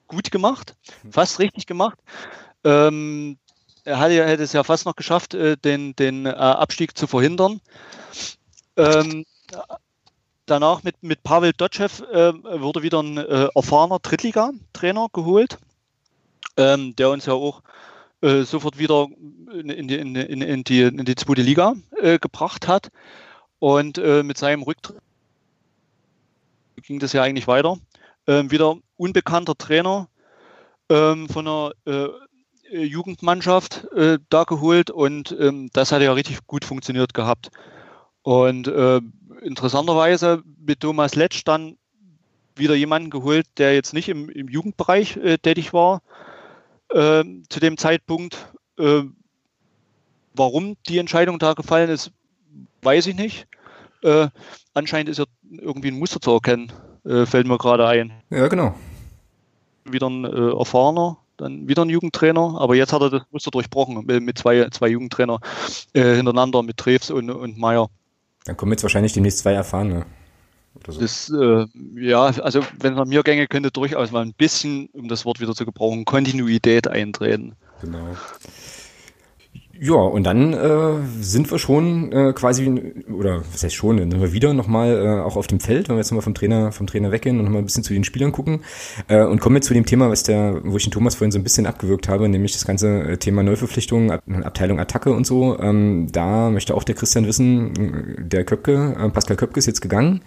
[0.06, 1.12] gut gemacht, mhm.
[1.12, 1.98] fast richtig gemacht.
[2.64, 3.38] Ähm,
[3.84, 7.60] er hatte, hätte es ja fast noch geschafft, äh, den, den Abstieg zu verhindern.
[8.76, 9.24] Ähm,
[10.46, 15.58] danach mit, mit Pavel Dotschew äh, wurde wieder ein äh, erfahrener Drittliga-Trainer geholt,
[16.56, 17.62] ähm, der uns ja auch
[18.20, 19.08] äh, sofort wieder
[19.52, 22.90] in, in, in, in, die, in die zweite Liga äh, gebracht hat.
[23.58, 24.96] Und äh, mit seinem Rücktritt
[26.82, 27.78] ging das ja eigentlich weiter.
[28.26, 30.08] Ähm, wieder unbekannter Trainer
[30.88, 32.08] ähm, von einer äh,
[32.72, 33.86] Jugendmannschaft
[34.30, 37.50] da geholt und ähm, das hat ja richtig gut funktioniert gehabt.
[38.22, 38.68] Und
[39.42, 41.76] interessanterweise mit Thomas Letsch dann
[42.56, 46.02] wieder jemanden geholt, der jetzt nicht im, im Jugendbereich äh, tätig war
[46.90, 48.52] äh, zu dem Zeitpunkt.
[48.78, 49.02] Äh,
[50.34, 52.12] warum die Entscheidung da gefallen ist,
[52.82, 53.46] weiß ich nicht.
[54.02, 54.28] Äh,
[54.74, 56.72] anscheinend ist ja irgendwie ein Muster zu erkennen,
[57.04, 58.12] äh, fällt mir gerade ein.
[58.30, 58.74] Ja, genau.
[59.84, 64.04] Wieder ein äh, erfahrener, dann wieder ein Jugendtrainer, aber jetzt hat er das Muster durchbrochen
[64.06, 65.40] mit zwei, zwei Jugendtrainer
[65.92, 67.88] hintereinander mit Treves und, und Meyer.
[68.44, 70.06] Dann kommen jetzt wahrscheinlich demnächst zwei erfahrene.
[70.86, 71.00] So.
[71.00, 75.24] Das, äh, ja, also wenn es mir gänge, könnte durchaus mal ein bisschen, um das
[75.24, 77.54] Wort wieder zu gebrauchen, Kontinuität eintreten.
[77.82, 78.16] Genau.
[79.84, 82.70] Ja, und dann äh, sind wir schon äh, quasi,
[83.12, 85.96] oder was heißt schon, dann sind wir wieder nochmal äh, auch auf dem Feld, wenn
[85.96, 88.30] wir jetzt nochmal vom Trainer, vom Trainer weggehen und nochmal ein bisschen zu den Spielern
[88.30, 88.60] gucken
[89.08, 91.38] äh, und kommen jetzt zu dem Thema, was der, wo ich den Thomas vorhin so
[91.40, 94.12] ein bisschen abgewürgt habe, nämlich das ganze äh, Thema Neuverpflichtungen,
[94.44, 95.58] Abteilung Attacke und so.
[95.58, 100.20] Ähm, da möchte auch der Christian wissen, der Köpke, äh, Pascal Köpke ist jetzt gegangen.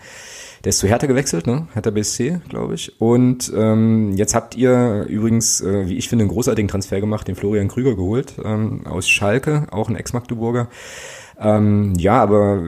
[0.64, 1.68] Der ist zu Hertha gewechselt, ne?
[1.74, 3.00] Hertha BSC, glaube ich.
[3.00, 7.36] Und ähm, jetzt habt ihr übrigens, äh, wie ich finde, einen großartigen Transfer gemacht, den
[7.36, 10.70] Florian Krüger geholt ähm, aus Schalke, auch ein Ex-Magdeburger.
[11.38, 12.64] Ähm, ja, aber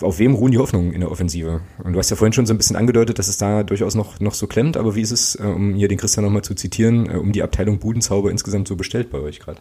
[0.00, 1.60] auf wem ruhen die Hoffnungen in der Offensive?
[1.82, 4.18] Und du hast ja vorhin schon so ein bisschen angedeutet, dass es da durchaus noch,
[4.20, 7.08] noch so klemmt, aber wie ist es, äh, um hier den Christian nochmal zu zitieren,
[7.08, 9.60] äh, um die Abteilung Budenzauber insgesamt so bestellt bei euch gerade?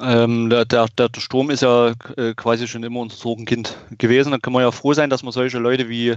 [0.00, 4.32] Ähm, der, der, Sturm ist ja äh, quasi schon immer unser Sorgenkind gewesen.
[4.32, 6.14] Da kann man ja froh sein, dass wir solche Leute wie,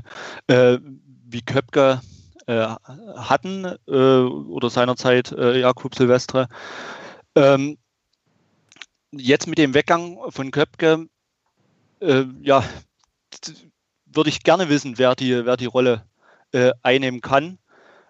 [0.47, 0.77] äh,
[1.25, 2.01] wie Köpke
[2.47, 2.67] äh,
[3.15, 6.47] hatten äh, oder seinerzeit äh, Jakub Silvestre.
[7.35, 7.77] Ähm,
[9.11, 11.07] jetzt mit dem Weggang von Köpke,
[12.01, 12.63] äh, ja,
[14.05, 16.05] würde ich gerne wissen, wer die, wer die Rolle
[16.81, 17.59] einnehmen kann.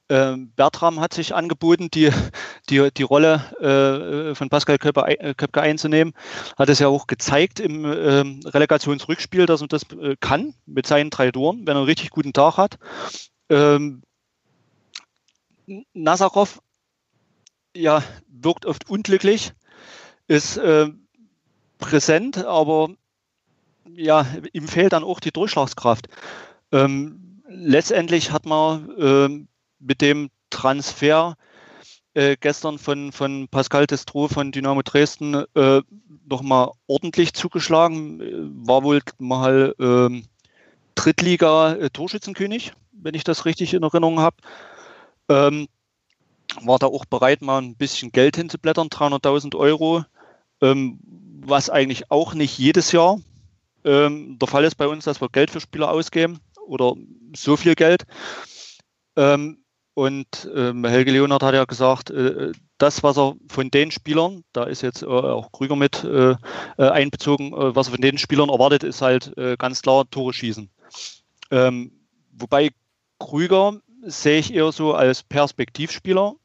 [0.09, 2.09] Ähm, Bertram hat sich angeboten, die,
[2.69, 6.13] die, die Rolle äh, von Pascal Köpke, äh, Köpke, einzunehmen.
[6.57, 11.11] Hat es ja auch gezeigt im äh, Relegationsrückspiel, dass er das äh, kann mit seinen
[11.11, 12.79] drei Toren, wenn er einen richtig guten Tag hat.
[13.49, 14.01] Ähm,
[15.93, 16.59] Nazarov
[17.75, 19.53] ja, wirkt oft unglücklich,
[20.27, 20.59] ist
[21.77, 22.89] präsent, aber
[23.85, 26.07] ja, ihm fehlt dann auch die Durchschlagskraft.
[26.71, 29.48] Ähm, letztendlich hat man ähm,
[29.79, 31.35] mit dem Transfer
[32.13, 35.81] äh, gestern von, von Pascal Destro von Dynamo Dresden äh,
[36.27, 38.21] nochmal ordentlich zugeschlagen.
[38.21, 40.21] Äh, war wohl mal äh,
[40.95, 44.37] Drittliga-Torschützenkönig, wenn ich das richtig in Erinnerung habe.
[45.29, 45.67] Ähm,
[46.61, 50.03] war da auch bereit, mal ein bisschen Geld hinzublättern, 300.000 Euro,
[50.61, 50.99] ähm,
[51.41, 53.19] was eigentlich auch nicht jedes Jahr
[53.85, 56.95] ähm, der Fall ist bei uns, dass wir Geld für Spieler ausgeben oder
[57.35, 58.05] so viel Geld.
[59.15, 59.63] Ähm,
[59.93, 64.63] und ähm, Helge Leonard hat ja gesagt, äh, das, was er von den Spielern, da
[64.63, 66.35] ist jetzt äh, auch Krüger mit äh,
[66.77, 70.33] äh einbezogen, äh, was er von den Spielern erwartet, ist halt äh, ganz klar Tore
[70.33, 70.69] schießen.
[71.51, 71.91] Ähm,
[72.31, 72.69] wobei
[73.19, 76.35] Krüger sehe ich eher so als Perspektivspieler.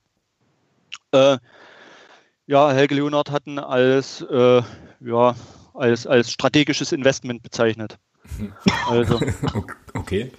[1.12, 5.36] ja, Helge Leonard hat ihn als, ja,
[5.72, 7.96] als, als strategisches Investment bezeichnet.
[8.88, 9.20] Also,
[9.94, 10.32] okay.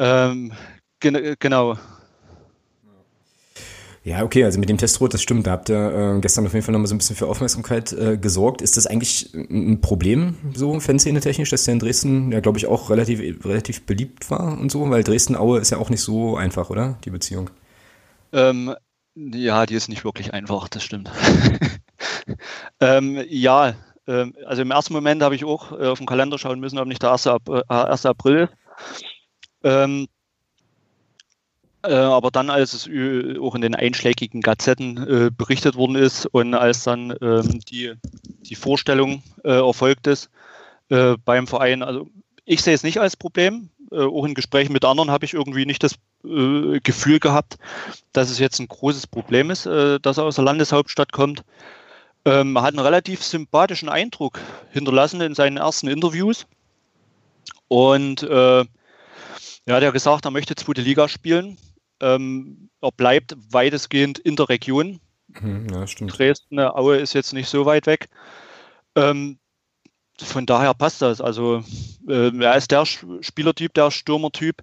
[0.00, 0.52] Ähm,
[1.02, 1.76] Gen genau.
[4.04, 5.46] Ja, okay, also mit dem Testrot, das stimmt.
[5.46, 8.16] Da habt ihr äh, gestern auf jeden Fall nochmal so ein bisschen für Aufmerksamkeit äh,
[8.16, 8.60] gesorgt.
[8.60, 12.90] Ist das eigentlich ein Problem, so Fanszene-technisch, dass der in Dresden ja, glaube ich, auch
[12.90, 14.88] relativ, relativ beliebt war und so?
[14.90, 16.98] Weil Dresden-Aue ist ja auch nicht so einfach, oder?
[17.04, 17.50] Die Beziehung.
[18.32, 18.74] Ähm,
[19.14, 21.10] ja, die ist nicht wirklich einfach, das stimmt.
[22.80, 23.74] ähm, ja,
[24.08, 26.88] ähm, also im ersten Moment habe ich auch äh, auf den Kalender schauen müssen, ob
[26.88, 27.26] nicht der 1.
[27.28, 28.06] Ab, äh, 1.
[28.06, 28.62] April ist.
[29.64, 30.06] Ähm, äh,
[31.88, 32.88] aber dann, als es
[33.40, 37.94] auch in den einschlägigen Gazetten äh, berichtet worden ist und als dann ähm, die,
[38.42, 40.30] die Vorstellung äh, erfolgt ist
[40.90, 42.08] äh, beim Verein, also
[42.44, 43.70] ich sehe es nicht als Problem.
[43.90, 47.58] Äh, auch in Gesprächen mit anderen habe ich irgendwie nicht das äh, Gefühl gehabt,
[48.12, 51.42] dass es jetzt ein großes Problem ist, dass er aus der Landeshauptstadt kommt.
[52.24, 54.38] Ähm, er hat einen relativ sympathischen Eindruck
[54.70, 56.46] hinterlassen in seinen ersten Interviews.
[57.68, 58.64] Und äh,
[59.66, 61.56] ja, der gesagt, er möchte zweite Liga spielen.
[62.02, 65.00] Ähm, er bleibt weitestgehend in der Region.
[65.40, 66.18] Mhm, ja, stimmt.
[66.18, 68.08] Dresden, Aue ist jetzt nicht so weit weg.
[68.96, 69.38] Ähm,
[70.20, 71.20] von daher passt das.
[71.20, 71.62] Also
[72.08, 74.62] äh, er ist der Spielertyp, der Stürmertyp,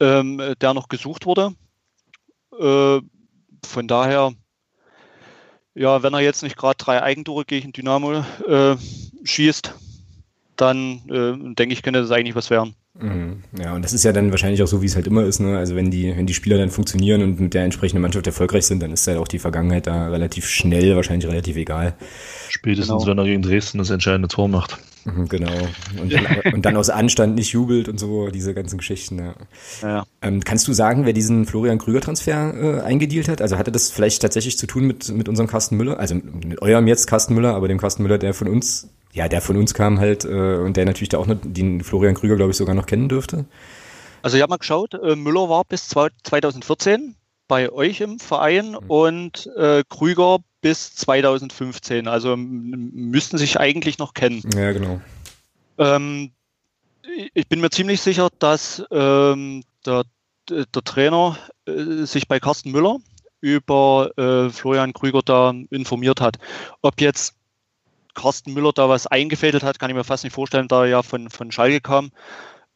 [0.00, 1.54] ähm, der noch gesucht wurde.
[2.58, 3.00] Äh,
[3.64, 4.32] von daher,
[5.74, 8.76] ja, wenn er jetzt nicht gerade drei Eigentore gegen Dynamo äh,
[9.24, 9.74] schießt,
[10.56, 12.74] dann äh, denke ich, könnte das eigentlich was werden.
[13.00, 13.42] Mhm.
[13.58, 15.40] Ja, und das ist ja dann wahrscheinlich auch so, wie es halt immer ist.
[15.40, 15.56] Ne?
[15.56, 18.82] Also wenn die, wenn die Spieler dann funktionieren und mit der entsprechenden Mannschaft erfolgreich sind,
[18.82, 21.94] dann ist halt auch die Vergangenheit da relativ schnell, wahrscheinlich relativ egal.
[22.48, 23.06] Spätestens, genau.
[23.06, 24.78] wenn er gegen Dresden das entscheidende Tor macht.
[25.04, 25.52] Mhm, genau.
[26.00, 29.18] Und dann, und dann aus Anstand nicht jubelt und so, diese ganzen Geschichten.
[29.18, 29.34] Ja.
[29.82, 30.06] ja.
[30.22, 33.40] Ähm, kannst du sagen, wer diesen Florian Krüger-Transfer äh, eingedealt hat?
[33.40, 36.00] Also hatte das vielleicht tatsächlich zu tun mit, mit unserem Carsten Müller?
[36.00, 39.40] Also mit eurem jetzt Carsten Müller, aber dem Carsten Müller, der von uns ja, der
[39.40, 42.50] von uns kam halt äh, und der natürlich da auch noch den Florian Krüger, glaube
[42.50, 43.46] ich, sogar noch kennen dürfte.
[44.20, 47.16] Also ich habe mal geschaut, äh, Müller war bis 2014
[47.48, 48.78] bei euch im Verein mhm.
[48.88, 52.08] und äh, Krüger bis 2015.
[52.08, 54.42] Also müssten sich eigentlich noch kennen.
[54.54, 55.00] Ja, genau.
[55.78, 56.32] Ähm,
[57.32, 60.04] ich bin mir ziemlich sicher, dass ähm, der,
[60.50, 62.98] der, Trainer äh, sich bei Carsten Müller
[63.40, 66.36] über äh, Florian Krüger da informiert hat.
[66.82, 67.34] Ob jetzt
[68.16, 71.02] Carsten Müller da was eingefädelt hat, kann ich mir fast nicht vorstellen, da er ja
[71.02, 72.10] von, von Schalke kam.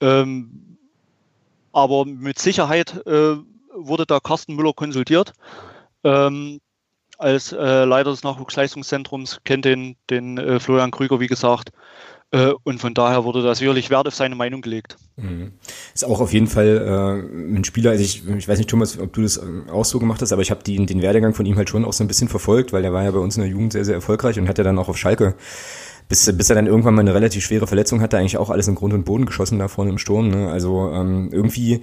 [0.00, 0.78] Ähm,
[1.72, 3.36] aber mit Sicherheit äh,
[3.74, 5.32] wurde da Carsten Müller konsultiert.
[6.04, 6.60] Ähm,
[7.18, 11.70] als äh, Leiter des Nachwuchsleistungszentrums kennt den, den äh, Florian Krüger, wie gesagt.
[12.32, 14.96] Äh, und von daher wurde da sicherlich Wert auf seine Meinung gelegt.
[15.16, 15.52] Mhm.
[15.94, 19.12] Ist auch auf jeden Fall äh, ein Spieler, also ich, ich weiß nicht, Thomas, ob
[19.12, 21.68] du das äh, auch so gemacht hast, aber ich habe den, Werdegang von ihm halt
[21.68, 23.72] schon auch so ein bisschen verfolgt, weil der war ja bei uns in der Jugend
[23.72, 25.34] sehr, sehr erfolgreich und hat ja dann auch auf Schalke
[26.10, 28.74] bis, bis er dann irgendwann mal eine relativ schwere Verletzung hatte, eigentlich auch alles in
[28.74, 30.28] Grund und Boden geschossen da vorne im Sturm.
[30.28, 30.50] Ne?
[30.50, 31.82] Also ähm, irgendwie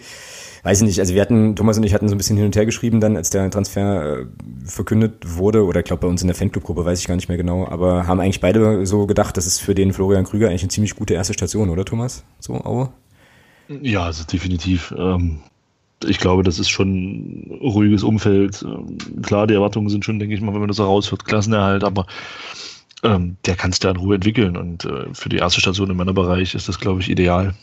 [0.67, 2.55] weiß ich nicht, also wir hatten, Thomas und ich hatten so ein bisschen hin und
[2.57, 4.25] her geschrieben dann, als der Transfer äh,
[4.65, 7.37] verkündet wurde, oder ich glaube bei uns in der Fanclub-Gruppe, weiß ich gar nicht mehr
[7.37, 10.69] genau, aber haben eigentlich beide so gedacht, das ist für den Florian Krüger eigentlich eine
[10.69, 12.25] ziemlich gute erste Station, oder Thomas?
[12.41, 12.89] So, Aue?
[13.69, 14.93] Ja, also definitiv.
[14.97, 15.39] Ähm,
[16.05, 18.61] ich glaube, das ist schon ein ruhiges Umfeld.
[18.63, 21.85] Ähm, klar, die Erwartungen sind schon, denke ich mal, wenn man das so raushört, Klassenerhalt,
[21.85, 22.07] aber
[23.03, 25.95] ähm, der kann es da in Ruhe entwickeln und äh, für die erste Station im
[25.95, 27.55] Männerbereich ist das, glaube ich, ideal.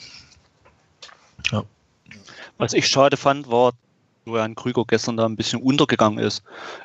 [1.52, 1.64] Ja.
[2.58, 3.72] Was ich schade fand, war,
[4.24, 6.42] wo Herrn Krüger gestern da ein bisschen untergegangen ist.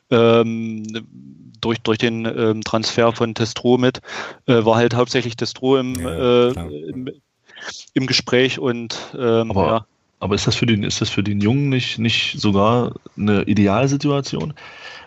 [0.09, 0.83] Ähm,
[1.61, 4.01] durch, durch den ähm, Transfer von Testro mit,
[4.47, 6.51] äh, war halt hauptsächlich Testro im, ja, äh,
[6.89, 7.09] im,
[7.93, 9.85] im, Gespräch und ähm, aber, ja.
[10.21, 14.53] aber ist das für den, ist das für den Jungen nicht, nicht sogar eine Idealsituation?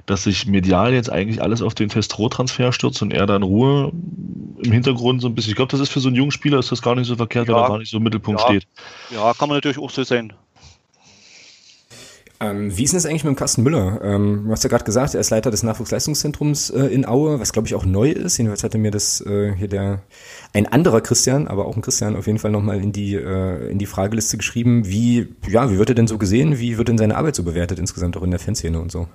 [0.07, 3.93] dass sich medial jetzt eigentlich alles auf den Testro-Transfer stürzt und er da in Ruhe
[4.63, 5.51] im Hintergrund so ein bisschen.
[5.51, 7.49] Ich glaube, das ist für so einen jungen Spieler ist das gar nicht so verkehrt,
[7.49, 8.67] ja, weil er gar nicht so im Mittelpunkt ja, steht.
[9.11, 10.33] Ja, kann man natürlich auch so sehen.
[12.43, 14.01] Ähm, wie ist das eigentlich mit dem Carsten Müller?
[14.03, 17.53] Ähm, du hast ja gerade gesagt, er ist Leiter des Nachwuchsleistungszentrums äh, in Aue, was
[17.53, 18.37] glaube ich auch neu ist.
[18.37, 20.03] Jedenfalls hatte mir das äh, hier der
[20.53, 23.79] ein anderer Christian, aber auch ein Christian auf jeden Fall nochmal in die äh, in
[23.79, 24.89] die Frageliste geschrieben.
[24.89, 26.59] Wie ja, wie wird er denn so gesehen?
[26.59, 29.07] Wie wird denn seine Arbeit so bewertet insgesamt auch in der Fanszene und so?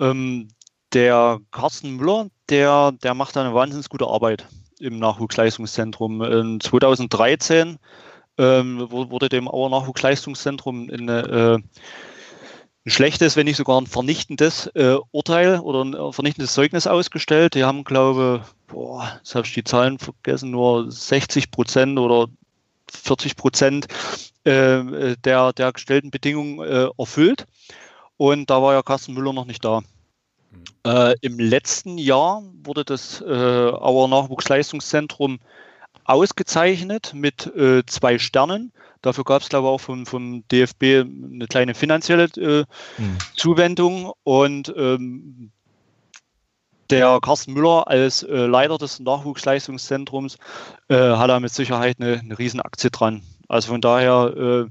[0.00, 0.48] Ähm,
[0.94, 4.48] der Carsten Müller, der, der macht eine wahnsinnig gute Arbeit
[4.80, 6.22] im Nachwuchsleistungszentrum.
[6.22, 7.78] In 2013
[8.38, 11.54] ähm, wurde dem Auer Nachwuchsleistungszentrum eine, äh,
[12.86, 17.54] ein schlechtes, wenn nicht sogar ein vernichtendes äh, Urteil oder ein vernichtendes Zeugnis ausgestellt.
[17.54, 22.28] Die haben, glaube boah, jetzt habe ich die Zahlen vergessen, nur 60 Prozent oder
[22.90, 23.86] 40 Prozent
[24.44, 27.46] äh, der, der gestellten Bedingungen äh, erfüllt.
[28.16, 29.80] Und da war ja Carsten Müller noch nicht da.
[29.80, 30.64] Mhm.
[30.86, 35.40] Äh, Im letzten Jahr wurde das äh, Auer Nachwuchsleistungszentrum
[36.04, 38.72] ausgezeichnet mit äh, zwei Sternen.
[39.02, 42.64] Dafür gab es, glaube ich, auch vom, vom DFB eine kleine finanzielle äh,
[42.98, 43.18] mhm.
[43.36, 44.12] Zuwendung.
[44.22, 45.50] Und ähm,
[46.90, 50.38] der Carsten Müller als äh, Leiter des Nachwuchsleistungszentrums
[50.88, 53.22] äh, hat da mit Sicherheit eine, eine Riesenaktie dran.
[53.48, 54.66] Also von daher äh,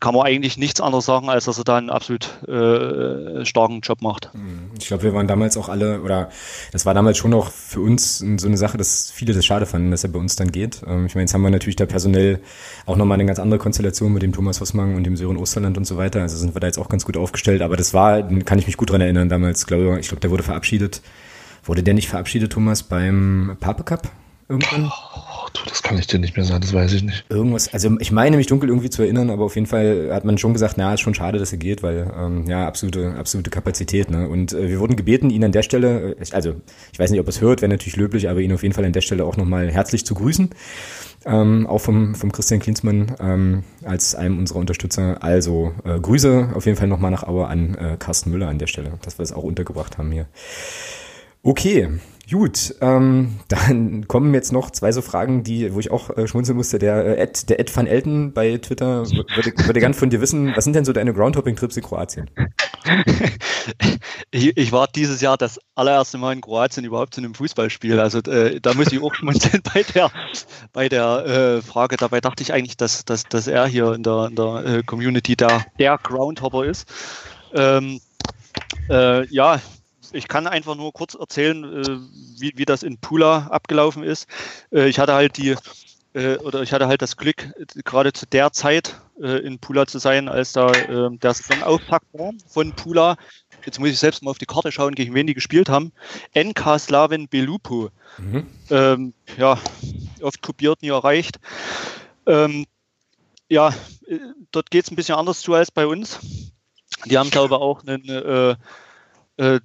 [0.00, 4.02] kann man eigentlich nichts anderes sagen, als dass er da einen absolut äh, starken Job
[4.02, 4.30] macht.
[4.34, 4.70] Mhm.
[4.78, 6.30] Ich glaube, wir waren damals auch alle, oder
[6.72, 9.90] das war damals schon auch für uns so eine Sache, dass viele das schade fanden,
[9.90, 10.82] dass er bei uns dann geht.
[10.86, 12.40] Ähm, ich meine, jetzt haben wir natürlich da personell
[12.86, 15.84] auch nochmal eine ganz andere Konstellation mit dem Thomas Hossmann und dem Sören Osterland und
[15.84, 16.22] so weiter.
[16.22, 17.62] Also sind wir da jetzt auch ganz gut aufgestellt.
[17.62, 20.42] Aber das war, kann ich mich gut dran erinnern, damals, glaube ich, glaube, der wurde
[20.42, 21.02] verabschiedet.
[21.64, 24.10] Wurde der nicht verabschiedet, Thomas, beim Pape Cup
[24.48, 24.90] irgendwann?
[24.90, 27.24] Oh du, das kann ich dir nicht mehr sagen, das weiß ich nicht.
[27.28, 30.36] Irgendwas, also ich meine mich dunkel irgendwie zu erinnern, aber auf jeden Fall hat man
[30.36, 34.10] schon gesagt, na, ist schon schade, dass er geht, weil ähm, ja, absolute, absolute Kapazität.
[34.10, 34.28] Ne?
[34.28, 36.56] Und äh, wir wurden gebeten, ihn an der Stelle, äh, also
[36.92, 38.92] ich weiß nicht, ob es hört, wäre natürlich löblich, aber ihn auf jeden Fall an
[38.92, 40.50] der Stelle auch nochmal herzlich zu grüßen.
[41.26, 45.22] Ähm, auch vom, vom Christian Klinsmann ähm, als einem unserer Unterstützer.
[45.22, 48.66] Also äh, Grüße auf jeden Fall nochmal nach Auer an äh, Carsten Müller an der
[48.66, 50.26] Stelle, dass wir es auch untergebracht haben hier.
[51.42, 51.88] Okay,
[52.30, 56.56] Gut, ähm, dann kommen jetzt noch zwei so Fragen, die, wo ich auch äh, schmunzeln
[56.56, 56.78] musste.
[56.78, 60.54] Der äh, Ed, der Ed van Elten bei Twitter würde, würde gern von dir wissen,
[60.56, 62.30] was sind denn so deine Groundhopping-Trips in Kroatien?
[64.30, 68.00] ich, ich, war dieses Jahr das allererste Mal in Kroatien überhaupt zu einem Fußballspiel.
[68.00, 70.10] Also äh, da muss ich auch schmunzeln bei der,
[70.72, 71.96] bei der äh, Frage.
[71.96, 75.36] Dabei dachte ich eigentlich, dass, dass, dass er hier in der, in der äh, Community
[75.36, 76.88] der, der Groundhopper ist.
[77.54, 78.00] Ähm,
[78.88, 79.60] äh, ja,
[80.14, 84.26] ich kann einfach nur kurz erzählen, äh, wie, wie das in Pula abgelaufen ist.
[84.72, 85.56] Äh, ich hatte halt die
[86.14, 87.52] äh, oder ich hatte halt das Glück,
[87.84, 93.16] gerade zu der Zeit in Pula zu sein, als da der Saisonauftakt war von Pula.
[93.64, 95.92] Jetzt muss ich selbst mal auf die Karte schauen, gegen wen die gespielt haben.
[96.36, 97.90] NK Slaven Belupo.
[98.18, 98.48] Mhm.
[98.70, 99.56] Ähm, ja,
[100.20, 101.38] oft kopiert, nie erreicht.
[102.26, 102.66] Ähm,
[103.48, 103.72] ja,
[104.50, 106.18] dort geht es ein bisschen anders zu als bei uns.
[107.04, 108.56] Die haben, glaube ich, auch einen äh,
[109.36, 109.60] äh,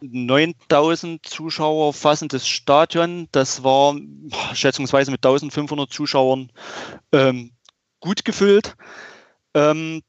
[0.00, 3.28] 9000 Zuschauer fassendes Stadion.
[3.32, 3.96] Das war
[4.52, 6.50] schätzungsweise mit 1500 Zuschauern
[7.12, 7.52] ähm,
[8.00, 8.76] gut gefüllt.
[9.54, 10.02] Ähm,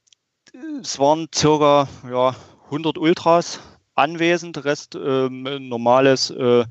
[0.81, 2.35] es waren circa ja,
[2.65, 3.59] 100 Ultras
[3.95, 6.65] anwesend, Rest ähm, normales äh,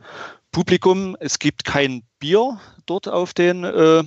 [0.52, 1.16] Publikum.
[1.20, 4.02] Es gibt kein Bier dort auf den, äh,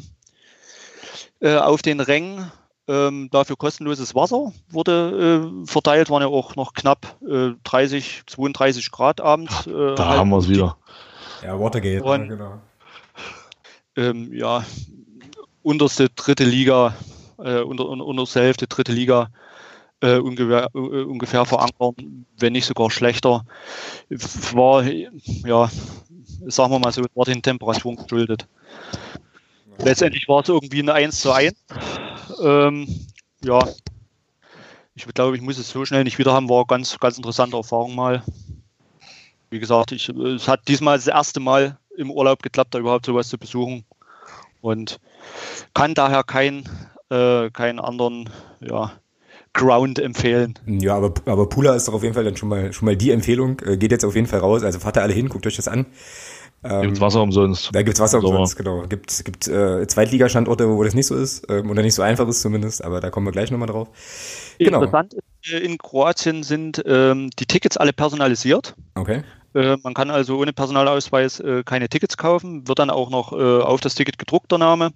[1.42, 2.52] äh, auf den Rängen.
[2.90, 8.90] Ähm, dafür kostenloses Wasser wurde äh, verteilt, waren ja auch noch knapp äh, 30, 32
[8.90, 9.68] Grad abends.
[9.68, 10.76] Äh, da haben wir es wieder.
[11.44, 12.62] Ja, Watergate, Und, ja, genau.
[13.96, 14.66] Ähm, ja,
[15.62, 16.96] unterste dritte Liga,
[17.38, 19.30] äh, unter, unterste Hälfte dritte Liga
[20.02, 23.46] äh, ungefähr, äh, ungefähr verankern, wenn nicht sogar schlechter.
[24.10, 25.70] War, ja,
[26.48, 28.48] sagen wir mal so, war den Temperaturen geschuldet.
[29.78, 31.54] Letztendlich war es irgendwie eine 1 zu 1.
[32.42, 32.88] Ähm,
[33.44, 33.60] ja,
[34.96, 37.96] ich glaube, ich muss es so schnell nicht wieder haben, war ganz, ganz interessante Erfahrung
[37.96, 38.24] mal.
[39.50, 43.30] Wie gesagt, ich, es hat diesmal das erste Mal im Urlaub geklappt, da überhaupt sowas
[43.30, 43.86] zu besuchen.
[44.62, 45.00] Und
[45.74, 46.68] kann daher keinen
[47.10, 48.92] äh, keinen anderen ja,
[49.54, 50.58] Ground empfehlen.
[50.66, 53.12] Ja, aber, aber Pula ist doch auf jeden Fall dann schon mal, schon mal die
[53.12, 53.60] Empfehlung.
[53.62, 54.64] Äh, geht jetzt auf jeden Fall raus.
[54.64, 55.86] Also fahrt da alle hin, guckt euch das an.
[56.64, 57.70] Ähm, gibt's Wasser umsonst.
[57.74, 58.84] Da gibt's Wasser umsonst, genau.
[58.84, 62.42] Gibt, gibt äh, Zweitligastandorte, wo das nicht so ist, ähm, oder nicht so einfach ist
[62.42, 63.88] zumindest, aber da kommen wir gleich nochmal drauf.
[64.58, 64.82] Genau.
[64.82, 65.16] Interessant
[65.48, 68.76] äh, in Kroatien sind ähm, die Tickets alle personalisiert.
[68.96, 69.24] Okay.
[69.54, 73.62] Äh, man kann also ohne Personalausweis äh, keine Tickets kaufen, wird dann auch noch äh,
[73.62, 74.92] auf das Ticket gedruckt, der Name.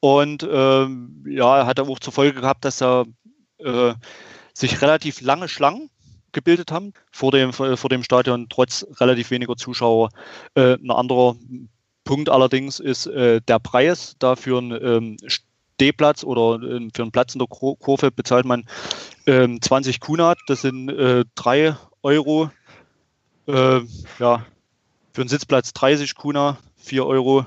[0.00, 3.06] Und ähm, ja, hat er auch zur Folge gehabt, dass er
[3.58, 3.94] äh,
[4.54, 5.90] sich relativ lange Schlangen
[6.32, 10.10] gebildet haben vor dem, vor dem Stadion, trotz relativ weniger Zuschauer.
[10.54, 11.36] Äh, ein anderer
[12.04, 14.16] Punkt allerdings ist äh, der Preis.
[14.18, 18.64] Da für einen ähm, Stehplatz oder äh, für einen Platz in der Kurve bezahlt man
[19.26, 22.50] ähm, 20 Kunat, das sind äh, 3 Euro.
[23.46, 23.80] Äh,
[24.18, 24.44] ja,
[25.12, 27.46] für einen Sitzplatz 30 Kuna, 4 Euro.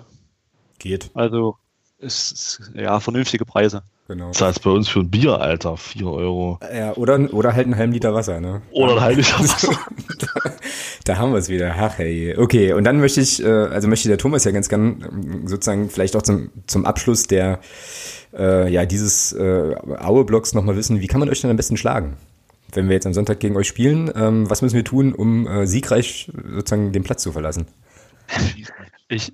[0.79, 1.11] Geht.
[1.13, 1.57] Also
[1.99, 3.83] ist, ja vernünftige Preise.
[4.07, 4.27] Genau.
[4.29, 6.59] Das heißt bei uns für ein Bier, Alter, 4 Euro.
[6.75, 8.61] Ja, oder, oder halt einen halben Liter Wasser, ne?
[8.71, 9.79] Oder ein halben Liter Wasser.
[10.19, 10.51] da,
[11.05, 11.73] da, haben wir es wieder.
[11.77, 12.35] Ach hey.
[12.37, 15.89] Okay, und dann möchte ich, äh, also möchte der Thomas ja ganz gern ähm, sozusagen
[15.89, 17.61] vielleicht auch zum, zum Abschluss der
[18.37, 22.17] äh, ja, dieses äh, Aue-Blocks nochmal wissen, wie kann man euch denn am besten schlagen?
[22.73, 25.65] Wenn wir jetzt am Sonntag gegen euch spielen, ähm, was müssen wir tun, um äh,
[25.65, 27.67] siegreich sozusagen den Platz zu verlassen?
[29.07, 29.31] Ich,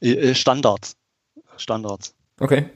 [0.38, 0.96] Standards.
[1.56, 2.14] Standards.
[2.38, 2.66] Okay.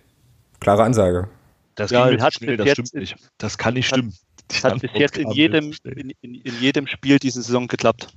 [0.64, 1.28] Klare Ansage.
[1.74, 3.16] Das, ja, hat schnell, das stimmt nicht.
[3.36, 4.14] Das kann nicht stimmen.
[4.48, 8.08] Das hat bis jetzt in jedem, in, in, in, jedem Spiel diese Saison geklappt.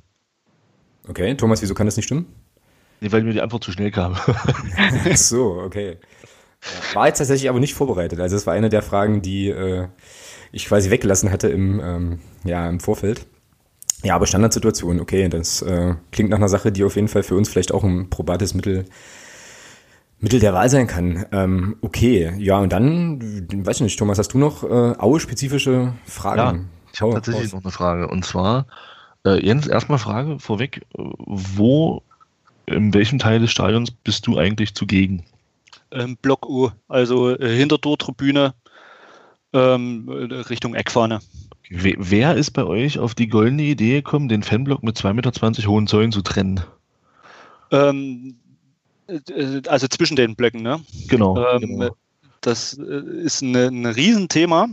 [1.09, 2.25] Okay, Thomas, wieso kann das nicht stimmen?
[3.01, 4.15] Nee, weil mir die Antwort zu schnell kam.
[4.77, 5.97] Ach so, okay.
[6.93, 8.21] War jetzt tatsächlich aber nicht vorbereitet.
[8.21, 9.89] Also es war eine der Fragen, die äh,
[10.53, 13.27] ich quasi weggelassen hatte im, ähm, ja, im Vorfeld.
[14.03, 17.35] Ja, aber Standardsituation, okay, das äh, klingt nach einer Sache, die auf jeden Fall für
[17.35, 18.85] uns vielleicht auch ein probates Mittel
[20.19, 21.25] Mittel der Wahl sein kann.
[21.31, 23.21] Ähm, okay, ja, und dann,
[23.65, 26.39] weiß ich nicht, Thomas, hast du noch äh, Aue-spezifische Fragen?
[26.39, 28.07] Ja, ich habe tatsächlich noch eine Frage.
[28.07, 28.65] Und zwar,
[29.25, 32.01] äh, Jens, erstmal Frage vorweg, wo,
[32.65, 35.23] in welchem Teil des Stadions bist du eigentlich zugegen?
[35.91, 38.53] Ähm, Block U, also äh, Hintertortribüne
[39.53, 40.09] ähm,
[40.49, 41.19] Richtung Eckfahne.
[41.59, 41.95] Okay.
[41.97, 45.87] Wer ist bei euch auf die goldene Idee gekommen, den Fanblock mit 2,20 Meter hohen
[45.87, 46.61] Zäunen zu trennen?
[47.71, 48.46] Ähm, äh,
[49.67, 50.81] also zwischen den Blöcken, ne?
[51.07, 51.37] Genau.
[51.37, 51.95] Ähm, genau.
[52.41, 52.83] Das äh,
[53.23, 54.69] ist ein, ein Riesenthema,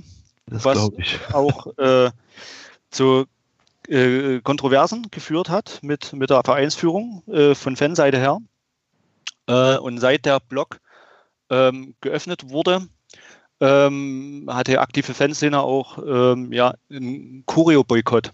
[0.46, 0.90] das was
[1.32, 2.10] auch äh,
[2.90, 3.26] zu
[3.88, 8.38] äh, Kontroversen geführt hat mit, mit der Vereinsführung äh, von Fanseite her.
[9.46, 10.80] Äh, und seit der Blog
[11.50, 12.86] ähm, geöffnet wurde,
[13.60, 18.32] ähm, hat die aktive Fanszene auch ähm, ja, einen Choreo-Boykott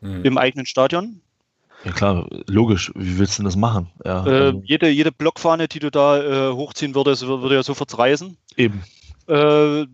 [0.00, 0.24] mhm.
[0.24, 1.20] im eigenen Stadion
[1.86, 2.90] ja klar, logisch.
[2.96, 3.90] Wie willst du denn das machen?
[4.04, 4.62] Ja, äh, also.
[4.64, 8.36] jede, jede Blockfahne, die du da äh, hochziehen würdest, würde ja sofort reißen.
[8.56, 8.82] Eben.
[9.28, 9.86] Äh,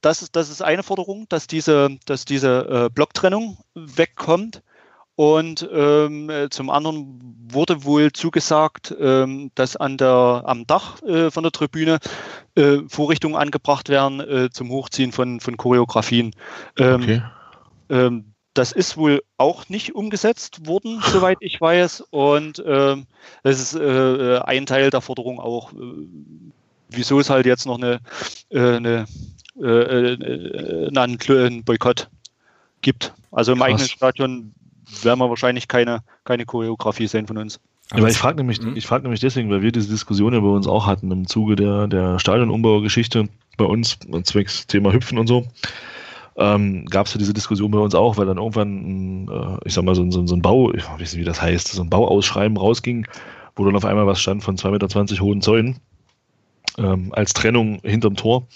[0.00, 4.62] das, ist, das ist eine Forderung, dass diese, dass diese äh, Blocktrennung wegkommt.
[5.14, 7.20] Und ähm, zum anderen
[7.50, 11.98] wurde wohl zugesagt, ähm, dass an der, am Dach äh, von der Tribüne
[12.54, 16.34] äh, Vorrichtungen angebracht werden äh, zum Hochziehen von, von Choreografien.
[16.78, 17.22] Ähm, okay.
[18.54, 22.02] Das ist wohl auch nicht umgesetzt worden, soweit ich weiß.
[22.10, 23.06] Und ähm,
[23.42, 25.76] das ist äh, ein Teil der Forderung auch, äh,
[26.90, 28.00] wieso es halt jetzt noch eine,
[28.50, 29.06] äh, eine,
[29.60, 32.08] äh, äh einen Boykott
[32.82, 33.14] gibt.
[33.30, 33.68] Also im Krass.
[33.68, 34.54] eigenen Stadion
[35.02, 37.60] werden wir wahrscheinlich keine, keine Choreografie sehen von uns.
[37.90, 38.76] Aber ich frage nämlich, mhm.
[38.76, 41.56] ich frage nämlich deswegen, weil wir diese Diskussion ja bei uns auch hatten im Zuge
[41.56, 43.28] der, der Stadionumbaugeschichte
[43.58, 45.46] bei uns, zwecks Thema Hüpfen und so.
[46.36, 49.84] Ähm, gab es ja diese Diskussion bei uns auch, weil dann irgendwann, äh, ich sag
[49.84, 52.56] mal, so, so, so ein Bau, ich weiß nicht, wie das heißt, so ein Bauausschreiben
[52.56, 53.06] rausging,
[53.56, 55.80] wo dann auf einmal was stand von 2,20 Meter hohen Zäunen
[56.78, 58.46] ähm, als Trennung hinterm Tor.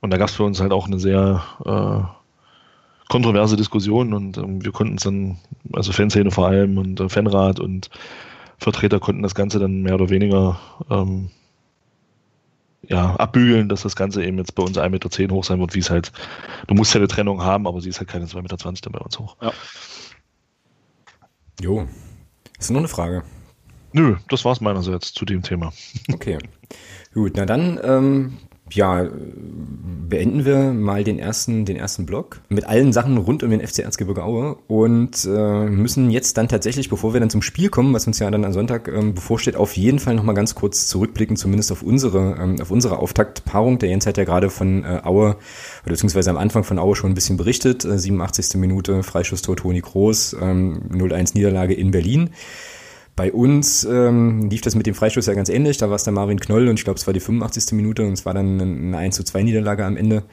[0.00, 2.22] Und da gab es für uns halt auch eine sehr äh,
[3.08, 5.38] kontroverse Diskussion und ähm, wir konnten es dann,
[5.72, 7.90] also Fanszene vor allem und äh, Fanrat und
[8.58, 10.58] Vertreter konnten das Ganze dann mehr oder weniger
[10.90, 11.30] ähm,
[12.88, 15.78] ja, abbügeln, dass das Ganze eben jetzt bei uns 1,10 Meter hoch sein wird, wie
[15.78, 16.12] es halt,
[16.66, 18.98] du musst ja eine Trennung haben, aber sie ist halt keine 2,20 Meter dann bei
[18.98, 19.36] uns hoch.
[19.40, 19.52] Ja.
[21.60, 21.86] Jo,
[22.58, 23.22] ist nur eine Frage.
[23.92, 25.72] Nö, das war's meinerseits zu dem Thema.
[26.12, 26.38] Okay.
[27.14, 28.38] Gut, na dann ähm,
[28.74, 29.08] ja,
[30.12, 33.78] beenden wir mal den ersten, den ersten Block mit allen Sachen rund um den FC
[33.78, 38.06] Erzgebirge Aue und äh, müssen jetzt dann tatsächlich, bevor wir dann zum Spiel kommen, was
[38.06, 41.72] uns ja dann am Sonntag ähm, bevorsteht, auf jeden Fall nochmal ganz kurz zurückblicken, zumindest
[41.72, 43.78] auf unsere, ähm, auf unsere Auftaktpaarung.
[43.78, 45.36] Der Jens hat ja gerade von äh, Aue,
[45.86, 47.86] beziehungsweise am Anfang von Aue schon ein bisschen berichtet.
[47.86, 48.56] Äh, 87.
[48.56, 52.30] Minute, Freischusstor Toni Groß, ähm, 0-1 Niederlage in Berlin.
[53.14, 55.76] Bei uns ähm, lief das mit dem Freistoß ja ganz ähnlich.
[55.76, 57.72] Da war es der Marvin Knoll und ich glaube, es war die 85.
[57.72, 60.24] Minute und es war dann eine 1 zu 2 Niederlage am Ende.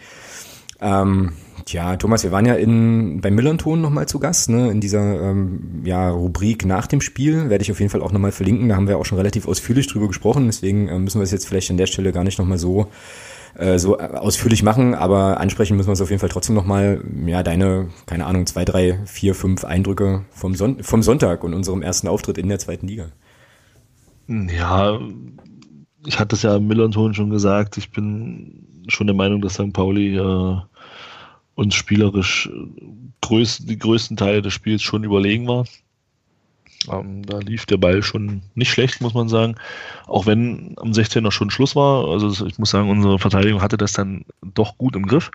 [0.82, 1.34] Ähm,
[1.66, 5.82] Tja, Thomas, wir waren ja in, beim Millanton nochmal zu Gast, ne, in dieser ähm,
[5.84, 7.50] ja, Rubrik nach dem Spiel.
[7.50, 8.70] Werde ich auf jeden Fall auch nochmal verlinken.
[8.70, 10.48] Da haben wir auch schon relativ ausführlich drüber gesprochen.
[10.48, 12.88] Deswegen äh, müssen wir es jetzt vielleicht an der Stelle gar nicht nochmal so
[13.60, 17.44] äh, so ausführlich machen, aber ansprechen müssen wir es auf jeden Fall trotzdem nochmal, ja,
[17.44, 22.08] deine, keine Ahnung, zwei, drei, vier, fünf Eindrücke vom, Son vom Sonntag und unserem ersten
[22.08, 23.12] Auftritt in der zweiten Liga.
[24.28, 25.00] Ja,
[26.06, 29.74] ich hatte es ja im Millanton schon gesagt, ich bin schon der Meinung, dass St.
[29.74, 30.56] Pauli äh,
[31.56, 32.50] uns spielerisch
[33.22, 35.66] größ die größten Teile des Spiels schon überlegen war.
[36.92, 39.56] Ähm, da lief der Ball schon nicht schlecht, muss man sagen.
[40.08, 42.08] Auch wenn am 16er schon Schluss war.
[42.08, 45.32] Also ich muss sagen, unsere Verteidigung hatte das dann doch gut im Griff.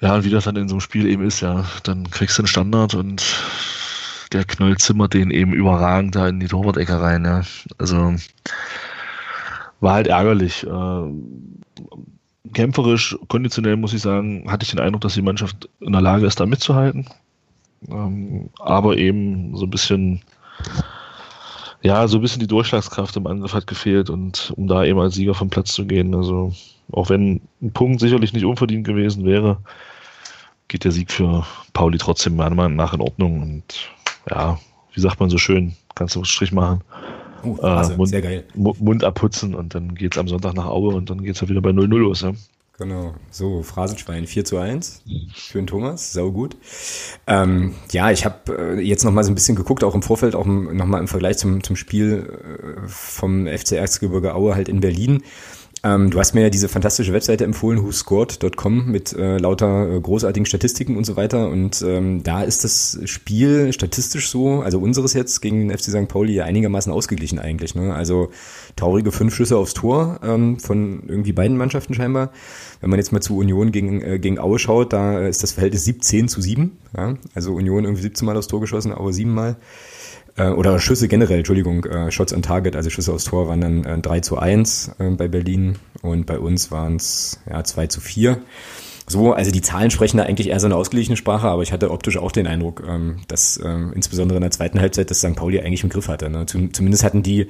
[0.00, 2.42] Ja, und wie das dann in so einem Spiel eben ist, ja, dann kriegst du
[2.42, 3.24] einen Standard und
[4.32, 7.24] der Knoll zimmert den eben überragend da in die Torwart-Ecke rein.
[7.24, 7.42] Ja.
[7.78, 8.14] Also
[9.80, 10.64] war halt ärgerlich.
[10.64, 11.02] Äh,
[12.52, 16.26] kämpferisch, konditionell muss ich sagen, hatte ich den Eindruck, dass die Mannschaft in der Lage
[16.26, 17.06] ist, da mitzuhalten.
[17.88, 20.22] Ähm, aber eben so ein bisschen,
[21.82, 25.14] ja, so ein bisschen die Durchschlagskraft im Angriff hat gefehlt und um da eben als
[25.14, 26.14] Sieger vom Platz zu gehen.
[26.14, 26.52] Also
[26.92, 29.58] auch wenn ein Punkt sicherlich nicht unverdient gewesen wäre,
[30.68, 33.64] geht der Sieg für Pauli trotzdem meiner Meinung nach in Ordnung und
[34.30, 34.58] ja,
[34.92, 36.82] wie sagt man so schön, kannst du einen Strich machen.
[37.44, 38.44] Uh, also, äh, Mund, sehr geil.
[38.54, 41.48] Mund abputzen und dann geht es am Sonntag nach Aue und dann geht es ja
[41.48, 42.22] wieder bei 0-0 los.
[42.22, 42.32] Ja?
[42.78, 45.02] Genau, so, Phrasenschwein 4 zu 1
[45.34, 46.56] für den Thomas, sau gut.
[47.26, 50.46] Ähm, ja, ich habe äh, jetzt nochmal so ein bisschen geguckt, auch im Vorfeld, auch
[50.46, 55.24] nochmal im Vergleich zum, zum Spiel äh, vom FC Erzgebirge Aue halt in Berlin.
[55.84, 60.46] Ähm, du hast mir ja diese fantastische Webseite empfohlen, whoscored.com, mit äh, lauter äh, großartigen
[60.46, 61.48] Statistiken und so weiter.
[61.48, 66.08] Und ähm, da ist das Spiel statistisch so, also unseres jetzt gegen den FC St.
[66.08, 67.74] Pauli ja einigermaßen ausgeglichen eigentlich.
[67.74, 67.94] Ne?
[67.94, 68.30] Also
[68.76, 72.32] traurige fünf Schüsse aufs Tor ähm, von irgendwie beiden Mannschaften scheinbar.
[72.80, 75.84] Wenn man jetzt mal zu Union gegen, äh, gegen Aue schaut, da ist das Verhältnis
[75.84, 76.76] 17 zu 7.
[76.96, 77.14] Ja?
[77.34, 79.56] Also Union irgendwie 17 Mal aufs Tor geschossen, Aue 7 Mal
[80.38, 83.84] äh, oder Schüsse generell, Entschuldigung, äh, Shots on Target, also Schüsse aufs Tor waren dann
[83.84, 88.00] äh, 3 zu 1 äh, bei Berlin und bei uns waren es ja, 2 zu
[88.00, 88.38] 4.
[89.08, 91.90] So, also die Zahlen sprechen da eigentlich eher so eine ausgeglichene Sprache, aber ich hatte
[91.90, 95.34] optisch auch den Eindruck, ähm, dass ähm, insbesondere in der zweiten Halbzeit das St.
[95.34, 96.28] Pauli eigentlich im Griff hatte.
[96.28, 96.44] Ne?
[96.44, 97.46] Zum, zumindest hatten die,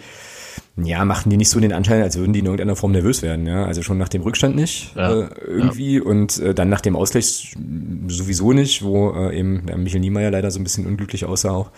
[0.77, 3.47] ja, machten die nicht so den Anschein, als würden die in irgendeiner Form nervös werden.
[3.47, 3.65] Ja?
[3.65, 6.05] Also schon nach dem Rückstand nicht ja, äh, irgendwie ja.
[6.05, 7.57] und äh, dann nach dem Ausgleich
[8.07, 11.73] sowieso nicht, wo äh, eben der Michael Niemeyer leider so ein bisschen unglücklich aussah auch.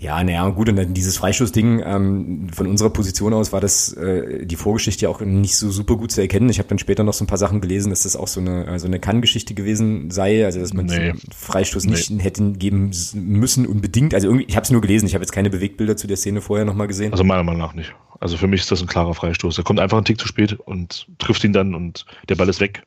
[0.00, 4.46] Ja, naja, gut, und dann dieses Freistoßding, ähm, von unserer Position aus war das äh,
[4.46, 6.48] die Vorgeschichte ja auch nicht so super gut zu erkennen.
[6.50, 8.68] Ich habe dann später noch so ein paar Sachen gelesen, dass das auch so eine,
[8.68, 11.14] also eine Kann-Geschichte gewesen sei, also dass man nee.
[11.36, 11.90] Freistoß nee.
[11.90, 14.14] nicht hätten geben müssen unbedingt.
[14.14, 16.42] Also irgendwie, ich habe es nur gelesen, ich habe jetzt keine Bewegtbilder zu der Szene
[16.42, 17.10] vorher nochmal gesehen.
[17.10, 17.92] Also meiner Meinung nach nicht.
[18.20, 19.58] Also für mich ist das ein klarer Freistoß.
[19.58, 22.60] Er kommt einfach einen Tick zu spät und trifft ihn dann und der Ball ist
[22.60, 22.84] weg.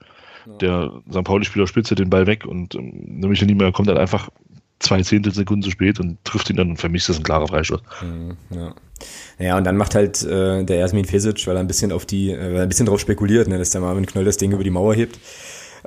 [0.48, 0.54] Ja.
[0.60, 1.26] Der St.
[1.26, 4.30] Pauli-Spieler spitze den Ball weg und ähm, nämlich nicht mehr kommt dann einfach
[4.82, 7.48] zwei Zehntelsekunden zu spät und trifft ihn dann und für mich ist das ein klarer
[7.48, 7.82] Freistoß.
[8.02, 8.76] Mhm, ja.
[9.40, 12.32] Ja, und dann macht halt äh, der Jasmin Fesic, weil er ein bisschen auf die,
[12.32, 14.64] äh, weil er ein bisschen drauf spekuliert, ne, dass der Marvin Knoll das Ding über
[14.64, 15.20] die Mauer hebt,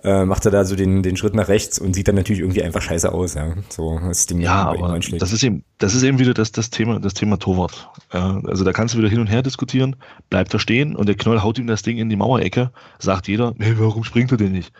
[0.02, 2.62] äh, macht er da so den, den Schritt nach rechts und sieht dann natürlich irgendwie
[2.62, 3.54] einfach scheiße aus, ja.
[3.68, 6.98] So das Ding ja, aber das ist eben, das ist eben wieder das, das Thema,
[6.98, 7.88] das Thema Torwart.
[8.12, 9.96] Ja, also da kannst du wieder hin und her diskutieren,
[10.30, 13.54] bleibt er stehen und der Knoll haut ihm das Ding in die Mauerecke, sagt jeder,
[13.58, 14.72] hey, warum springt er denn nicht?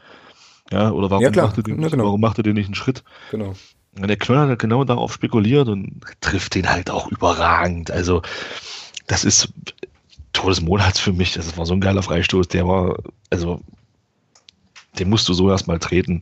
[0.73, 2.05] Ja, oder warum, ja, macht, er den, ja, genau.
[2.05, 3.05] warum macht er den nicht einen Schritt?
[3.31, 3.55] Genau.
[3.97, 7.91] Der Knoll hat halt genau darauf spekuliert und trifft den halt auch überragend.
[7.91, 8.23] Also,
[9.07, 9.53] das ist
[10.33, 11.33] Todesmonats für mich.
[11.33, 12.49] Das war so ein geiler Freistoß.
[12.49, 12.97] Der war,
[13.31, 13.61] also,
[14.99, 16.21] den musst du so erstmal treten.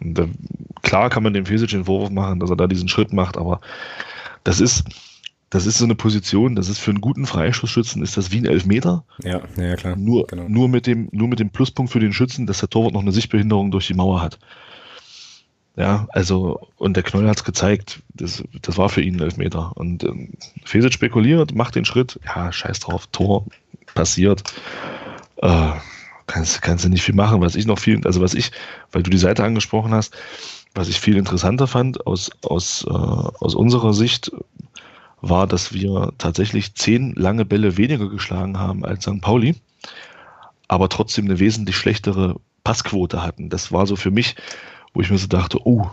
[0.00, 0.28] Und äh,
[0.82, 3.60] klar kann man dem Fesic den Vorwurf machen, dass er da diesen Schritt macht, aber
[4.44, 4.84] das ist,
[5.50, 8.46] das ist so eine Position, das ist für einen guten Freistoßschützen, ist das wie ein
[8.46, 9.04] Elfmeter.
[9.22, 9.96] Ja, ja klar.
[9.96, 10.48] Nur, genau.
[10.48, 13.12] nur, mit dem, nur mit dem Pluspunkt für den Schützen, dass der Torwart noch eine
[13.12, 14.38] Sichtbehinderung durch die Mauer hat.
[15.76, 19.72] Ja, also, und der Knoll hat es gezeigt, das, das war für ihn ein Elfmeter.
[19.74, 20.32] Und ähm,
[20.64, 23.46] Fesic spekuliert, macht den Schritt, ja, scheiß drauf, Tor,
[23.94, 24.42] passiert.
[25.36, 25.72] Äh,
[26.26, 27.40] kannst, kannst du nicht viel machen.
[27.40, 28.52] Was ich noch viel, also was ich,
[28.92, 30.14] weil du die Seite angesprochen hast,
[30.74, 34.30] was ich viel interessanter fand aus, aus, äh, aus unserer Sicht,
[35.22, 39.20] war, dass wir tatsächlich zehn lange Bälle weniger geschlagen haben als St.
[39.20, 39.54] Pauli,
[40.68, 43.48] aber trotzdem eine wesentlich schlechtere Passquote hatten.
[43.48, 44.34] Das war so für mich
[44.94, 45.90] wo ich mir so dachte, oh,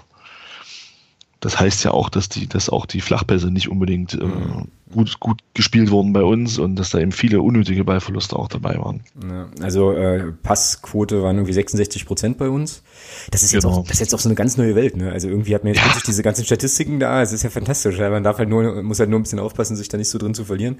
[1.39, 4.67] das heißt ja auch, dass die, dass auch die Flachpässe nicht unbedingt äh, mhm.
[4.91, 8.77] gut, gut gespielt wurden bei uns und dass da eben viele unnötige Ballverluste auch dabei
[8.77, 9.01] waren.
[9.25, 12.83] Ja, also äh, Passquote waren irgendwie 66 Prozent bei uns.
[13.31, 13.77] Das ist jetzt genau.
[13.77, 15.13] auch, das ist jetzt auch so eine ganz neue Welt, ne?
[15.13, 16.01] Also irgendwie hat man jetzt ja.
[16.05, 17.21] diese ganzen Statistiken da.
[17.21, 17.97] Es ist ja fantastisch.
[17.97, 20.33] Man darf halt nur, muss halt nur ein bisschen aufpassen, sich da nicht so drin
[20.33, 20.79] zu verlieren.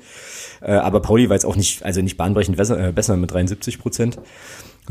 [0.62, 3.80] Äh, aber Pauli war jetzt auch nicht, also nicht bahnbrechend besser, äh, besser mit 73
[3.80, 4.20] Prozent.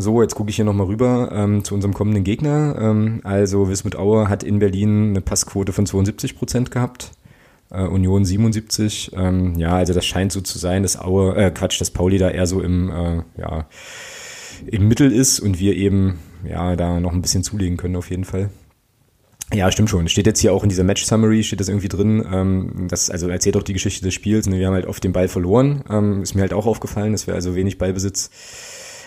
[0.01, 2.77] So, jetzt gucke ich hier nochmal rüber ähm, zu unserem kommenden Gegner.
[2.81, 7.11] Ähm, also Wismut Aue hat in Berlin eine Passquote von 72 Prozent gehabt.
[7.73, 9.11] Äh, Union 77.
[9.17, 12.31] Ähm, ja, also das scheint so zu sein, dass Aue, äh, Quatsch, dass Pauli da
[12.31, 13.67] eher so im, äh, ja,
[14.69, 18.25] im Mittel ist und wir eben ja da noch ein bisschen zulegen können auf jeden
[18.25, 18.51] Fall.
[19.53, 20.09] Ja, stimmt schon.
[20.09, 22.25] Steht jetzt hier auch in dieser Match Summary, steht das irgendwie drin.
[22.33, 24.47] Ähm, das also erzählt auch die Geschichte des Spiels.
[24.47, 24.61] Ne?
[24.61, 25.83] Wir haben halt oft den Ball verloren.
[25.91, 28.31] Ähm, ist mir halt auch aufgefallen, dass wir also wenig Ballbesitz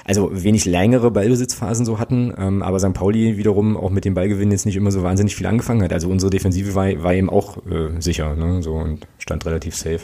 [0.05, 2.93] also wenig längere Ballbesitzphasen so hatten, ähm, aber St.
[2.93, 5.93] Pauli wiederum auch mit dem Ballgewinn jetzt nicht immer so wahnsinnig viel angefangen hat.
[5.93, 8.61] Also unsere Defensive war, war eben auch äh, sicher, ne?
[8.63, 10.01] so und stand relativ safe.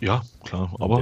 [0.00, 0.98] Ja, klar, aber.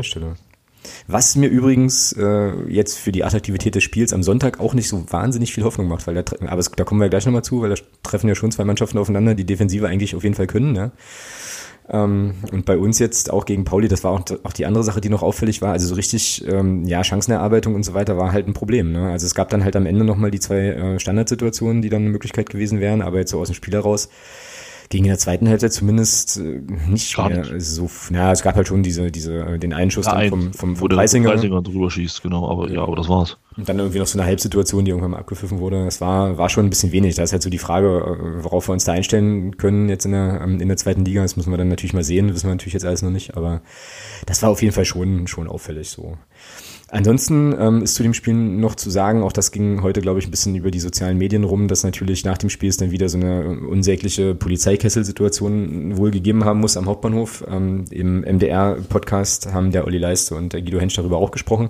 [1.06, 5.04] Was mir übrigens äh, jetzt für die Attraktivität des Spiels am Sonntag auch nicht so
[5.10, 7.70] wahnsinnig viel Hoffnung macht, weil da, aber es, da kommen wir gleich nochmal zu, weil
[7.70, 10.72] da treffen ja schon zwei Mannschaften aufeinander, die Defensive eigentlich auf jeden Fall können.
[10.72, 10.92] Ne?
[11.92, 15.00] Ähm, und bei uns jetzt auch gegen Pauli, das war auch, auch die andere Sache,
[15.00, 15.72] die noch auffällig war.
[15.72, 18.92] Also so richtig, ähm, ja, Chancenerarbeitung und so weiter war halt ein Problem.
[18.92, 19.10] Ne?
[19.10, 22.10] Also es gab dann halt am Ende nochmal die zwei äh, Standardsituationen, die dann eine
[22.10, 24.08] Möglichkeit gewesen wären, aber jetzt so aus dem Spiel heraus
[24.90, 27.64] ging in der zweiten Hälfte zumindest äh, nicht Gar mehr nicht.
[27.64, 27.88] so.
[28.12, 30.88] Ja, es gab halt schon diese, diese, äh, den Einschuss ja, ein, vom, vom, vom
[30.88, 31.30] Preisinger.
[31.30, 33.38] Preisinger drüber schießt, genau, aber ja, aber das war's.
[33.56, 35.84] Und dann irgendwie noch so eine Halbsituation, die irgendwann mal abgepfiffen wurde.
[35.84, 37.14] Das war, war schon ein bisschen wenig.
[37.14, 40.12] Da ist halt so die Frage, äh, worauf wir uns da einstellen können jetzt in
[40.12, 41.22] der, ähm, in der zweiten Liga.
[41.22, 43.62] Das müssen wir dann natürlich mal sehen, wissen wir natürlich jetzt alles noch nicht, aber
[44.26, 46.18] das war auf jeden Fall schon, schon auffällig so.
[46.92, 50.26] Ansonsten ähm, ist zu dem Spiel noch zu sagen, auch das ging heute, glaube ich,
[50.26, 53.08] ein bisschen über die sozialen Medien rum, dass natürlich nach dem Spiel es dann wieder
[53.08, 57.44] so eine unsägliche Polizeikesselsituation wohl gegeben haben muss am Hauptbahnhof.
[57.48, 61.68] Ähm, Im MDR-Podcast haben der Olli Leiste und der Guido Hensch darüber auch gesprochen.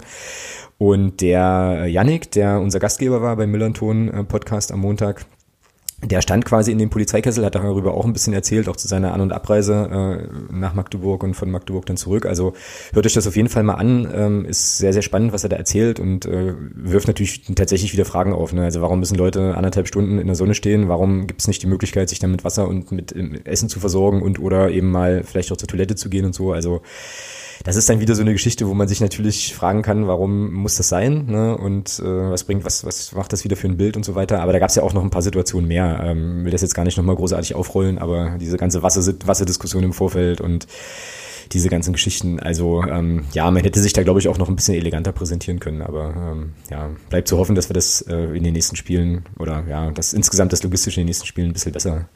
[0.79, 5.27] Und der Yannick, der unser Gastgeber war beim Millanton-Podcast am Montag,
[6.03, 9.13] der stand quasi in dem Polizeikessel, hat darüber auch ein bisschen erzählt, auch zu seiner
[9.13, 12.25] An- und Abreise äh, nach Magdeburg und von Magdeburg dann zurück.
[12.25, 12.55] Also
[12.93, 14.11] hört euch das auf jeden Fall mal an.
[14.15, 18.07] Ähm, ist sehr, sehr spannend, was er da erzählt und äh, wirft natürlich tatsächlich wieder
[18.07, 18.53] Fragen auf.
[18.53, 18.65] Ne?
[18.65, 20.89] Also warum müssen Leute anderthalb Stunden in der Sonne stehen?
[20.89, 23.15] Warum gibt es nicht die Möglichkeit, sich dann mit Wasser und mit
[23.47, 26.53] Essen zu versorgen und oder eben mal vielleicht auch zur Toilette zu gehen und so?
[26.53, 26.81] Also
[27.65, 30.77] das ist dann wieder so eine Geschichte, wo man sich natürlich fragen kann, warum muss
[30.77, 31.57] das sein ne?
[31.57, 34.41] und äh, was bringt, was, was macht das wieder für ein Bild und so weiter.
[34.41, 36.01] Aber da gab es ja auch noch ein paar Situationen mehr.
[36.03, 39.93] Ähm, will das jetzt gar nicht nochmal großartig aufrollen, aber diese ganze Wasser, Wasserdiskussion im
[39.93, 40.67] Vorfeld und
[41.53, 42.41] diese ganzen Geschichten.
[42.41, 45.61] Also ähm, ja, man hätte sich da, glaube ich, auch noch ein bisschen eleganter präsentieren
[45.61, 45.83] können.
[45.83, 49.65] Aber ähm, ja, bleibt zu hoffen, dass wir das äh, in den nächsten Spielen oder
[49.69, 52.09] ja, dass insgesamt das Logistische in den nächsten Spielen ein bisschen besser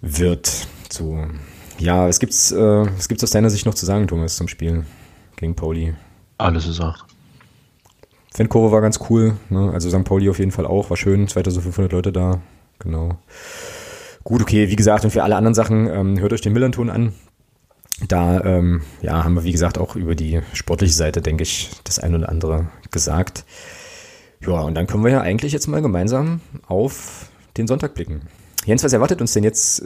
[0.00, 0.66] wird.
[0.90, 1.26] So,
[1.78, 4.84] ja, was gibt's, äh, was gibt's aus deiner Sicht noch zu sagen, Thomas, zum Spiel
[5.36, 5.94] gegen Pauli?
[6.38, 7.04] Alles gesagt.
[8.34, 9.70] Fankurve war ganz cool, ne?
[9.72, 10.04] also St.
[10.04, 12.40] Pauli auf jeden Fall auch, war schön, 2500 Leute da,
[12.80, 13.16] genau.
[14.24, 17.12] Gut, okay, wie gesagt, und für alle anderen Sachen, ähm, hört euch den Millanton an.
[18.08, 22.00] Da ähm, ja, haben wir, wie gesagt, auch über die sportliche Seite, denke ich, das
[22.00, 23.44] ein oder andere gesagt.
[24.40, 28.22] Ja, und dann können wir ja eigentlich jetzt mal gemeinsam auf den Sonntag blicken.
[28.66, 29.84] Jens, was erwartet uns denn jetzt äh,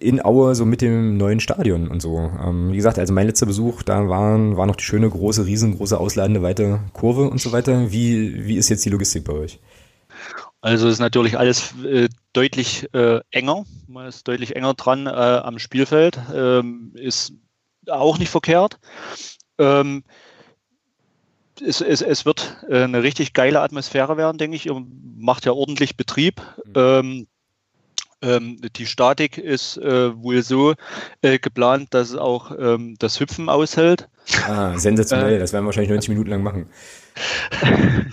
[0.00, 2.18] in Aue so mit dem neuen Stadion und so?
[2.18, 5.98] Ähm, wie gesagt, also mein letzter Besuch, da waren, war noch die schöne, große, riesengroße,
[5.98, 7.90] ausladende, weite Kurve und so weiter.
[7.90, 9.58] Wie, wie ist jetzt die Logistik bei euch?
[10.60, 13.64] Also ist natürlich alles äh, deutlich äh, enger.
[13.86, 16.18] Man ist deutlich enger dran äh, am Spielfeld.
[16.34, 17.32] Ähm, ist
[17.88, 18.78] auch nicht verkehrt.
[19.58, 20.04] Ähm,
[21.60, 24.66] es, es, es, wird äh, eine richtig geile Atmosphäre werden, denke ich.
[24.66, 24.84] Ihr
[25.16, 26.42] macht ja ordentlich Betrieb.
[26.66, 26.72] Mhm.
[26.74, 27.26] Ähm,
[28.22, 30.74] ähm, die Statik ist äh, wohl so
[31.22, 34.08] äh, geplant, dass es auch ähm, das Hüpfen aushält.
[34.46, 35.34] Ah, sensationell.
[35.34, 36.66] Äh, das werden wir wahrscheinlich 90 Minuten lang machen.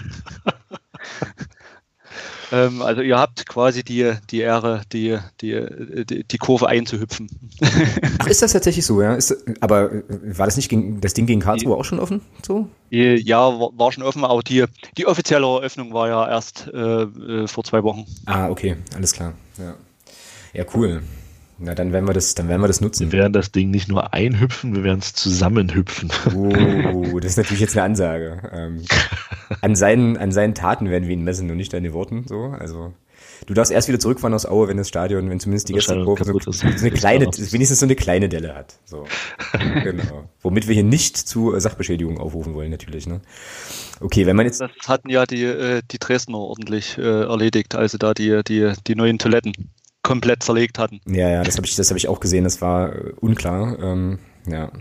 [2.51, 7.29] Ähm, also ihr habt quasi die, die Ehre, die, die, die, die Kurve einzuhüpfen.
[8.19, 9.15] Ach, ist das tatsächlich so, ja?
[9.15, 10.03] Ist, aber äh,
[10.37, 12.21] war das nicht gegen, das Ding gegen Karlsruhe auch schon offen?
[12.45, 12.67] So?
[12.89, 14.65] Ja, war, schon offen, aber die,
[14.97, 18.05] die offizielle Eröffnung war ja erst äh, äh vor zwei Wochen.
[18.25, 19.33] Ah, okay, alles klar.
[19.57, 19.75] Ja,
[20.55, 21.01] ja cool.
[21.57, 23.13] Na, dann werden wir das, dann werden wir das nutzen.
[23.13, 26.11] Wir werden das Ding nicht nur einhüpfen, wir werden es zusammenhüpfen.
[26.35, 28.41] Oh, das ist natürlich jetzt eine Ansage.
[28.51, 28.83] Ähm,
[29.61, 32.25] an, seinen, an seinen Taten werden wir ihn messen und nicht an den Worten.
[32.27, 32.93] So, also
[33.45, 36.51] du darfst erst wieder zurückfahren aus Aue, wenn das Stadion, wenn zumindest die Gästekurve so,
[36.51, 38.75] so, eine kleine, wenigstens so eine kleine Delle hat.
[38.83, 39.05] So,
[39.83, 40.27] genau.
[40.41, 43.07] Womit wir hier nicht zu Sachbeschädigung aufrufen wollen, natürlich.
[43.07, 43.21] Ne?
[44.01, 44.59] Okay, wenn man jetzt.
[44.59, 48.95] Das hatten ja die, äh, die Dresdner ordentlich äh, erledigt, also da die, die, die
[48.95, 49.53] neuen Toiletten
[50.05, 51.01] komplett zerlegt hatten.
[51.07, 52.43] Ja, ja, das habe ich, das habe ich auch gesehen.
[52.43, 53.77] Das war äh, unklar.
[53.79, 54.71] Ähm, ja.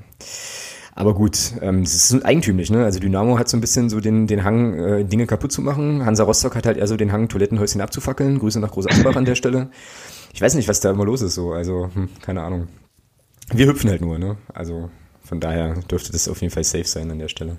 [0.94, 2.84] Aber gut, ähm, das ist eigentümlich, ne?
[2.84, 6.04] Also Dynamo hat so ein bisschen so den, den Hang, äh, Dinge kaputt zu machen.
[6.04, 8.38] Hansa Rostock hat halt eher so den Hang, Toilettenhäuschen abzufackeln.
[8.38, 9.70] Grüße nach Groß Asbach an der Stelle.
[10.32, 11.52] Ich weiß nicht, was da immer los ist so.
[11.52, 12.68] Also, hm, keine Ahnung.
[13.52, 14.36] Wir hüpfen halt nur, ne?
[14.52, 14.90] Also
[15.24, 17.58] von daher dürfte das auf jeden Fall safe sein an der Stelle.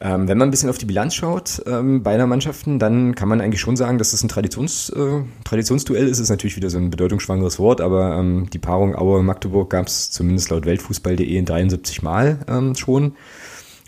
[0.00, 3.40] Ähm, wenn man ein bisschen auf die Bilanz schaut ähm, beider Mannschaften, dann kann man
[3.40, 6.20] eigentlich schon sagen, dass es ein Traditions, äh, Traditionsduell ist.
[6.20, 10.50] Ist natürlich wieder so ein bedeutungsschwangeres Wort, aber ähm, die Paarung Aue-Magdeburg gab es zumindest
[10.50, 13.16] laut Weltfußball.de 73 Mal ähm, schon.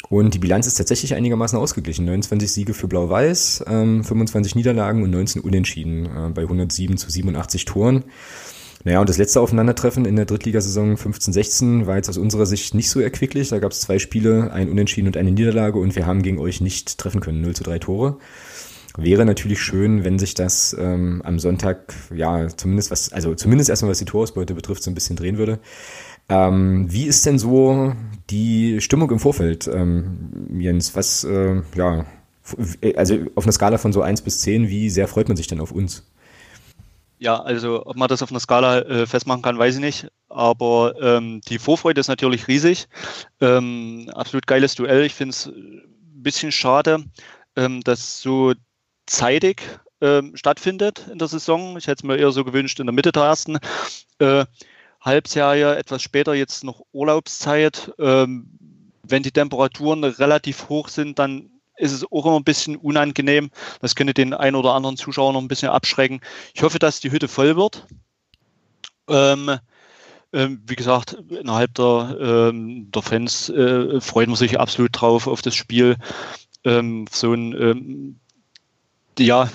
[0.09, 2.05] Und die Bilanz ist tatsächlich einigermaßen ausgeglichen.
[2.07, 7.65] 29 Siege für Blau-Weiß, ähm, 25 Niederlagen und 19 Unentschieden äh, bei 107 zu 87
[7.67, 8.03] Toren.
[8.85, 12.89] Naja, und das letzte Aufeinandertreffen in der Drittligasaison 15-16 war jetzt aus unserer Sicht nicht
[12.89, 13.51] so erquicklich.
[13.51, 16.63] Da gab es zwei Spiele, ein Unentschieden und eine Niederlage und wir haben gegen euch
[16.63, 18.17] nicht treffen können, 0 zu 3 Tore.
[18.97, 23.91] Wäre natürlich schön, wenn sich das ähm, am Sonntag, ja, zumindest was, also zumindest erstmal
[23.91, 25.61] was die Torausbeute betrifft, so ein bisschen drehen würde.
[26.29, 27.93] Ähm, wie ist denn so
[28.31, 30.97] die Stimmung im Vorfeld, ähm, Jens?
[30.97, 32.07] Was, äh, ja,
[32.97, 35.61] also auf einer Skala von so 1 bis 10, wie sehr freut man sich denn
[35.61, 36.11] auf uns?
[37.21, 40.09] Ja, also ob man das auf einer Skala äh, festmachen kann, weiß ich nicht.
[40.31, 42.89] Aber ähm, die Vorfreude ist natürlich riesig.
[43.43, 45.05] Ähm, absolut geiles Duell.
[45.05, 45.83] Ich finde es ein
[46.23, 47.05] bisschen schade,
[47.57, 48.55] ähm, dass so
[49.05, 49.61] zeitig
[50.01, 51.77] ähm, stattfindet in der Saison.
[51.77, 53.59] Ich hätte es mir eher so gewünscht in der Mitte der ersten
[54.19, 54.47] äh,
[55.03, 57.93] Halbserie, etwas später jetzt noch Urlaubszeit.
[57.99, 58.47] Ähm,
[59.03, 61.50] wenn die Temperaturen relativ hoch sind, dann
[61.81, 63.51] ist es auch immer ein bisschen unangenehm.
[63.81, 66.21] Das könnte den einen oder anderen Zuschauer noch ein bisschen abschrecken.
[66.55, 67.87] Ich hoffe, dass die Hütte voll wird.
[69.09, 69.59] Ähm,
[70.33, 75.43] ähm, wie gesagt, innerhalb der, ähm, der Fans äh, freut man sich absolut drauf auf
[75.43, 75.97] das Spiel.
[76.65, 78.21] Ähm, so ein ähm,
[79.19, 79.51] ja,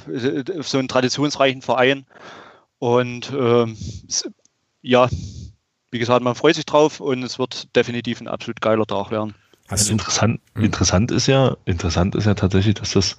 [0.61, 2.05] so einen traditionsreichen Verein.
[2.79, 3.77] Und ähm,
[4.81, 5.09] ja,
[5.91, 9.33] wie gesagt, man freut sich drauf und es wird definitiv ein absolut geiler Tag werden.
[9.67, 10.63] Also interessant, hm.
[10.63, 13.17] interessant ist ja, interessant ist ja tatsächlich, dass das,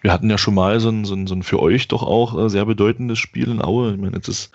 [0.00, 2.36] wir hatten ja schon mal so ein, so ein, so ein für euch doch auch
[2.38, 3.92] äh, sehr bedeutendes Spiel in Aue.
[3.92, 4.50] Ich meine, jetzt ist,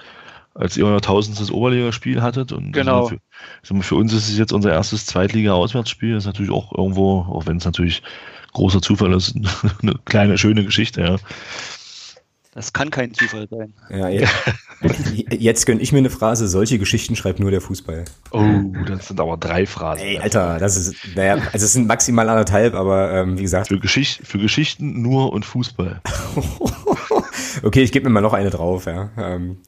[0.54, 3.08] als ihr euer tausendstes Oberligaspiel hattet und genau.
[3.64, 6.14] Für, für, uns ist es jetzt unser erstes Zweitliga-Auswärtsspiel.
[6.14, 8.04] Das ist natürlich auch irgendwo, auch wenn es natürlich
[8.52, 9.34] großer Zufall ist,
[9.82, 11.16] eine kleine, schöne Geschichte, ja.
[12.54, 13.74] Das kann kein Zufall sein.
[13.90, 14.28] Ja, ja.
[15.30, 18.04] Jetzt gönne ich mir eine Phrase, solche Geschichten schreibt nur der Fußball.
[18.32, 18.44] Oh,
[18.86, 20.06] das sind aber drei Phrasen.
[20.06, 23.70] Ey, Alter, das ist, naja, also es sind maximal anderthalb, aber ähm, wie gesagt.
[23.70, 26.02] Für, Geschicht, für Geschichten nur und Fußball.
[27.64, 29.12] okay, ich gebe mir mal noch eine drauf, ja.
[29.18, 29.60] Ähm,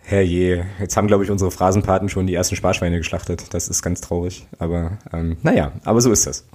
[0.00, 3.52] herrje, jetzt haben, glaube ich, unsere Phrasenpaten schon die ersten Sparschweine geschlachtet.
[3.52, 6.46] Das ist ganz traurig, aber ähm, naja, aber so ist das.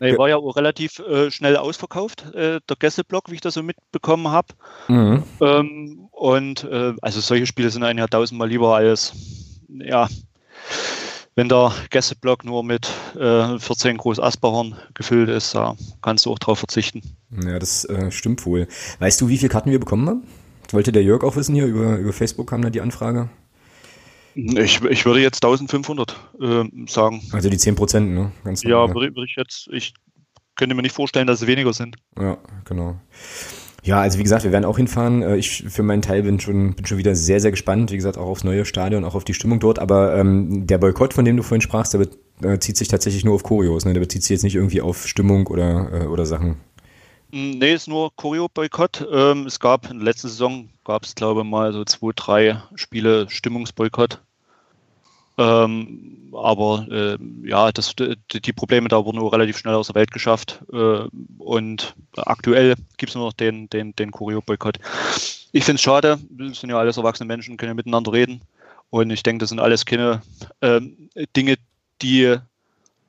[0.00, 3.62] Er war ja auch relativ äh, schnell ausverkauft, äh, der Gästeblock, wie ich das so
[3.62, 4.48] mitbekommen habe.
[4.88, 5.22] Mhm.
[5.40, 9.12] Ähm, und äh, also solche Spiele sind einem ja tausendmal lieber als,
[9.68, 10.08] ja,
[11.34, 16.38] wenn der Gästeblock nur mit 14 äh, Groß Asperhorn gefüllt ist, da kannst du auch
[16.38, 17.02] drauf verzichten.
[17.30, 18.66] Ja, das äh, stimmt wohl.
[19.00, 20.22] Weißt du, wie viele Karten wir bekommen haben?
[20.70, 23.28] Wollte der Jörg auch wissen hier, über, über Facebook kam da die Anfrage.
[24.36, 27.22] Ich, ich würde jetzt 1500 äh, sagen.
[27.32, 28.32] Also die 10 Prozent, ne?
[28.44, 29.94] Ganz ja, würde, würde ich jetzt, ich
[30.56, 31.96] könnte mir nicht vorstellen, dass es weniger sind.
[32.20, 32.36] Ja,
[32.66, 33.00] genau.
[33.82, 35.22] Ja, also wie gesagt, wir werden auch hinfahren.
[35.22, 37.92] Äh, ich für meinen Teil bin schon, bin schon wieder sehr, sehr gespannt.
[37.92, 39.78] Wie gesagt, auch aufs neue Stadion, auch auf die Stimmung dort.
[39.78, 42.06] Aber ähm, der Boykott, von dem du vorhin sprachst, der
[42.40, 43.86] bezieht sich tatsächlich nur auf Choreos.
[43.86, 43.94] Ne?
[43.94, 46.56] Der bezieht sich jetzt nicht irgendwie auf Stimmung oder, äh, oder Sachen.
[47.32, 49.06] Hm, nee, ist nur Choreo-Boykott.
[49.10, 52.62] Ähm, es gab in der letzten Saison, gab es glaube ich mal so zwei, drei
[52.74, 54.20] Spiele Stimmungsboykott.
[55.38, 60.10] Ähm, aber äh, ja, das, die Probleme da wurden nur relativ schnell aus der Welt
[60.10, 60.62] geschafft.
[60.72, 61.08] Äh,
[61.38, 64.78] und aktuell gibt es nur noch den, den, den Choreo-Boykott.
[65.52, 68.40] Ich finde es schade, wir sind ja alles erwachsene Menschen, können ja miteinander reden.
[68.90, 70.22] Und ich denke, das sind alles keine
[70.60, 70.80] äh,
[71.36, 71.56] Dinge,
[72.02, 72.36] die,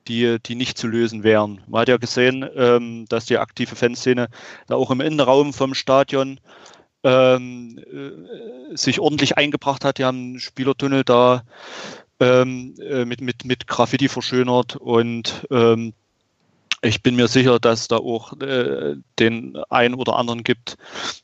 [0.07, 1.61] die, die nicht zu lösen wären.
[1.67, 4.27] Man hat ja gesehen, ähm, dass die aktive Fanszene
[4.67, 6.39] da auch im Innenraum vom Stadion
[7.03, 9.97] ähm, äh, sich ordentlich eingebracht hat.
[9.97, 11.43] Die haben einen Spielertunnel da
[12.19, 15.93] ähm, äh, mit, mit, mit Graffiti verschönert und ähm,
[16.81, 20.77] ich bin mir sicher, dass da auch äh, den einen oder anderen gibt,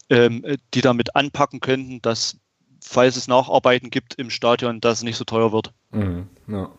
[0.09, 0.43] ähm,
[0.73, 2.37] die damit anpacken könnten, dass,
[2.81, 5.71] falls es Nacharbeiten gibt im Stadion, dass es nicht so teuer wird.
[5.91, 6.71] Mhm, ja.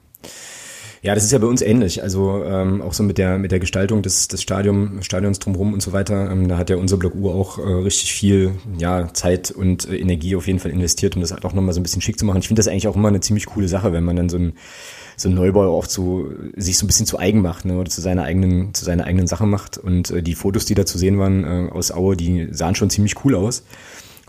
[1.05, 2.02] Ja, das ist ja bei uns ähnlich.
[2.02, 5.82] Also ähm, auch so mit der mit der Gestaltung des, des Stadion, Stadions drumherum und
[5.82, 6.31] so weiter.
[6.31, 9.98] Ähm, da hat ja unser Block Uhr auch äh, richtig viel ja, Zeit und äh,
[9.98, 12.24] Energie auf jeden Fall investiert, um das halt auch nochmal so ein bisschen schick zu
[12.24, 12.39] machen.
[12.39, 14.55] Ich finde das eigentlich auch immer eine ziemlich coole Sache, wenn man dann so ein
[15.18, 18.01] so ein Neubau auch zu sich so ein bisschen zu eigen macht ne, oder zu
[18.01, 21.18] seiner eigenen zu seiner eigenen Sache macht und äh, die Fotos die da zu sehen
[21.18, 23.62] waren äh, aus Aue die sahen schon ziemlich cool aus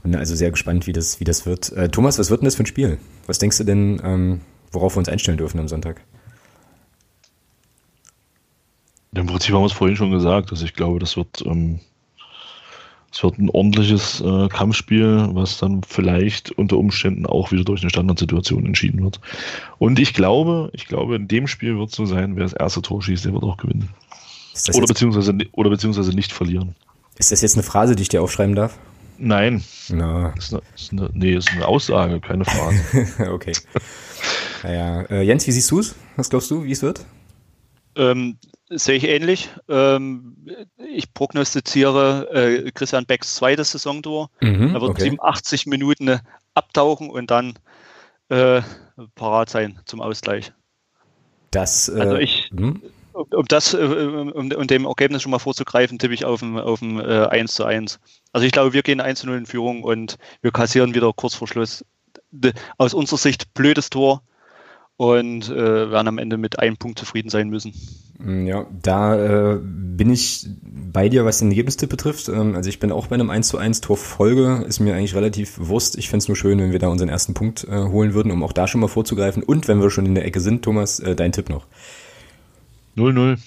[0.04, 2.54] und also sehr gespannt wie das wie das wird äh, Thomas was wird denn das
[2.54, 4.42] für ein Spiel was denkst du denn ähm,
[4.72, 6.02] worauf wir uns einstellen dürfen am Sonntag
[9.16, 10.52] Im Prinzip haben wir es vorhin schon gesagt.
[10.52, 11.80] Also ich glaube, das wird, ähm,
[13.12, 17.90] das wird ein ordentliches äh, Kampfspiel, was dann vielleicht unter Umständen auch wieder durch eine
[17.90, 19.22] Standardsituation entschieden wird.
[19.78, 22.82] Und ich glaube, ich glaube, in dem Spiel wird es so sein, wer das erste
[22.82, 23.90] Tor schießt, der wird auch gewinnen.
[24.74, 26.76] Oder beziehungsweise, oder beziehungsweise nicht verlieren.
[27.18, 28.78] Ist das jetzt eine Phrase, die ich dir aufschreiben darf?
[29.18, 29.64] Nein.
[29.90, 30.34] No.
[30.38, 33.08] Ist eine, ist eine, nee, ist eine Aussage, keine Phrase.
[33.32, 33.54] okay.
[34.64, 35.02] Naja.
[35.04, 35.96] Äh, Jens, wie siehst du es?
[36.18, 37.06] Was glaubst du, wie es wird?
[37.96, 38.38] Ähm,
[38.70, 39.50] sehe ich ähnlich.
[39.70, 40.36] Ähm,
[40.78, 44.30] ich prognostiziere äh, Christian Becks zweites Saisontor.
[44.42, 45.04] Mhm, er wird okay.
[45.04, 46.20] 87 Minuten
[46.54, 47.54] abtauchen und dann
[48.30, 48.62] äh,
[49.16, 50.52] parat sein zum Ausgleich.
[51.52, 52.82] Das, äh, also ich, hm?
[53.14, 56.60] um, um, das, äh, um, um, dem Ergebnis schon mal vorzugreifen, tippe ich auf ein,
[56.60, 58.00] auf ein äh, 1 zu 1.
[58.34, 61.36] Also ich glaube, wir gehen 1 zu 0 in Führung und wir kassieren wieder kurz
[61.36, 61.86] vor Schluss
[62.78, 64.22] aus unserer Sicht blödes Tor
[64.98, 67.74] und äh, werden am Ende mit einem Punkt zufrieden sein müssen.
[68.18, 72.30] Mm, ja, da äh, bin ich bei dir, was den Ergebnistipp betrifft.
[72.30, 75.58] Ähm, also ich bin auch bei einem 1 zu 1 Torfolge, ist mir eigentlich relativ
[75.58, 75.98] bewusst.
[75.98, 78.44] Ich fände es nur schön, wenn wir da unseren ersten Punkt äh, holen würden, um
[78.44, 79.44] auch da schon mal vorzugreifen.
[79.44, 81.68] Und wenn wir schon in der Ecke sind, Thomas, äh, dein Tipp noch.
[82.96, 83.38] 0-0.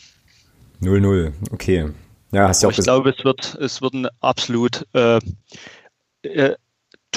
[0.82, 1.88] 0-0, okay.
[2.30, 5.18] Ja, hast du auch Ich glaube, es wird, es wird ein absolut äh,
[6.22, 6.54] äh,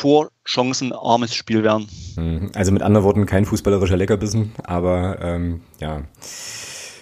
[0.02, 1.88] torchancenarmes Spiel werden.
[2.16, 2.52] Mhm.
[2.56, 6.02] Also mit anderen Worten kein fußballerischer Leckerbissen, aber ähm, ja.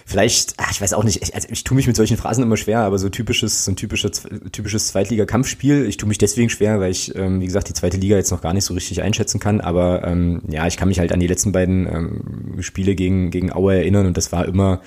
[0.04, 2.80] Vielleicht, ach, ich weiß auch nicht, also ich tue mich mit solchen Phrasen immer schwer,
[2.80, 5.86] aber so typisches, so ein typisches, typisches Zweitliga-Kampfspiel.
[5.86, 8.40] Ich tue mich deswegen schwer, weil ich, ähm, wie gesagt, die zweite Liga jetzt noch
[8.40, 9.60] gar nicht so richtig einschätzen kann.
[9.60, 13.52] Aber ähm, ja, ich kann mich halt an die letzten beiden ähm, Spiele gegen, gegen
[13.52, 14.80] Aue erinnern und das war immer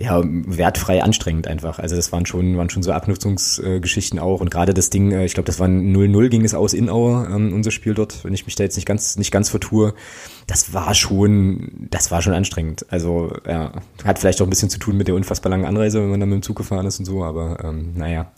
[0.00, 1.78] ja, wertfrei anstrengend einfach.
[1.78, 4.40] Also das waren schon, waren schon so Abnutzungsgeschichten auch.
[4.40, 7.28] Und gerade das Ding, äh, ich glaube, das war 0-0 ging es aus in Aue,
[7.32, 9.94] ähm, unser Spiel dort, wenn ich mich da jetzt nicht ganz, nicht ganz vertue
[10.48, 12.86] das war schon, das war schon anstrengend.
[12.88, 13.70] Also ja,
[14.02, 16.30] hat vielleicht auch ein bisschen zu tun mit der unfassbar langen Anreise, wenn man dann
[16.30, 18.32] mit dem Zug gefahren ist und so, aber ähm, naja.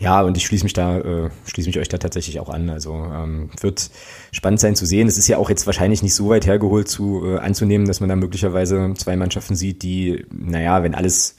[0.00, 2.70] Ja, und ich schließe mich da, äh, schließe mich euch da tatsächlich auch an.
[2.70, 3.88] Also ähm, wird
[4.32, 5.06] spannend sein zu sehen.
[5.06, 8.08] Es ist ja auch jetzt wahrscheinlich nicht so weit hergeholt zu äh, anzunehmen, dass man
[8.08, 11.36] da möglicherweise zwei Mannschaften sieht, die, naja, wenn alles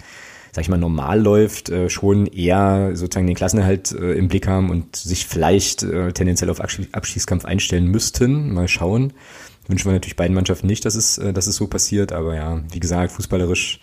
[0.54, 4.70] sag ich mal, normal läuft, äh, schon eher sozusagen den Klassenerhalt äh, im Blick haben
[4.70, 8.54] und sich vielleicht äh, tendenziell auf Abschießkampf einstellen müssten.
[8.54, 9.12] Mal schauen.
[9.68, 12.64] Wünschen wir natürlich beiden Mannschaften nicht, dass es, äh, dass es so passiert, aber ja,
[12.72, 13.80] wie gesagt, fußballerisch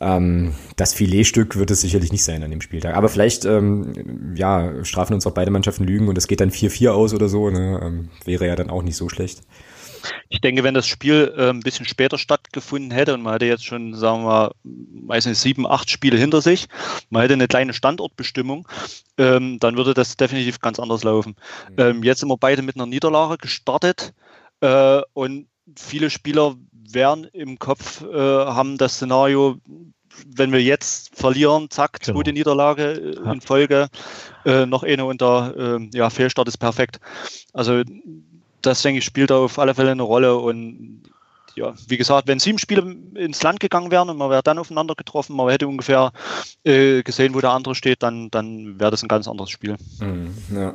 [0.00, 2.96] ähm, das Filetstück wird es sicherlich nicht sein an dem Spieltag.
[2.96, 6.90] Aber vielleicht, ähm, ja, strafen uns auch beide Mannschaften Lügen und es geht dann 4-4
[6.90, 7.80] aus oder so, ne?
[7.82, 9.42] ähm, wäre ja dann auch nicht so schlecht.
[10.28, 13.64] Ich denke, wenn das Spiel äh, ein bisschen später stattgefunden hätte und man hätte jetzt
[13.64, 16.66] schon, sagen wir, weiß nicht, sieben, acht Spiele hinter sich,
[17.10, 18.66] man hätte eine kleine Standortbestimmung,
[19.18, 21.36] ähm, dann würde das definitiv ganz anders laufen.
[21.70, 21.74] Mhm.
[21.78, 24.12] Ähm, jetzt sind wir beide mit einer Niederlage gestartet.
[24.62, 29.58] Äh, und viele Spieler werden im Kopf, äh, haben das Szenario,
[30.26, 32.18] wenn wir jetzt verlieren, zack, genau.
[32.18, 33.88] zweite Niederlage äh, in Folge,
[34.44, 37.00] äh, noch eine unter äh, ja, Fehlstart ist perfekt.
[37.52, 37.82] Also
[38.60, 41.02] das, denke ich, spielt da auf alle Fälle eine Rolle und
[41.54, 44.94] ja, wie gesagt, wenn sieben Spiele ins Land gegangen wären und man wäre dann aufeinander
[44.94, 46.12] getroffen, man hätte ungefähr
[46.64, 49.76] äh, gesehen, wo der andere steht, dann, dann wäre das ein ganz anderes Spiel.
[50.00, 50.74] Mhm, ja.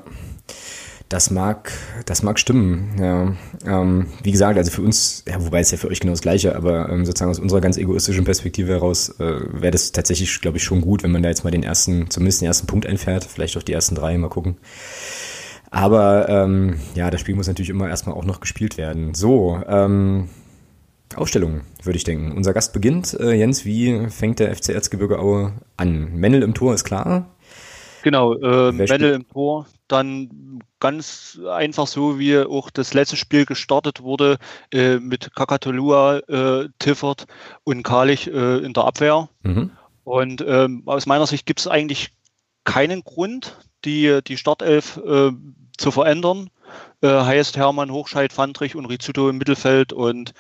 [1.10, 1.72] Das mag,
[2.06, 2.96] das mag stimmen.
[3.00, 3.34] Ja.
[3.66, 6.56] Ähm, wie gesagt, also für uns, ja, wobei es ja für euch genau das Gleiche,
[6.56, 10.64] aber ähm, sozusagen aus unserer ganz egoistischen Perspektive heraus äh, wäre das tatsächlich, glaube ich,
[10.64, 13.56] schon gut, wenn man da jetzt mal den ersten, zumindest den ersten Punkt einfährt, vielleicht
[13.58, 14.58] auch die ersten drei, mal gucken.
[15.70, 19.14] Aber ähm, ja, das Spiel muss natürlich immer erstmal auch noch gespielt werden.
[19.14, 20.28] So, ähm,
[21.16, 22.34] Ausstellung, würde ich denken.
[22.34, 23.18] Unser Gast beginnt.
[23.20, 26.14] Äh, Jens, wie fängt der FC Erzgebirge Aue an?
[26.14, 27.30] Mendel im Tor ist klar.
[28.04, 29.66] Genau, äh, Mendel im Tor.
[29.88, 34.38] Dann ganz einfach so, wie auch das letzte Spiel gestartet wurde,
[34.72, 37.26] äh, mit Kakatolua, äh, Tiffert
[37.64, 39.30] und Kalich äh, in der Abwehr.
[39.44, 39.72] Mhm.
[40.04, 42.12] Und ähm, aus meiner Sicht gibt es eigentlich
[42.64, 45.32] keinen Grund, die, die Startelf äh,
[45.78, 46.50] zu verändern.
[47.02, 50.34] Äh, heißt Hermann Hochscheid, Fandrich und Rizzuto im Mittelfeld und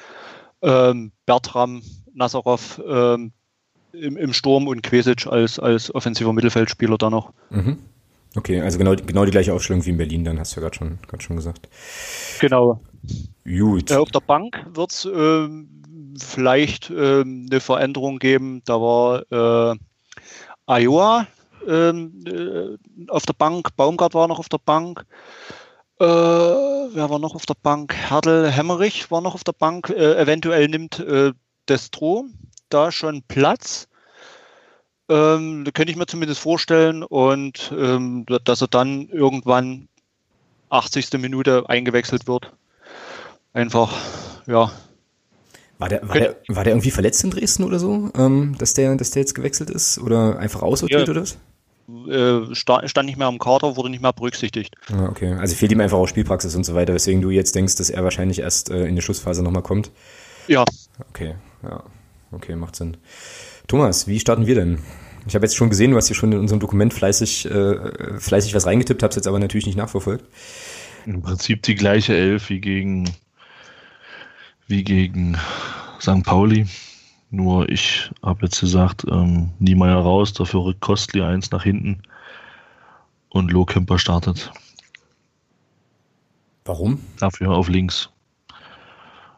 [0.62, 3.32] ähm, Bertram, Nazarov ähm,
[3.94, 7.34] im, im Sturm und Quesic als, als offensiver Mittelfeldspieler da noch.
[7.50, 7.78] Mhm.
[8.36, 10.78] Okay, also genau, genau die gleiche Aufstellung wie in Berlin, dann hast du ja gerade
[10.78, 11.68] schon, schon gesagt.
[12.40, 12.82] Genau.
[13.46, 13.90] Gut.
[13.90, 15.48] Äh, auf der Bank wird es äh,
[16.20, 18.62] vielleicht äh, eine Veränderung geben.
[18.66, 19.78] Da war äh,
[20.68, 21.26] Iowa
[21.68, 25.06] ähm, äh, auf der Bank, Baumgart war noch auf der Bank.
[26.00, 27.96] Äh, wer war noch auf der Bank?
[27.96, 29.90] Herdel Hemmerich war noch auf der Bank.
[29.90, 31.34] Äh, eventuell nimmt äh,
[31.68, 32.26] Destro
[32.70, 33.88] da schon Platz.
[35.10, 39.88] Ähm, da könnte ich mir zumindest vorstellen und ähm, dass er dann irgendwann
[40.70, 41.14] 80.
[41.14, 42.52] Minute eingewechselt wird.
[43.54, 43.94] Einfach,
[44.48, 44.72] ja.
[45.80, 48.96] War der, war, der, war der irgendwie verletzt in Dresden oder so, ähm, dass, der,
[48.96, 51.12] dass der jetzt gewechselt ist oder einfach aussortiert ja.
[51.12, 51.38] oder was?
[52.10, 54.76] Äh, stand nicht mehr am Kader, wurde nicht mehr berücksichtigt.
[54.92, 57.76] Ah, okay, also fehlt ihm einfach auch Spielpraxis und so weiter, weswegen du jetzt denkst,
[57.76, 59.92] dass er wahrscheinlich erst äh, in die Schussphase nochmal kommt.
[60.48, 60.66] Ja.
[61.10, 61.84] Okay, ja.
[62.32, 62.98] Okay, macht Sinn.
[63.68, 64.80] Thomas, wie starten wir denn?
[65.28, 68.54] Ich habe jetzt schon gesehen, du hast hier schon in unserem Dokument fleißig, äh, fleißig
[68.56, 70.26] was reingetippt, habe es jetzt aber natürlich nicht nachverfolgt.
[71.06, 73.10] Im Prinzip die gleiche Elf wie gegen,
[74.68, 75.38] wie gegen
[76.02, 76.24] St.
[76.24, 76.68] Pauli.
[77.30, 82.04] Nur ich habe jetzt gesagt, ähm, Niemeyer raus, dafür rückt Kostli eins nach hinten
[83.30, 84.52] und Lohkemper startet.
[86.64, 87.00] Warum?
[87.20, 88.10] Dafür auf links.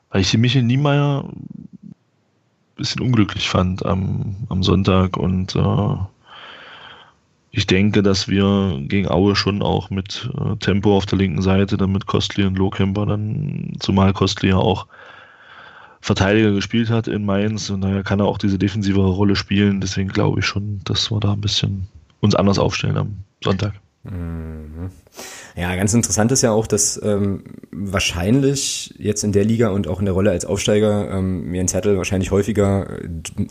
[0.10, 1.69] Weil ich Michael Niemeyer ein
[2.80, 5.96] bisschen unglücklich fand am, am Sonntag und äh,
[7.52, 11.78] ich denke, dass wir gegen Aue schon auch mit äh, Tempo auf der linken Seite,
[11.78, 14.88] dann mit Kostli und Lohkemper, dann zumal Kostli ja auch
[16.02, 19.82] Verteidiger gespielt hat in Mainz und daher kann er auch diese defensivere Rolle spielen.
[19.82, 21.88] Deswegen glaube ich schon, dass wir da ein bisschen
[22.22, 23.74] uns anders aufstellen am Sonntag.
[24.10, 24.90] Mhm.
[25.56, 30.00] Ja, ganz interessant ist ja auch, dass ähm, wahrscheinlich jetzt in der Liga und auch
[30.00, 32.88] in der Rolle als Aufsteiger ähm, Jens Hertel wahrscheinlich häufiger,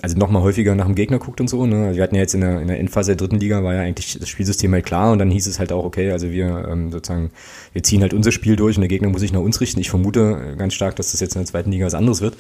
[0.03, 1.67] also nochmal häufiger nach dem Gegner guckt und so.
[1.67, 1.95] Ne?
[1.95, 4.19] Wir hatten ja jetzt in der, in der Endphase der dritten Liga war ja eigentlich
[4.19, 7.31] das Spielsystem halt klar und dann hieß es halt auch, okay, also wir ähm, sozusagen,
[7.73, 9.81] wir ziehen halt unser Spiel durch und der Gegner muss sich nach uns richten.
[9.81, 12.37] Ich vermute ganz stark, dass das jetzt in der zweiten Liga was anderes wird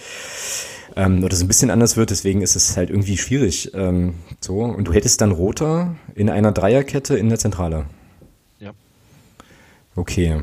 [0.96, 3.72] ähm, oder so ein bisschen anders wird, deswegen ist es halt irgendwie schwierig.
[3.74, 7.86] Ähm, so, und du hättest dann Roter in einer Dreierkette in der Zentrale.
[9.98, 10.40] Okay.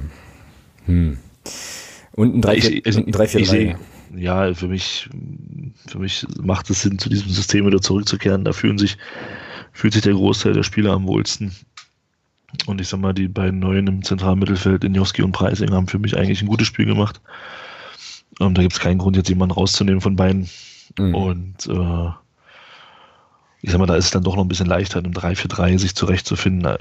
[0.85, 1.17] Hm.
[2.11, 3.75] Und ein 3-4-3.
[4.17, 5.09] Ja, für mich,
[5.87, 8.43] für mich macht es Sinn, zu diesem System wieder zurückzukehren.
[8.43, 8.97] Da fühlen sich,
[9.71, 11.55] fühlt sich der Großteil der Spieler am wohlsten.
[12.65, 15.99] Und ich sag mal, die beiden Neuen im zentralen Mittelfeld, Injoski und Preising, haben für
[15.99, 17.21] mich eigentlich ein gutes Spiel gemacht.
[18.39, 20.49] Und ähm, da gibt es keinen Grund, jetzt jemanden rauszunehmen von beiden.
[20.99, 21.15] Mhm.
[21.15, 22.09] Und äh,
[23.61, 25.95] ich sag mal, da ist es dann doch noch ein bisschen leichter, im 3-4-3 sich
[25.95, 26.77] zurechtzufinden äh,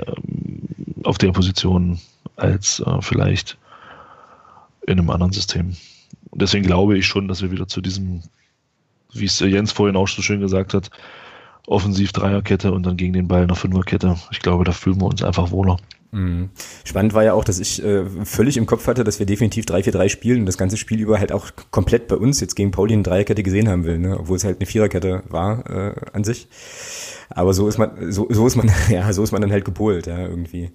[1.04, 2.00] auf der Position
[2.36, 3.58] als äh, vielleicht
[4.86, 5.76] in einem anderen System.
[6.32, 8.22] Deswegen glaube ich schon, dass wir wieder zu diesem,
[9.12, 10.90] wie es Jens vorhin auch so schön gesagt hat,
[11.66, 14.16] offensiv Dreierkette und dann gegen den Ball eine Fünferkette.
[14.30, 15.78] Ich glaube, da fühlen wir uns einfach wohler.
[16.14, 16.50] Mhm.
[16.84, 20.08] Spannend war ja auch, dass ich äh, völlig im Kopf hatte, dass wir definitiv 3-4-3
[20.08, 23.02] spielen und das ganze Spiel über halt auch komplett bei uns jetzt gegen Pauli eine
[23.02, 24.18] Dreierkette gesehen haben will, ne?
[24.20, 26.46] obwohl es halt eine Viererkette war äh, an sich.
[27.30, 30.06] Aber so ist man, so, so ist man, ja, so ist man dann halt gepolt,
[30.06, 30.70] ja, irgendwie.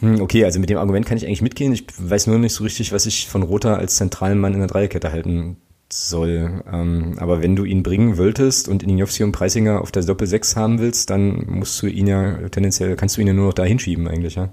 [0.00, 1.72] Hm, okay, also mit dem Argument kann ich eigentlich mitgehen.
[1.72, 4.68] Ich weiß nur nicht so richtig, was ich von Rota als zentralen Mann in der
[4.68, 5.58] Dreierkette halten
[5.92, 6.62] soll.
[6.70, 10.56] Ähm, aber wenn du ihn bringen wolltest und Injovsi und Preisinger auf der Doppel 6
[10.56, 13.64] haben willst, dann musst du ihn ja tendenziell, kannst du ihn ja nur noch da
[13.64, 14.50] hinschieben eigentlich, ja.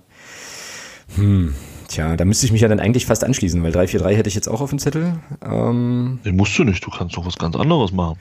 [1.15, 1.53] Hm,
[1.87, 4.47] tja, da müsste ich mich ja dann eigentlich fast anschließen, weil 3-4-3 hätte ich jetzt
[4.47, 5.19] auch auf dem Zettel.
[5.43, 8.19] Ähm, Den musst du nicht, du kannst doch was ganz anderes machen.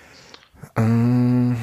[0.76, 1.56] Ähm,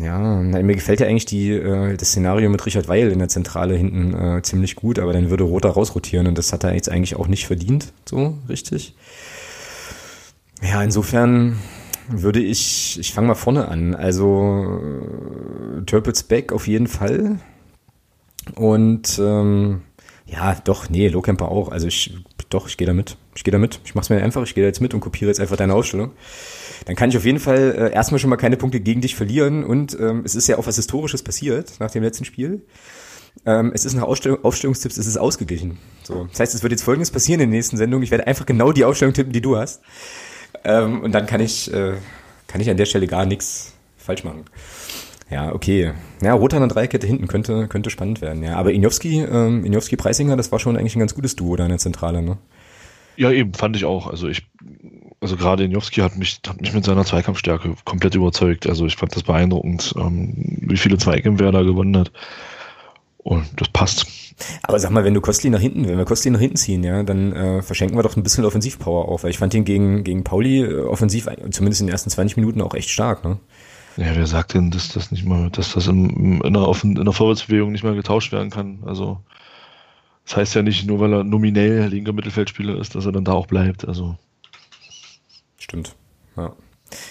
[0.00, 3.28] ja, na, mir gefällt ja eigentlich die, äh, das Szenario mit Richard Weil in der
[3.28, 6.88] Zentrale hinten äh, ziemlich gut, aber dann würde Roter rausrotieren und das hat er jetzt
[6.88, 8.94] eigentlich auch nicht verdient, so richtig.
[10.68, 11.58] Ja, insofern
[12.08, 13.94] würde ich, ich fange mal vorne an.
[13.94, 14.80] Also
[15.86, 17.38] Turpels Back auf jeden Fall.
[18.54, 19.82] Und ähm,
[20.26, 21.70] ja, doch, nee, Lowcamper auch.
[21.70, 22.14] Also ich,
[22.48, 23.16] doch, ich gehe da mit.
[23.34, 23.80] Ich gehe da mit.
[23.84, 26.12] Ich mach's mir einfach, ich gehe da jetzt mit und kopiere jetzt einfach deine Ausstellung.
[26.86, 29.64] Dann kann ich auf jeden Fall äh, erstmal schon mal keine Punkte gegen dich verlieren
[29.64, 32.62] und ähm, es ist ja auch was Historisches passiert nach dem letzten Spiel.
[33.46, 35.78] Ähm, es ist nach Ausstellung, Aufstellungstipps, es ist ausgeglichen.
[36.04, 38.02] So, das heißt, es wird jetzt Folgendes passieren in der nächsten Sendung.
[38.02, 39.82] Ich werde einfach genau die Aufstellung tippen, die du hast.
[40.62, 41.94] Ähm, und dann kann ich, äh,
[42.46, 44.44] kann ich an der Stelle gar nichts falsch machen.
[45.30, 45.92] Ja, okay.
[46.22, 48.56] Ja, Roter an der Dreikette hinten könnte, könnte spannend werden, ja.
[48.56, 51.70] Aber Injowski, ähm, Injowski Preisinger, das war schon eigentlich ein ganz gutes Duo da in
[51.70, 52.38] der Zentrale, ne?
[53.16, 54.06] Ja, eben, fand ich auch.
[54.06, 54.46] Also ich,
[55.20, 58.68] also gerade Injowski hat mich, hat mich mit seiner Zweikampfstärke komplett überzeugt.
[58.68, 62.12] Also ich fand das beeindruckend, ähm, wie viele Zweikämpfe er da gewonnen hat.
[63.24, 64.06] Und das passt.
[64.62, 67.02] Aber sag mal, wenn du Kostli nach hinten, wenn wir Kostli nach hinten ziehen, ja,
[67.02, 70.24] dann äh, verschenken wir doch ein bisschen Offensivpower auf, weil ich fand ihn gegen, gegen
[70.24, 73.38] Pauli äh, offensiv, zumindest in den ersten 20 Minuten auch echt stark, ne?
[73.96, 77.12] Ja, wer sagt denn, dass das nicht mal, dass das im, in, der, in der
[77.12, 78.82] Vorwärtsbewegung nicht mehr getauscht werden kann?
[78.84, 79.20] Also
[80.24, 83.32] das heißt ja nicht, nur weil er nominell linker Mittelfeldspieler ist, dass er dann da
[83.32, 83.86] auch bleibt.
[83.86, 84.16] Also
[85.58, 85.94] Stimmt.
[86.36, 86.52] Ja.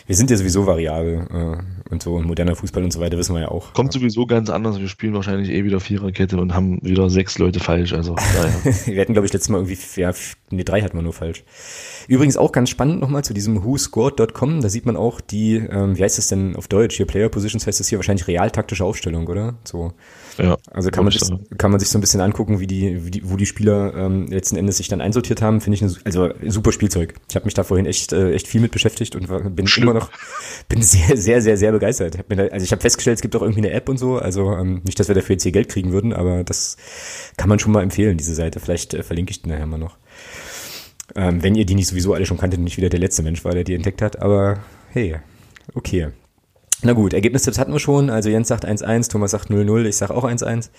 [0.08, 3.42] Wir sind ja sowieso variabel äh, und so moderner Fußball und so weiter wissen wir
[3.42, 3.74] ja auch.
[3.74, 4.80] Kommt sowieso ganz anders.
[4.80, 7.94] Wir spielen wahrscheinlich eh wieder Viererkette und haben wieder sechs Leute falsch.
[7.94, 8.76] Also naja.
[8.86, 10.12] wir hatten glaube ich letztes Mal irgendwie ja,
[10.50, 11.44] nee, drei hatten wir nur falsch.
[12.08, 14.62] Übrigens auch ganz spannend nochmal zu diesem whoscored.com.
[14.62, 16.98] Da sieht man auch die, ähm, wie heißt das denn auf Deutsch?
[16.98, 19.56] Hier Player Positions heißt das hier wahrscheinlich realtaktische Aufstellung, oder?
[19.64, 19.94] So.
[20.38, 21.22] Ja, also kann man, sich,
[21.58, 24.28] kann man sich so ein bisschen angucken, wie die, wie die wo die Spieler ähm,
[24.28, 27.16] letzten Endes sich dann einsortiert haben, finde ich, eine, also super Spielzeug.
[27.30, 29.90] Ich habe mich da vorhin echt, äh, echt viel mit beschäftigt und war, bin Schlimm.
[29.90, 30.10] immer noch,
[30.70, 32.18] bin sehr, sehr, sehr, sehr begeistert.
[32.18, 34.54] Hab da, also ich habe festgestellt, es gibt auch irgendwie eine App und so, also
[34.54, 36.78] ähm, nicht, dass wir dafür jetzt hier Geld kriegen würden, aber das
[37.38, 38.60] kann man schon mal empfehlen, diese Seite.
[38.60, 39.98] Vielleicht äh, verlinke ich die nachher mal noch.
[41.16, 43.44] Ähm, wenn ihr die nicht sowieso alle schon kanntet und nicht wieder der letzte Mensch
[43.46, 45.18] war, der die entdeckt hat, aber hey,
[45.76, 46.10] okay.
[46.84, 48.10] Na gut, Ergebnistipps hatten wir schon.
[48.10, 50.70] Also Jens sagt 1-1, Thomas sagt 0-0, ich sage auch 1-1.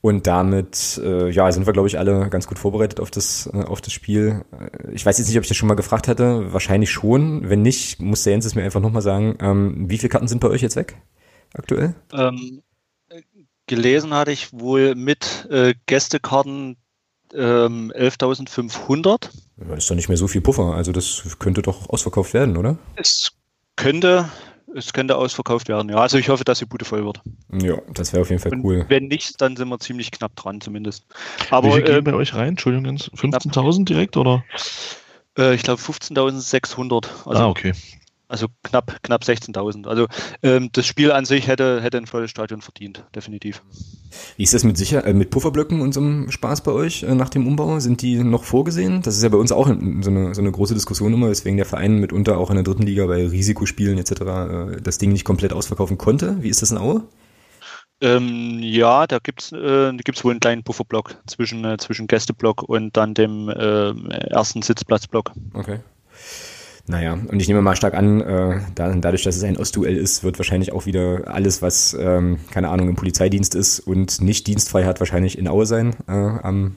[0.00, 3.64] Und damit, äh, ja, sind wir, glaube ich, alle ganz gut vorbereitet auf das, äh,
[3.64, 4.44] auf das Spiel.
[4.92, 6.52] Ich weiß jetzt nicht, ob ich das schon mal gefragt hatte.
[6.52, 7.48] Wahrscheinlich schon.
[7.48, 9.36] Wenn nicht, muss der Jens es mir einfach nochmal sagen.
[9.40, 10.96] Ähm, wie viele Karten sind bei euch jetzt weg?
[11.54, 11.94] Aktuell?
[12.12, 12.62] Ähm,
[13.66, 16.76] gelesen hatte ich wohl mit äh, Gästekarten
[17.34, 19.30] ähm, 11.500.
[19.56, 20.74] Das ist doch nicht mehr so viel Puffer.
[20.74, 22.78] Also das könnte doch ausverkauft werden, oder?
[22.96, 23.32] Es
[23.76, 24.28] könnte,
[24.76, 25.96] es könnte ausverkauft werden, ja.
[25.96, 27.20] Also ich hoffe, dass die Bude voll wird.
[27.52, 28.84] Ja, das wäre auf jeden Fall Und cool.
[28.88, 31.04] Wenn nicht, dann sind wir ziemlich knapp dran zumindest.
[31.50, 32.50] Aber, Wie viel gehen äh, bei euch rein?
[32.50, 34.44] Entschuldigung, 15.000 direkt oder?
[35.38, 37.06] Äh, ich glaube 15.600.
[37.24, 37.72] Also ah, okay.
[38.28, 39.86] Also knapp, knapp 16.000.
[39.86, 40.06] Also
[40.42, 43.62] ähm, das Spiel an sich hätte, hätte ein volles Stadion verdient, definitiv.
[44.36, 47.14] Wie ist das mit sicher, äh, mit Pufferblöcken und so einem Spaß bei euch äh,
[47.14, 47.78] nach dem Umbau?
[47.78, 49.02] Sind die noch vorgesehen?
[49.02, 51.66] Das ist ja bei uns auch so eine, so eine große Diskussion immer, weswegen der
[51.66, 54.10] Verein mitunter auch in der dritten Liga bei Risikospielen etc.
[54.10, 56.42] Äh, das Ding nicht komplett ausverkaufen konnte.
[56.42, 57.04] Wie ist das in Aue?
[58.00, 62.62] Ähm, ja, da gibt es äh, gibt's wohl einen kleinen Pufferblock zwischen, äh, zwischen Gästeblock
[62.62, 63.92] und dann dem äh,
[64.28, 65.30] ersten Sitzplatzblock.
[65.54, 65.78] Okay.
[66.88, 70.22] Naja, und ich nehme mal stark an, äh, da, dadurch, dass es ein Ostduell ist,
[70.22, 74.84] wird wahrscheinlich auch wieder alles, was, ähm, keine Ahnung, im Polizeidienst ist und nicht dienstfrei
[74.84, 76.76] hat, wahrscheinlich in Aue sein äh, am,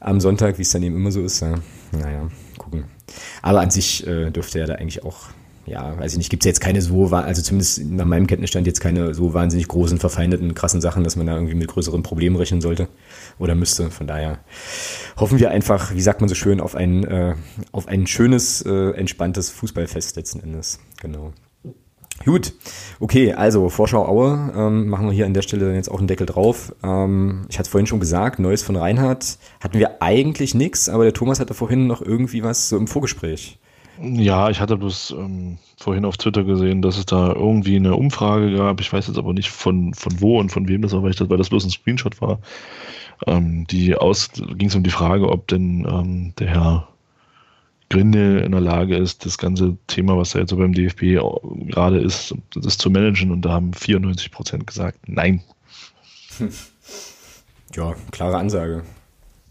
[0.00, 1.40] am Sonntag, wie es dann eben immer so ist.
[1.40, 1.54] Ja.
[1.92, 2.28] Naja,
[2.58, 2.84] gucken.
[3.40, 5.28] Aber an sich äh, dürfte er da eigentlich auch
[5.66, 8.80] ja, weiß ich nicht, gibt es jetzt keine so, also zumindest nach meinem Kenntnisstand jetzt
[8.80, 12.60] keine so wahnsinnig großen, verfeindeten, krassen Sachen, dass man da irgendwie mit größeren Problemen rechnen
[12.60, 12.88] sollte
[13.38, 13.90] oder müsste.
[13.90, 14.38] Von daher
[15.16, 17.34] hoffen wir einfach, wie sagt man so schön, auf ein, äh,
[17.72, 20.80] auf ein schönes, äh, entspanntes Fußballfest letzten Endes.
[21.00, 21.32] Genau.
[22.24, 22.54] Gut,
[23.00, 26.26] okay, also Vorschau Aue, ähm, machen wir hier an der Stelle jetzt auch einen Deckel
[26.26, 26.74] drauf.
[26.82, 31.12] Ähm, ich hatte vorhin schon gesagt, Neues von Reinhardt hatten wir eigentlich nichts, aber der
[31.12, 33.58] Thomas hatte vorhin noch irgendwie was so im Vorgespräch.
[34.00, 38.56] Ja, ich hatte bloß ähm, vorhin auf Twitter gesehen, dass es da irgendwie eine Umfrage
[38.56, 38.80] gab.
[38.80, 41.16] Ich weiß jetzt aber nicht von, von wo und von wem das war, weil, ich
[41.16, 42.40] das, weil das bloß ein Screenshot war.
[43.26, 46.88] Ähm, die aus ging es um die Frage, ob denn ähm, der Herr
[47.90, 51.20] Grinde in der Lage ist, das ganze Thema, was da jetzt so beim DFB
[51.70, 53.30] gerade ist, das zu managen.
[53.30, 55.42] Und da haben 94 Prozent gesagt, nein.
[57.76, 58.84] Ja, klare Ansage.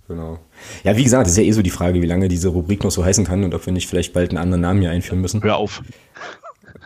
[0.08, 0.40] Genau.
[0.84, 3.04] Ja, wie gesagt, ist ja eh so die Frage, wie lange diese Rubrik noch so
[3.04, 5.44] heißen kann und ob wir nicht vielleicht bald einen anderen Namen hier einführen müssen.
[5.44, 5.84] Hör auf.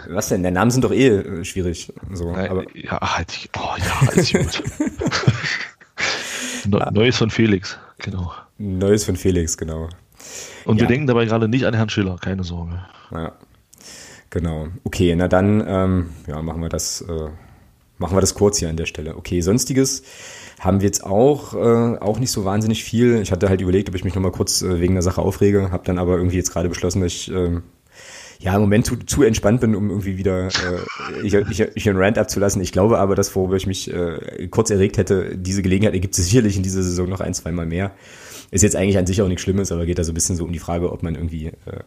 [0.10, 0.44] Was denn?
[0.44, 1.92] Der Namen sind doch eh äh, schwierig.
[2.14, 4.64] So, Nein, aber ja, halt, oh ja, ist gut.
[6.68, 8.32] Neues von Felix, genau.
[8.58, 9.90] Neues von Felix, genau.
[10.66, 10.82] Und ja.
[10.82, 12.86] wir denken dabei gerade nicht an Herrn Schiller, keine Sorge.
[13.12, 13.34] Ja,
[14.30, 14.68] genau.
[14.84, 17.30] Okay, na dann ähm, ja, machen wir das, äh,
[17.98, 19.16] machen wir das kurz hier an der Stelle.
[19.16, 20.04] Okay, sonstiges
[20.60, 23.22] haben wir jetzt auch, äh, auch nicht so wahnsinnig viel.
[23.22, 25.86] Ich hatte halt überlegt, ob ich mich nochmal kurz äh, wegen der Sache aufrege, habe
[25.86, 27.62] dann aber irgendwie jetzt gerade beschlossen, dass ich äh,
[28.40, 31.98] ja im Moment zu, zu entspannt bin, um irgendwie wieder äh, ich, ich, ich einen
[31.98, 32.62] Rant abzulassen.
[32.62, 36.26] Ich glaube aber, dass worüber ich mich äh, kurz erregt hätte, diese Gelegenheit ergibt es
[36.26, 37.92] sicherlich in dieser Saison noch ein, zwei Mal mehr.
[38.50, 40.46] Ist jetzt eigentlich an sich auch nichts Schlimmes, aber geht da so ein bisschen so
[40.46, 41.82] um die Frage, ob man irgendwie äh,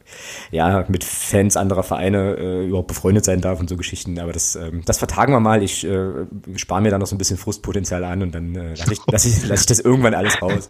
[0.50, 4.18] ja mit Fans anderer Vereine äh, überhaupt befreundet sein darf und so Geschichten.
[4.18, 5.62] Aber das, ähm, das vertagen wir mal.
[5.62, 6.26] Ich äh,
[6.56, 9.24] spare mir da noch so ein bisschen Frustpotenzial an und dann äh, lasse ich, lass
[9.24, 10.66] ich, lass ich das irgendwann alles raus.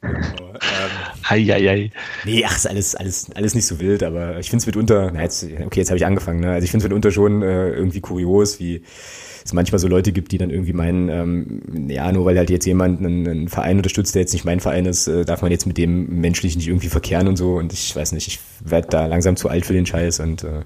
[0.00, 1.90] Genau, ähm, Heieiei.
[2.24, 5.22] Nee, ach, ist alles, alles, alles nicht so wild, aber ich finde es mitunter, na
[5.22, 6.52] jetzt, okay, jetzt habe ich angefangen, ne?
[6.52, 8.82] Also ich finde es mitunter schon äh, irgendwie kurios, wie
[9.44, 12.64] es manchmal so Leute gibt, die dann irgendwie meinen, ähm, ja, nur weil halt jetzt
[12.64, 15.66] jemand einen, einen Verein unterstützt, der jetzt nicht mein Verein ist, äh, darf man jetzt
[15.66, 17.56] mit dem menschlich nicht irgendwie verkehren und so.
[17.56, 20.62] Und ich weiß nicht, ich werde da langsam zu alt für den Scheiß und äh,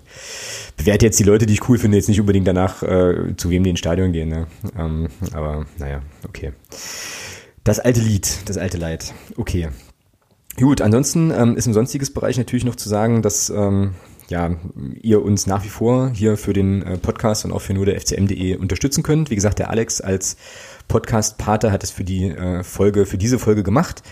[0.77, 3.65] bewerte jetzt die Leute, die ich cool finde, jetzt nicht unbedingt danach, äh, zu wem
[3.65, 4.28] die ins Stadion gehen.
[4.28, 4.47] Ne?
[4.78, 6.53] Ähm, aber naja, okay.
[7.65, 9.12] Das alte Lied, das alte Leid.
[9.36, 9.69] Okay.
[10.59, 13.94] Gut, ansonsten ähm, ist im sonstiges Bereich natürlich noch zu sagen, dass ähm,
[14.28, 14.57] ja,
[15.03, 18.01] ihr uns nach wie vor hier für den äh, Podcast und auch für nur der
[18.01, 19.31] FCM.de unterstützen könnt.
[19.31, 20.36] Wie gesagt, der Alex als
[20.89, 24.03] Podcast-Pater hat es für die äh, Folge, für diese Folge gemacht.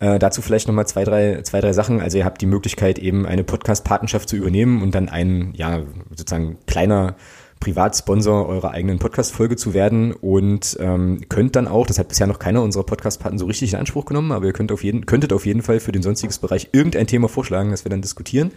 [0.00, 2.00] Äh, dazu vielleicht nochmal zwei, drei, zwei, drei Sachen.
[2.00, 6.58] Also ihr habt die Möglichkeit, eben eine Podcast-Patenschaft zu übernehmen und dann ein, ja, sozusagen
[6.66, 7.14] kleiner
[7.60, 12.38] Privatsponsor eurer eigenen Podcast-Folge zu werden und ähm, könnt dann auch, das hat bisher noch
[12.38, 15.46] keiner unserer Podcast-Paten so richtig in Anspruch genommen, aber ihr könnt auf jeden, könntet auf
[15.46, 18.52] jeden Fall für den sonstiges Bereich irgendein Thema vorschlagen, das wir dann diskutieren.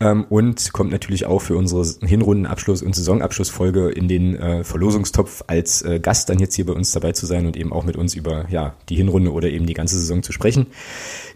[0.00, 5.82] Ähm, und kommt natürlich auch für unsere Hinrundenabschluss- und Saisonabschlussfolge in den äh, Verlosungstopf als
[5.82, 8.14] äh, Gast dann jetzt hier bei uns dabei zu sein und eben auch mit uns
[8.14, 10.66] über ja, die Hinrunde oder eben die ganze Saison zu sprechen.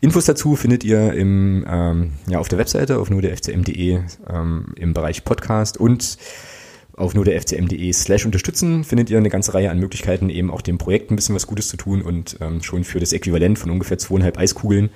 [0.01, 4.67] Infos dazu findet ihr im, ähm, ja, auf der Webseite auf nur der fcm.de ähm,
[4.77, 6.19] im Bereich Podcast und
[6.97, 10.61] auf nur der fcm.de slash unterstützen findet ihr eine ganze Reihe an Möglichkeiten, eben auch
[10.61, 13.71] dem Projekt ein bisschen was Gutes zu tun und ähm, schon für das Äquivalent von
[13.71, 14.91] ungefähr zweieinhalb Eiskugeln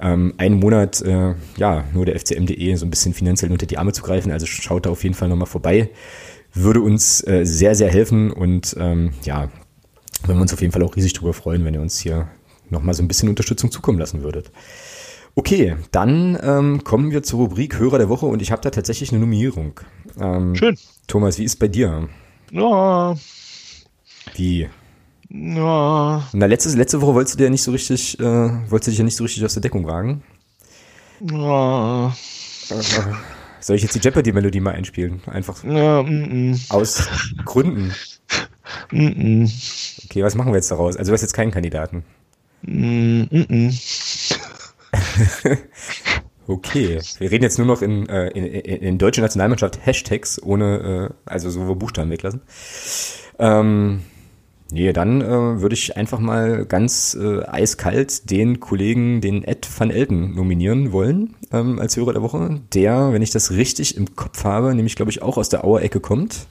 [0.00, 3.92] ähm, einen Monat, äh, ja, nur der FCM.de so ein bisschen finanziell unter die Arme
[3.92, 4.32] zu greifen.
[4.32, 5.90] Also schaut da auf jeden Fall nochmal vorbei.
[6.52, 9.50] Würde uns äh, sehr, sehr helfen und ähm, ja,
[10.24, 12.28] würden wir uns auf jeden Fall auch riesig drüber freuen, wenn ihr uns hier
[12.70, 14.50] nochmal so ein bisschen Unterstützung zukommen lassen würdet.
[15.36, 19.10] Okay, dann ähm, kommen wir zur Rubrik Hörer der Woche und ich habe da tatsächlich
[19.10, 19.80] eine Nominierung.
[20.18, 20.76] Ähm, Schön.
[21.06, 22.08] Thomas, wie ist bei dir?
[22.50, 23.14] Ja.
[24.34, 24.68] Wie?
[25.32, 26.28] Ja.
[26.32, 28.98] Na, letzte, letzte Woche wolltest du dir ja nicht so richtig, äh, wolltest du dich
[28.98, 30.22] ja nicht so richtig aus der Deckung wagen.
[31.20, 32.14] Ja.
[33.60, 35.22] Soll ich jetzt die Jeopardy-Melodie mal einspielen?
[35.26, 35.62] Einfach.
[35.64, 36.60] Ja, mm, mm.
[36.70, 37.06] Aus
[37.44, 37.94] Gründen.
[38.90, 39.44] Mm,
[40.04, 40.96] okay, was machen wir jetzt daraus?
[40.96, 42.04] Also du hast jetzt keinen Kandidaten.
[46.46, 51.10] Okay, wir reden jetzt nur noch in, äh, in, in, in deutsche Nationalmannschaft Hashtags ohne,
[51.10, 52.40] äh, also so Buchstaben weglassen.
[53.38, 54.00] Ähm,
[54.72, 59.90] Nee, dann äh, würde ich einfach mal ganz äh, eiskalt den Kollegen, den Ed van
[59.90, 62.60] Elten, nominieren wollen ähm, als Hörer der Woche.
[62.72, 66.00] Der, wenn ich das richtig im Kopf habe, nämlich glaube ich auch aus der Auer-Ecke
[66.00, 66.46] kommt.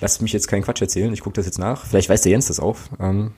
[0.00, 1.86] Lasst mich jetzt keinen Quatsch erzählen, ich gucke das jetzt nach.
[1.86, 2.78] Vielleicht weiß der Jens das auch.
[3.00, 3.32] Ähm,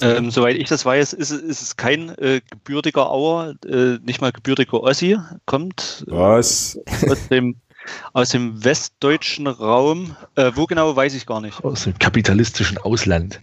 [0.00, 4.32] ähm, soweit ich das weiß, ist, ist es kein äh, gebürtiger Auer, äh, nicht mal
[4.32, 5.16] gebürtiger Ossi,
[5.46, 6.78] kommt Was?
[7.08, 7.56] aus dem
[8.12, 10.16] aus dem westdeutschen Raum.
[10.34, 11.64] Äh, wo genau, weiß ich gar nicht.
[11.64, 13.40] Aus dem kapitalistischen Ausland.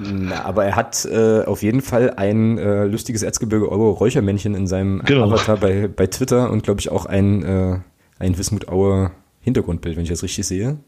[0.00, 4.66] Na, aber er hat äh, auf jeden Fall ein äh, lustiges Erzgebirge Euro Räuchermännchen in
[4.66, 5.24] seinem genau.
[5.24, 7.78] Avatar bei, bei Twitter und glaube ich auch ein, äh,
[8.18, 9.12] ein Wismut Aue
[9.42, 10.78] Hintergrundbild, wenn ich das richtig sehe.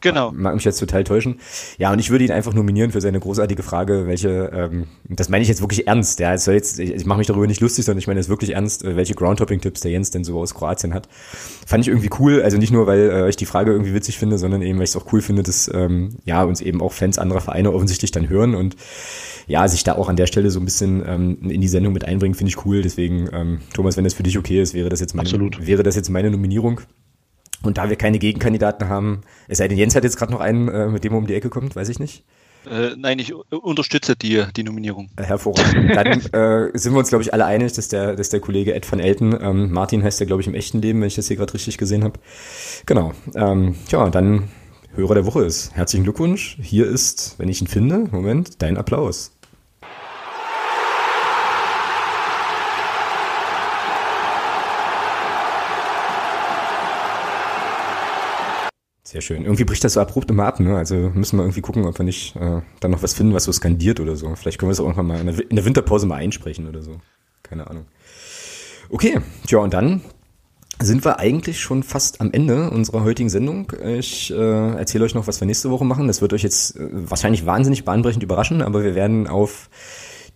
[0.00, 0.30] Genau.
[0.32, 1.40] Mag mich jetzt total täuschen.
[1.76, 5.42] Ja, und ich würde ihn einfach nominieren für seine großartige Frage, welche, ähm, das meine
[5.42, 7.98] ich jetzt wirklich ernst, ja, soll jetzt, ich, ich mache mich darüber nicht lustig, sondern
[7.98, 11.08] ich meine es wirklich ernst, äh, welche Groundtopping-Tipps der Jens denn so aus Kroatien hat.
[11.66, 14.38] Fand ich irgendwie cool, also nicht nur, weil äh, ich die Frage irgendwie witzig finde,
[14.38, 17.18] sondern eben, weil ich es auch cool finde, dass ähm, ja uns eben auch Fans
[17.18, 18.76] anderer Vereine offensichtlich dann hören und
[19.48, 22.04] ja, sich da auch an der Stelle so ein bisschen ähm, in die Sendung mit
[22.04, 22.82] einbringen, finde ich cool.
[22.82, 25.66] Deswegen, ähm, Thomas, wenn das für dich okay ist, wäre das jetzt meine, Absolut.
[25.66, 26.82] wäre das jetzt meine Nominierung.
[27.62, 30.68] Und da wir keine Gegenkandidaten haben, es sei denn, Jens hat jetzt gerade noch einen,
[30.68, 32.24] äh, mit dem er um die Ecke kommt, weiß ich nicht.
[32.70, 35.10] Äh, nein, ich unterstütze die, die Nominierung.
[35.16, 35.94] Äh, hervorragend.
[35.94, 38.90] Dann äh, sind wir uns, glaube ich, alle einig, dass der, dass der Kollege Ed
[38.90, 41.36] van Elten, ähm, Martin heißt der, glaube ich, im echten Leben, wenn ich das hier
[41.36, 42.20] gerade richtig gesehen habe.
[42.86, 43.12] Genau.
[43.34, 44.48] Ähm, tja, dann
[44.94, 45.74] Hörer der Woche ist.
[45.74, 46.58] Herzlichen Glückwunsch.
[46.60, 49.37] Hier ist, wenn ich ihn finde, Moment, dein Applaus.
[59.18, 59.42] Sehr schön.
[59.42, 60.76] Irgendwie bricht das so abrupt immer ab, ne?
[60.76, 63.50] Also müssen wir irgendwie gucken, ob wir nicht äh, dann noch was finden, was so
[63.50, 64.32] skandiert oder so.
[64.36, 66.82] Vielleicht können wir es auch irgendwann mal in der, in der Winterpause mal einsprechen oder
[66.82, 67.00] so.
[67.42, 67.86] Keine Ahnung.
[68.90, 70.02] Okay, tja, und dann
[70.78, 73.72] sind wir eigentlich schon fast am Ende unserer heutigen Sendung.
[73.84, 74.36] Ich äh,
[74.76, 76.06] erzähle euch noch, was wir nächste Woche machen.
[76.06, 79.68] Das wird euch jetzt äh, wahrscheinlich wahnsinnig bahnbrechend überraschen, aber wir werden auf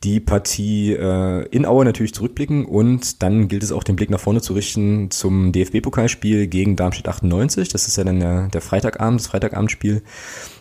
[0.04, 4.18] die Partie äh, in Aue natürlich zurückblicken und dann gilt es auch den Blick nach
[4.18, 7.68] vorne zu richten zum DFB-Pokalspiel gegen Darmstadt 98.
[7.68, 10.02] Das ist ja dann der, der Freitagabend, das Freitagabendspiel.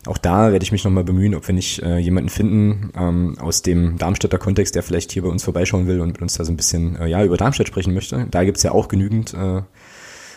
[0.05, 3.63] Auch da werde ich mich nochmal bemühen, ob wir nicht äh, jemanden finden ähm, aus
[3.63, 6.51] dem Darmstädter Kontext, der vielleicht hier bei uns vorbeischauen will und mit uns da so
[6.51, 8.27] ein bisschen äh, ja, über Darmstadt sprechen möchte.
[8.29, 9.61] Da gibt's ja auch genügend, äh,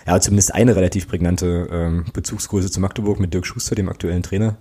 [0.07, 4.57] ja, zumindest eine relativ prägnante äh, Bezugsgröße zu Magdeburg mit Dirk Schuster, dem aktuellen Trainer.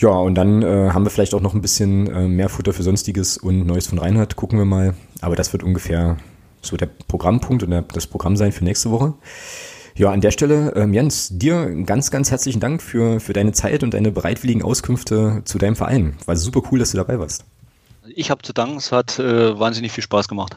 [0.00, 2.82] Ja, und dann äh, haben wir vielleicht auch noch ein bisschen äh, mehr Futter für
[2.82, 4.34] Sonstiges und Neues von Reinhard.
[4.34, 4.94] Gucken wir mal.
[5.20, 6.16] Aber das wird ungefähr
[6.62, 9.12] so der Programmpunkt und das Programm sein für nächste Woche.
[9.94, 13.82] Ja, an der Stelle, ähm, Jens, dir ganz, ganz herzlichen Dank für, für deine Zeit
[13.82, 16.16] und deine bereitwilligen Auskünfte zu deinem Verein.
[16.24, 17.44] War super cool, dass du dabei warst.
[18.14, 20.56] Ich habe zu danken, es hat äh, wahnsinnig viel Spaß gemacht.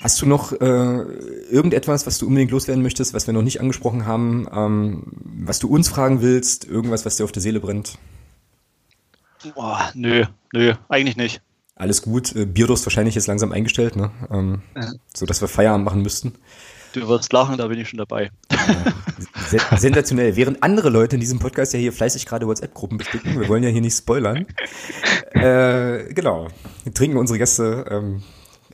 [0.00, 1.02] Hast du noch äh,
[1.50, 5.02] irgendetwas, was du unbedingt loswerden möchtest, was wir noch nicht angesprochen haben, ähm,
[5.44, 7.96] was du uns fragen willst, irgendwas, was dir auf der Seele brennt?
[9.54, 11.40] Boah, nö, nö, eigentlich nicht.
[11.74, 12.34] Alles gut.
[12.34, 14.10] Äh, Bierdurst wahrscheinlich jetzt langsam eingestellt, ne?
[14.30, 14.92] Ähm, ja.
[15.14, 16.34] So dass wir Feierabend machen müssten.
[16.94, 18.30] Du wirst lachen, da bin ich schon dabei.
[18.50, 20.36] Ja, sensationell.
[20.36, 23.68] Während andere Leute in diesem Podcast ja hier fleißig gerade WhatsApp-Gruppen besticken, wir wollen ja
[23.68, 24.46] hier nicht spoilern.
[25.32, 26.48] Äh, genau.
[26.94, 28.22] Trinken unsere Gäste ähm,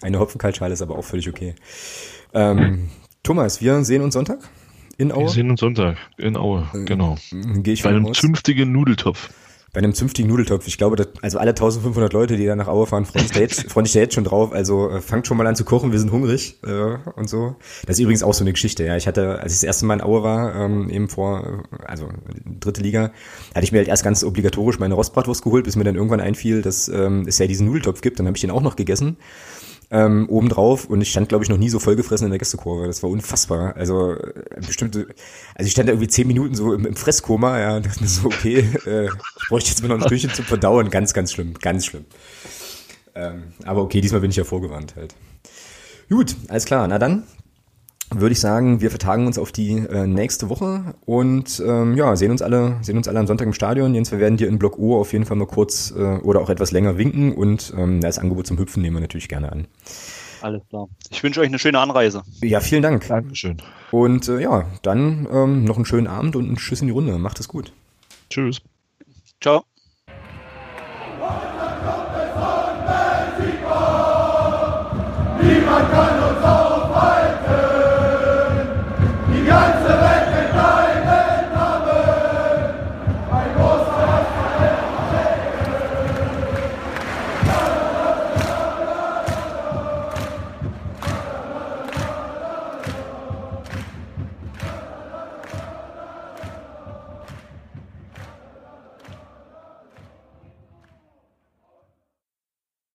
[0.00, 1.56] eine Hopfenkaltschale, ist aber auch völlig okay.
[2.32, 2.90] Ähm,
[3.24, 4.48] Thomas, wir sehen uns Sonntag
[4.98, 5.22] in Aue?
[5.22, 7.16] Wir sehen uns Sonntag in Aue, äh, genau.
[7.30, 9.30] Gehe ich Bei einem zünftigen Nudeltopf
[9.74, 10.66] bei einem zünftigen Nudeltopf.
[10.66, 13.40] Ich glaube, dass, also alle 1500 Leute, die da nach Aue fahren, freuen sich da
[13.40, 14.52] jetzt, freuen sich da jetzt schon drauf.
[14.52, 17.56] Also äh, fangt schon mal an zu kochen, wir sind hungrig äh, und so.
[17.86, 18.84] Das ist übrigens auch so eine Geschichte.
[18.84, 22.10] Ja, ich hatte, als ich das erste Mal in Aue war, ähm, eben vor, also
[22.60, 23.12] dritte Liga,
[23.54, 26.60] hatte ich mir halt erst ganz obligatorisch meine Rostbratwurst geholt, bis mir dann irgendwann einfiel,
[26.60, 28.18] dass ähm, es ja diesen Nudeltopf gibt.
[28.18, 29.16] Dann habe ich den auch noch gegessen
[29.92, 32.86] ähm, obendrauf und ich stand, glaube ich, noch nie so vollgefressen in der Gästekurve.
[32.86, 33.76] Das war unfassbar.
[33.76, 35.06] Also äh, bestimmte,
[35.54, 38.08] also ich stand da irgendwie zehn Minuten so im, im Fresskoma, ja, und dachte mir
[38.08, 40.88] so, okay, äh, ich bräuchte jetzt mal noch ein Stückchen zum Verdauen.
[40.88, 42.06] Ganz, ganz schlimm, ganz schlimm.
[43.14, 45.14] Ähm, aber okay, diesmal bin ich ja vorgewarnt halt.
[46.08, 46.88] Gut, alles klar.
[46.88, 47.24] Na dann,
[48.14, 52.30] würde ich sagen, wir vertagen uns auf die äh, nächste Woche und ähm, ja, sehen
[52.30, 53.94] uns alle, sehen uns alle am Sonntag im Stadion.
[53.94, 56.50] Jens, wir werden dir in Block O auf jeden Fall mal kurz äh, oder auch
[56.50, 59.66] etwas länger winken und ähm, das Angebot zum Hüpfen nehmen wir natürlich gerne an.
[60.42, 60.88] Alles klar.
[61.10, 62.22] Ich wünsche euch eine schöne Anreise.
[62.42, 63.06] Ja, vielen Dank.
[63.06, 63.58] Dankeschön.
[63.92, 67.16] Und äh, ja, dann ähm, noch einen schönen Abend und einen Schuss in die Runde.
[67.18, 67.72] Macht es gut.
[68.28, 68.60] Tschüss.
[69.40, 69.64] Ciao.
[75.40, 76.31] Niemand kann uns